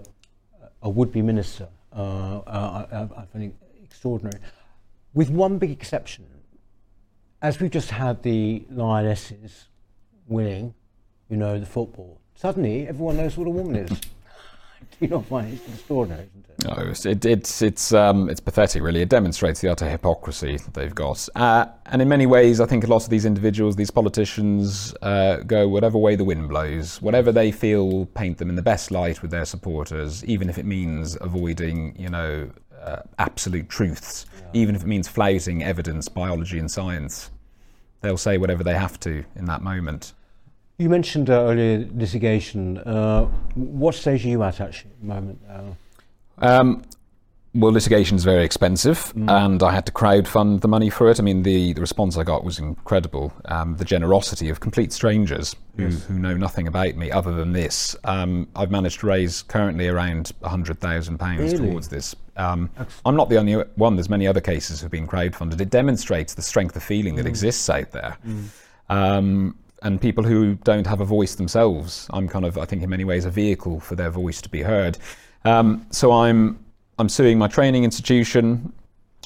a 0.81 0.89
would-be 0.89 1.21
minister. 1.21 1.67
Uh, 1.95 2.39
uh 2.39 2.85
I, 2.91 3.21
I 3.21 3.25
find 3.25 3.45
it 3.45 3.55
extraordinary, 3.83 4.39
with 5.13 5.29
one 5.29 5.57
big 5.57 5.71
exception. 5.71 6.25
As 7.41 7.59
we've 7.59 7.71
just 7.71 7.91
had 7.91 8.23
the 8.23 8.65
Lionesses 8.71 9.67
winning 10.27 10.73
you 11.29 11.37
know, 11.37 11.59
the 11.59 11.65
football. 11.65 12.19
Suddenly, 12.35 12.87
everyone 12.87 13.17
knows 13.17 13.37
what 13.37 13.47
a 13.47 13.51
woman 13.51 13.75
is. 13.75 13.99
you 14.99 15.07
not 15.07 15.25
find 15.25 15.53
it 15.53 15.59
extraordinary, 15.67 16.27
isn't 16.29 16.45
it? 16.49 16.55
No, 16.65 16.89
it's 16.89 17.05
it, 17.05 17.25
it's 17.25 17.61
it's 17.61 17.93
um, 17.93 18.29
it's 18.29 18.39
pathetic. 18.39 18.81
Really, 18.81 19.01
it 19.01 19.09
demonstrates 19.09 19.59
the 19.61 19.69
utter 19.69 19.89
hypocrisy 19.89 20.57
that 20.57 20.73
they've 20.73 20.95
got. 20.95 21.27
Uh, 21.35 21.65
and 21.87 22.01
in 22.01 22.07
many 22.07 22.25
ways, 22.25 22.61
I 22.61 22.65
think 22.65 22.83
a 22.83 22.87
lot 22.87 23.03
of 23.03 23.09
these 23.09 23.25
individuals, 23.25 23.75
these 23.75 23.91
politicians, 23.91 24.93
uh, 25.01 25.37
go 25.37 25.67
whatever 25.67 25.97
way 25.97 26.15
the 26.15 26.23
wind 26.23 26.49
blows, 26.49 27.01
whatever 27.01 27.31
they 27.31 27.51
feel 27.51 28.05
paint 28.07 28.37
them 28.37 28.49
in 28.49 28.55
the 28.55 28.61
best 28.61 28.89
light 28.89 29.21
with 29.21 29.31
their 29.31 29.45
supporters, 29.45 30.23
even 30.25 30.49
if 30.49 30.57
it 30.57 30.65
means 30.65 31.17
avoiding, 31.19 31.95
you 31.99 32.09
know, 32.09 32.49
uh, 32.81 33.01
absolute 33.19 33.67
truths, 33.67 34.25
yeah. 34.39 34.47
even 34.53 34.75
if 34.75 34.83
it 34.83 34.87
means 34.87 35.07
flouting 35.07 35.61
evidence, 35.61 36.07
biology, 36.07 36.59
and 36.59 36.71
science. 36.71 37.31
They'll 38.01 38.17
say 38.17 38.37
whatever 38.37 38.63
they 38.63 38.75
have 38.75 38.99
to 39.01 39.25
in 39.35 39.45
that 39.45 39.61
moment. 39.61 40.13
You 40.77 40.89
mentioned 40.89 41.29
uh, 41.29 41.33
earlier 41.33 41.87
litigation. 41.93 42.77
Uh, 42.79 43.25
what 43.55 43.95
stage 43.95 44.25
are 44.25 44.29
you 44.29 44.43
at 44.43 44.59
actually 44.59 44.91
at 44.91 44.99
the 44.99 45.05
moment? 45.05 45.41
Um, 46.39 46.83
well, 47.53 47.71
litigation 47.71 48.17
is 48.17 48.25
very 48.25 48.43
expensive, 48.43 49.13
mm. 49.15 49.29
and 49.29 49.63
I 49.63 49.71
had 49.71 49.85
to 49.85 49.93
crowdfund 49.93 50.59
the 50.59 50.67
money 50.67 50.89
for 50.89 51.09
it. 51.09 51.21
I 51.21 51.23
mean, 51.23 51.43
the, 51.43 51.71
the 51.71 51.79
response 51.79 52.17
I 52.17 52.23
got 52.23 52.43
was 52.43 52.59
incredible. 52.59 53.31
Um, 53.45 53.77
the 53.77 53.85
generosity 53.85 54.49
of 54.49 54.59
complete 54.59 54.91
strangers 54.91 55.55
who, 55.77 55.83
yes. 55.83 56.03
who 56.03 56.19
know 56.19 56.35
nothing 56.35 56.67
about 56.67 56.95
me 56.95 57.09
other 57.09 57.31
than 57.31 57.53
this. 57.53 57.95
Um, 58.03 58.49
I've 58.57 58.71
managed 58.71 58.99
to 58.99 59.07
raise 59.07 59.43
currently 59.43 59.87
around 59.87 60.33
£100,000 60.43 61.37
really? 61.37 61.57
towards 61.57 61.87
this. 61.87 62.13
Um, 62.35 62.69
I'm 63.05 63.15
not 63.15 63.29
the 63.29 63.37
only 63.37 63.53
one, 63.75 63.95
there's 63.95 64.09
many 64.09 64.27
other 64.27 64.41
cases 64.41 64.81
who've 64.81 64.91
been 64.91 65.07
crowdfunded. 65.07 65.61
It 65.61 65.69
demonstrates 65.69 66.33
the 66.33 66.41
strength 66.41 66.75
of 66.75 66.83
feeling 66.83 67.15
that 67.15 67.25
mm. 67.25 67.29
exists 67.29 67.69
out 67.69 67.91
there. 67.91 68.17
Mm. 68.27 69.53
And 69.81 70.01
people 70.01 70.23
who 70.23 70.55
don't 70.55 70.87
have 70.87 71.01
a 71.01 71.05
voice 71.05 71.35
themselves. 71.35 72.07
I'm 72.11 72.27
kind 72.27 72.45
of, 72.45 72.57
I 72.57 72.65
think, 72.65 72.81
in 72.81 72.89
many 72.89 73.03
ways, 73.03 73.25
a 73.25 73.29
vehicle 73.29 73.79
for 73.79 73.95
their 73.95 74.09
voice 74.09 74.41
to 74.41 74.49
be 74.49 74.61
heard. 74.61 74.97
Um, 75.43 75.85
so 75.91 76.11
I'm 76.11 76.59
I'm 76.97 77.09
suing 77.09 77.37
my 77.37 77.49
training 77.49 77.83
institution, 77.83 78.71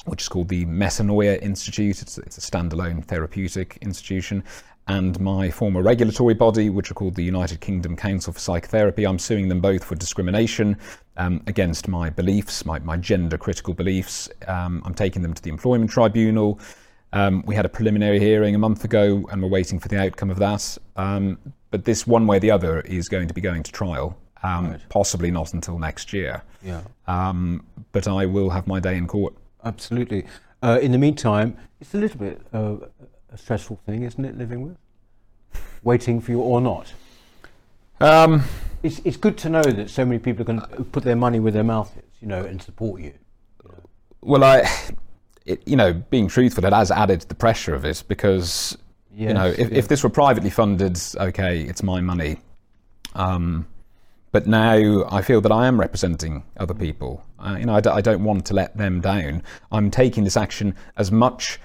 which 0.06 0.22
is 0.22 0.28
called 0.28 0.48
the 0.48 0.66
Metanoia 0.66 1.40
Institute. 1.40 2.02
It's, 2.02 2.18
it's, 2.18 2.36
a 2.36 2.40
standalone 2.40 3.04
therapeutic 3.04 3.78
institution. 3.80 4.42
And 4.88 5.20
my 5.20 5.50
former 5.50 5.82
regulatory 5.82 6.34
body, 6.34 6.68
which 6.68 6.90
are 6.90 6.94
called 6.94 7.14
the 7.14 7.22
United 7.22 7.60
Kingdom 7.60 7.94
Council 7.94 8.32
for 8.32 8.40
Psychotherapy, 8.40 9.06
I'm 9.06 9.20
suing 9.20 9.46
them 9.46 9.60
both 9.60 9.84
for 9.84 9.94
discrimination 9.94 10.76
um, 11.16 11.42
against 11.46 11.86
my 11.86 12.10
beliefs, 12.10 12.66
my, 12.66 12.80
my 12.80 12.96
gender 12.96 13.38
critical 13.38 13.72
beliefs. 13.72 14.28
Um, 14.48 14.82
I'm 14.84 14.94
taking 14.94 15.22
them 15.22 15.32
to 15.32 15.40
the 15.40 15.50
Employment 15.50 15.92
Tribunal. 15.92 16.58
Um, 17.12 17.42
we 17.46 17.54
had 17.54 17.64
a 17.64 17.68
preliminary 17.68 18.18
hearing 18.18 18.54
a 18.54 18.58
month 18.58 18.84
ago, 18.84 19.26
and 19.30 19.42
we're 19.42 19.48
waiting 19.48 19.78
for 19.78 19.88
the 19.88 20.00
outcome 20.00 20.30
of 20.30 20.38
that. 20.38 20.78
Um, 20.96 21.38
but 21.70 21.84
this, 21.84 22.06
one 22.06 22.26
way 22.26 22.36
or 22.36 22.40
the 22.40 22.50
other, 22.50 22.80
is 22.80 23.08
going 23.08 23.28
to 23.28 23.34
be 23.34 23.40
going 23.40 23.62
to 23.62 23.72
trial. 23.72 24.16
Um, 24.42 24.70
right. 24.70 24.80
Possibly 24.88 25.30
not 25.30 25.52
until 25.52 25.78
next 25.78 26.12
year. 26.12 26.42
Yeah. 26.62 26.82
Um, 27.06 27.66
but 27.92 28.08
I 28.08 28.26
will 28.26 28.50
have 28.50 28.66
my 28.66 28.80
day 28.80 28.96
in 28.96 29.06
court. 29.06 29.34
Absolutely. 29.64 30.24
Uh, 30.62 30.78
in 30.80 30.92
the 30.92 30.98
meantime, 30.98 31.56
it's 31.80 31.94
a 31.94 31.98
little 31.98 32.18
bit 32.18 32.40
uh, 32.52 32.76
a 33.32 33.38
stressful 33.38 33.80
thing, 33.86 34.02
isn't 34.04 34.24
it? 34.24 34.36
Living 34.38 34.62
with, 34.62 34.76
waiting 35.82 36.20
for 36.20 36.30
you 36.32 36.40
or 36.40 36.60
not. 36.60 36.92
Um, 38.00 38.42
it's 38.82 39.00
it's 39.04 39.16
good 39.16 39.36
to 39.38 39.50
know 39.50 39.62
that 39.62 39.90
so 39.90 40.04
many 40.04 40.18
people 40.18 40.42
are 40.42 40.44
going 40.44 40.60
to 40.60 40.84
put 40.84 41.04
their 41.04 41.16
money 41.16 41.38
where 41.38 41.52
their 41.52 41.64
mouth 41.64 41.94
is, 41.98 42.04
you 42.20 42.28
know, 42.28 42.42
and 42.44 42.62
support 42.62 43.00
you. 43.00 43.12
you 43.62 43.70
know. 43.70 43.82
Well, 44.22 44.44
I 44.44 44.68
it, 45.50 45.66
you 45.66 45.76
know, 45.76 45.92
being 45.92 46.28
truthful, 46.28 46.64
it 46.64 46.72
has 46.72 46.90
added 46.90 47.22
the 47.22 47.34
pressure 47.34 47.74
of 47.74 47.84
it 47.84 48.04
because, 48.08 48.78
yes, 49.12 49.28
you 49.28 49.34
know, 49.34 49.46
if, 49.46 49.58
yes. 49.58 49.70
if 49.72 49.88
this 49.88 50.02
were 50.02 50.10
privately 50.10 50.50
funded, 50.50 50.98
okay, 51.16 51.62
it's 51.62 51.82
my 51.82 52.00
money. 52.00 52.38
Um, 53.14 53.66
but 54.32 54.46
now 54.46 55.04
I 55.10 55.22
feel 55.22 55.40
that 55.40 55.50
I 55.50 55.66
am 55.66 55.80
representing 55.80 56.44
other 56.56 56.74
people. 56.74 57.24
Uh, 57.38 57.56
you 57.58 57.66
know, 57.66 57.74
I 57.74 57.80
d- 57.80 57.90
I 57.90 58.00
don't 58.00 58.22
want 58.22 58.46
to 58.46 58.54
let 58.54 58.76
them 58.76 59.00
down. 59.00 59.42
I'm 59.72 59.90
taking 59.90 60.22
this 60.22 60.36
action 60.36 60.76
as 60.96 61.10
much 61.10 61.58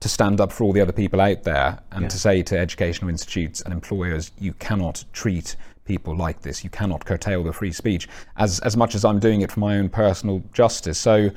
to 0.00 0.08
stand 0.08 0.40
up 0.40 0.50
for 0.50 0.64
all 0.64 0.72
the 0.72 0.80
other 0.80 0.92
people 0.92 1.20
out 1.20 1.44
there 1.44 1.78
and 1.92 2.02
yeah. 2.02 2.08
to 2.08 2.18
say 2.18 2.42
to 2.42 2.58
educational 2.58 3.08
institutes 3.08 3.60
and 3.60 3.72
employers, 3.72 4.32
you 4.40 4.52
cannot 4.54 5.04
treat 5.12 5.54
people 5.84 6.16
like 6.16 6.42
this. 6.42 6.64
You 6.64 6.70
cannot 6.70 7.04
curtail 7.04 7.44
the 7.44 7.52
free 7.52 7.72
speech 7.72 8.08
as, 8.36 8.58
as 8.60 8.76
much 8.76 8.94
as 8.96 9.04
I'm 9.04 9.20
doing 9.20 9.42
it 9.42 9.52
for 9.52 9.60
my 9.60 9.78
own 9.78 9.88
personal 9.88 10.42
justice. 10.52 10.98
So, 10.98 11.30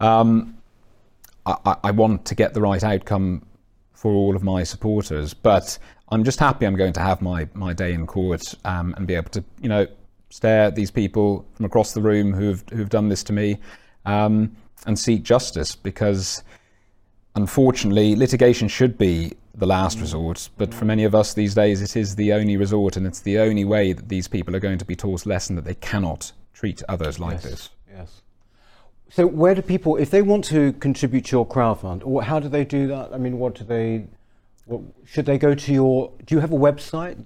um, 0.00 0.56
I, 1.46 1.76
I 1.84 1.90
want 1.90 2.24
to 2.26 2.34
get 2.34 2.54
the 2.54 2.60
right 2.60 2.82
outcome 2.82 3.46
for 3.92 4.12
all 4.12 4.36
of 4.36 4.42
my 4.42 4.62
supporters. 4.62 5.34
But 5.34 5.78
I'm 6.08 6.24
just 6.24 6.38
happy 6.38 6.66
I'm 6.66 6.76
going 6.76 6.92
to 6.94 7.00
have 7.00 7.22
my, 7.22 7.48
my 7.54 7.72
day 7.72 7.92
in 7.92 8.06
court 8.06 8.54
um, 8.64 8.94
and 8.96 9.06
be 9.06 9.14
able 9.14 9.30
to, 9.30 9.44
you 9.60 9.68
know, 9.68 9.86
stare 10.34 10.64
at 10.64 10.74
these 10.74 10.90
people 10.90 11.46
from 11.54 11.64
across 11.64 11.92
the 11.92 12.02
room 12.02 12.32
who've 12.32 12.64
who've 12.72 12.88
done 12.88 13.08
this 13.08 13.22
to 13.22 13.32
me 13.32 13.56
um, 14.04 14.50
and 14.84 14.98
seek 14.98 15.22
justice 15.22 15.76
because 15.76 16.42
unfortunately 17.36 18.16
litigation 18.16 18.66
should 18.66 18.98
be 18.98 19.32
the 19.54 19.66
last 19.66 20.00
resort 20.00 20.48
but 20.58 20.74
for 20.74 20.86
many 20.86 21.04
of 21.04 21.14
us 21.14 21.34
these 21.34 21.54
days 21.54 21.80
it 21.80 21.96
is 21.96 22.16
the 22.16 22.32
only 22.32 22.56
resort 22.56 22.96
and 22.96 23.06
it's 23.06 23.20
the 23.20 23.38
only 23.38 23.64
way 23.64 23.92
that 23.92 24.08
these 24.08 24.26
people 24.26 24.56
are 24.56 24.60
going 24.60 24.76
to 24.76 24.84
be 24.84 24.96
taught 24.96 25.24
a 25.24 25.28
lesson 25.28 25.54
that 25.54 25.64
they 25.64 25.76
cannot 25.76 26.32
treat 26.52 26.82
others 26.88 27.20
like 27.20 27.34
yes, 27.34 27.42
this 27.44 27.70
yes 27.88 28.22
so 29.10 29.26
where 29.26 29.54
do 29.54 29.62
people, 29.62 29.96
if 29.96 30.10
they 30.10 30.22
want 30.22 30.44
to 30.46 30.72
contribute 30.74 31.26
to 31.26 31.36
your 31.36 31.46
crowdfund, 31.46 32.02
or 32.04 32.22
how 32.22 32.40
do 32.40 32.48
they 32.48 32.64
do 32.64 32.86
that? 32.88 33.12
I 33.12 33.18
mean, 33.18 33.38
what 33.38 33.54
do 33.54 33.64
they? 33.64 34.06
What, 34.66 34.80
should 35.04 35.26
they 35.26 35.38
go 35.38 35.54
to 35.54 35.72
your? 35.72 36.10
Do 36.24 36.34
you 36.34 36.40
have 36.40 36.52
a 36.52 36.56
website? 36.56 37.22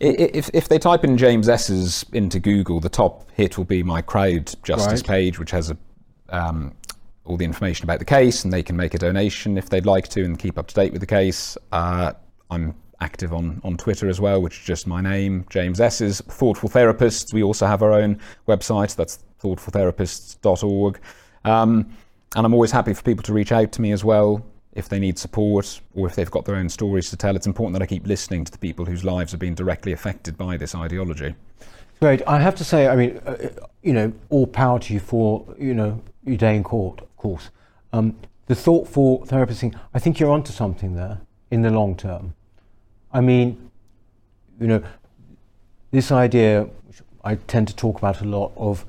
If, 0.00 0.50
if 0.54 0.68
they 0.68 0.78
type 0.78 1.04
in 1.04 1.18
James 1.18 1.48
Esses 1.48 2.04
into 2.12 2.40
Google, 2.40 2.80
the 2.80 2.88
top 2.88 3.30
hit 3.32 3.58
will 3.58 3.64
be 3.64 3.82
my 3.82 4.00
crowd 4.00 4.54
justice 4.62 5.00
right. 5.02 5.06
page, 5.06 5.38
which 5.38 5.50
has 5.50 5.70
a, 5.70 5.76
um, 6.30 6.74
all 7.24 7.36
the 7.36 7.44
information 7.44 7.84
about 7.84 7.98
the 7.98 8.04
case, 8.04 8.44
and 8.44 8.52
they 8.52 8.62
can 8.62 8.76
make 8.76 8.94
a 8.94 8.98
donation 8.98 9.58
if 9.58 9.68
they'd 9.68 9.84
like 9.84 10.08
to 10.08 10.24
and 10.24 10.38
keep 10.38 10.58
up 10.58 10.68
to 10.68 10.74
date 10.74 10.92
with 10.92 11.00
the 11.00 11.06
case. 11.06 11.58
Uh, 11.70 12.12
I'm 12.50 12.74
active 13.00 13.32
on, 13.32 13.60
on 13.62 13.76
Twitter 13.76 14.08
as 14.08 14.20
well, 14.20 14.40
which 14.40 14.58
is 14.58 14.64
just 14.64 14.86
my 14.86 15.00
name, 15.00 15.44
James 15.50 15.80
Esses. 15.80 16.20
Thoughtful 16.22 16.68
Therapists, 16.68 17.32
we 17.32 17.42
also 17.42 17.66
have 17.66 17.82
our 17.82 17.92
own 17.92 18.18
website. 18.46 18.96
That's 18.96 19.22
thoughtfultherapists.org. 19.42 21.00
Um, 21.44 21.96
and 22.36 22.46
I'm 22.46 22.52
always 22.52 22.70
happy 22.70 22.92
for 22.94 23.02
people 23.02 23.22
to 23.24 23.32
reach 23.32 23.52
out 23.52 23.72
to 23.72 23.82
me 23.82 23.92
as 23.92 24.04
well 24.04 24.44
if 24.72 24.88
they 24.88 24.98
need 24.98 25.18
support 25.18 25.80
or 25.94 26.06
if 26.06 26.14
they've 26.14 26.30
got 26.30 26.44
their 26.44 26.56
own 26.56 26.68
stories 26.68 27.10
to 27.10 27.16
tell. 27.16 27.34
It's 27.34 27.46
important 27.46 27.72
that 27.74 27.82
I 27.82 27.86
keep 27.86 28.06
listening 28.06 28.44
to 28.44 28.52
the 28.52 28.58
people 28.58 28.84
whose 28.84 29.04
lives 29.04 29.32
have 29.32 29.40
been 29.40 29.54
directly 29.54 29.92
affected 29.92 30.36
by 30.36 30.56
this 30.56 30.74
ideology. 30.74 31.34
Great. 32.00 32.22
I 32.28 32.38
have 32.38 32.54
to 32.56 32.64
say, 32.64 32.86
I 32.86 32.94
mean, 32.94 33.18
uh, 33.26 33.48
you 33.82 33.92
know, 33.92 34.12
all 34.30 34.46
power 34.46 34.78
to 34.78 34.94
you 34.94 35.00
for, 35.00 35.44
you 35.58 35.74
know, 35.74 36.00
your 36.24 36.36
day 36.36 36.54
in 36.54 36.62
court, 36.62 37.00
of 37.00 37.16
course. 37.16 37.50
Um, 37.92 38.16
the 38.46 38.54
thoughtful 38.54 39.24
therapist 39.26 39.60
thing, 39.60 39.74
I 39.92 39.98
think 39.98 40.20
you're 40.20 40.30
onto 40.30 40.52
something 40.52 40.94
there 40.94 41.20
in 41.50 41.62
the 41.62 41.70
long 41.70 41.96
term. 41.96 42.34
I 43.12 43.20
mean, 43.20 43.70
you 44.60 44.66
know, 44.66 44.82
this 45.90 46.12
idea, 46.12 46.64
which 46.86 47.02
I 47.24 47.34
tend 47.34 47.68
to 47.68 47.76
talk 47.76 47.98
about 47.98 48.20
a 48.20 48.24
lot, 48.24 48.52
of 48.56 48.84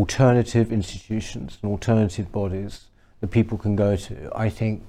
alternative 0.00 0.72
institutions 0.72 1.58
and 1.62 1.70
alternative 1.70 2.30
bodies 2.30 2.86
that 3.20 3.28
people 3.28 3.56
can 3.56 3.74
go 3.76 3.96
to, 3.96 4.30
I 4.36 4.48
think, 4.50 4.82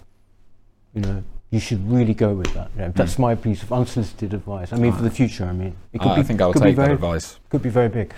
you 0.94 1.02
know, 1.02 1.24
you 1.50 1.60
should 1.62 1.90
really 1.90 2.14
go 2.14 2.34
with 2.34 2.54
that. 2.54 2.70
You 2.76 2.82
know, 2.82 2.92
that's 2.94 3.16
Hmm. 3.16 3.22
my 3.22 3.36
piece 3.36 3.64
of 3.64 3.72
unsolicited 3.72 4.34
advice. 4.34 4.74
I 4.74 4.78
mean, 4.78 4.92
for 4.92 5.02
the 5.04 5.10
future, 5.10 5.46
I 5.46 5.54
mean, 5.54 5.76
it 5.94 6.02
I 6.06 6.22
think 6.24 6.42
I'll 6.42 6.52
could 6.52 6.62
take 6.62 6.72
be 6.72 6.76
very, 6.76 6.90
that 6.90 6.94
advice. 6.96 7.40
Could 7.50 7.62
be 7.62 7.70
very 7.70 7.88
big. 7.88 8.14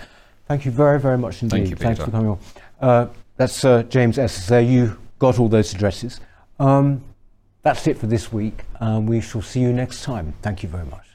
Thank 0.48 0.64
you 0.64 0.72
very, 0.72 0.98
very 0.98 1.16
much 1.16 1.42
indeed. 1.42 1.56
Thank 1.58 1.70
you, 1.70 1.76
Thanks 1.76 2.00
for 2.04 2.10
coming 2.10 2.30
on. 2.32 2.38
Uh, 2.80 3.06
that's 3.36 3.64
uh, 3.64 3.84
James 3.84 4.18
Esses 4.18 4.48
there. 4.48 4.60
You 4.60 4.98
got 5.20 5.38
all 5.38 5.48
those 5.48 5.72
addresses. 5.72 6.20
Um, 6.58 7.02
that's 7.62 7.86
it 7.86 7.98
for 7.98 8.08
this 8.08 8.32
week. 8.32 8.64
Um, 8.80 9.06
we 9.06 9.20
shall 9.20 9.42
see 9.42 9.60
you 9.60 9.72
next 9.72 10.02
time. 10.02 10.34
Thank 10.42 10.64
you 10.64 10.68
very 10.68 10.86
much. 10.86 11.06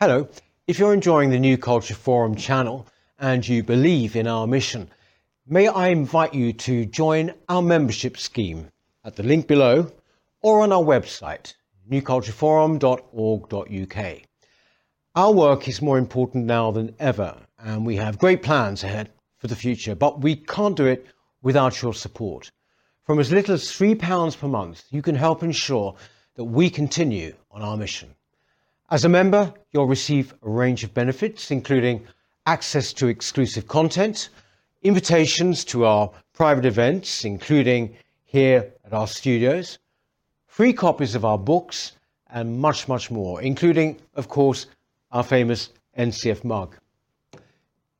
Hello. 0.00 0.28
If 0.66 0.78
you're 0.78 0.92
enjoying 0.92 1.30
the 1.30 1.38
New 1.38 1.56
Culture 1.56 1.94
Forum 1.94 2.34
channel 2.34 2.86
and 3.18 3.46
you 3.46 3.62
believe 3.62 4.16
in 4.16 4.26
our 4.26 4.46
mission, 4.46 4.90
may 5.46 5.68
I 5.68 5.88
invite 5.88 6.34
you 6.34 6.52
to 6.52 6.86
join 6.86 7.34
our 7.48 7.62
membership 7.62 8.16
scheme 8.16 8.68
at 9.04 9.16
the 9.16 9.22
link 9.22 9.46
below 9.46 9.92
or 10.40 10.60
on 10.60 10.72
our 10.72 10.82
website, 10.82 11.54
newcultureforum.org.uk. 11.90 14.22
Our 15.14 15.32
work 15.32 15.66
is 15.66 15.82
more 15.82 15.98
important 15.98 16.46
now 16.46 16.70
than 16.70 16.94
ever, 17.00 17.36
and 17.58 17.84
we 17.84 17.96
have 17.96 18.18
great 18.18 18.42
plans 18.42 18.84
ahead 18.84 19.10
for 19.38 19.48
the 19.48 19.56
future, 19.56 19.94
but 19.94 20.20
we 20.20 20.36
can't 20.36 20.76
do 20.76 20.86
it 20.86 21.06
without 21.42 21.82
your 21.82 21.94
support. 21.94 22.50
From 23.04 23.18
as 23.18 23.32
little 23.32 23.54
as 23.54 23.64
£3 23.64 24.38
per 24.38 24.48
month, 24.48 24.84
you 24.90 25.02
can 25.02 25.14
help 25.14 25.42
ensure 25.42 25.94
that 26.36 26.44
we 26.44 26.70
continue 26.70 27.34
on 27.50 27.62
our 27.62 27.76
mission. 27.76 28.14
As 28.90 29.04
a 29.04 29.08
member, 29.08 29.52
you'll 29.72 29.86
receive 29.86 30.34
a 30.42 30.48
range 30.48 30.84
of 30.84 30.94
benefits, 30.94 31.50
including 31.50 32.06
access 32.48 32.94
to 32.94 33.08
exclusive 33.08 33.68
content, 33.68 34.30
invitations 34.82 35.66
to 35.66 35.84
our 35.84 36.10
private 36.32 36.64
events, 36.64 37.26
including 37.26 37.94
here 38.24 38.72
at 38.86 38.94
our 38.94 39.06
studios, 39.06 39.78
free 40.46 40.72
copies 40.72 41.14
of 41.14 41.26
our 41.26 41.36
books, 41.36 41.92
and 42.30 42.58
much, 42.58 42.88
much 42.88 43.10
more, 43.10 43.42
including, 43.42 43.98
of 44.14 44.28
course, 44.28 44.66
our 45.12 45.22
famous 45.22 45.68
NCF 45.98 46.42
mug. 46.42 46.74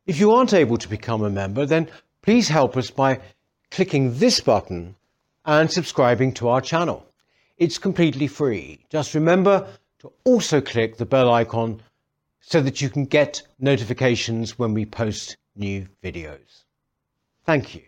If 0.07 0.18
you 0.18 0.30
aren't 0.32 0.55
able 0.55 0.78
to 0.78 0.88
become 0.88 1.22
a 1.24 1.30
member, 1.30 1.66
then 1.66 1.90
please 2.22 2.49
help 2.49 2.74
us 2.78 2.90
by 2.90 3.20
clicking 3.70 4.18
this 4.18 4.40
button 4.40 4.94
and 5.44 5.70
subscribing 5.70 6.32
to 6.34 6.49
our 6.49 6.62
channel. 6.62 7.07
It's 7.59 7.76
completely 7.76 8.26
free. 8.26 8.78
Just 8.88 9.14
remember 9.14 9.66
to 9.99 10.11
also 10.24 10.62
click 10.62 10.96
the 10.96 11.05
bell 11.05 11.30
icon 11.30 11.82
so 12.51 12.62
that 12.62 12.80
you 12.80 12.88
can 12.88 13.05
get 13.05 13.42
notifications 13.59 14.59
when 14.59 14.72
we 14.72 14.86
post 14.86 15.36
new 15.55 15.86
videos. 16.03 16.64
Thank 17.44 17.74
you. 17.74 17.88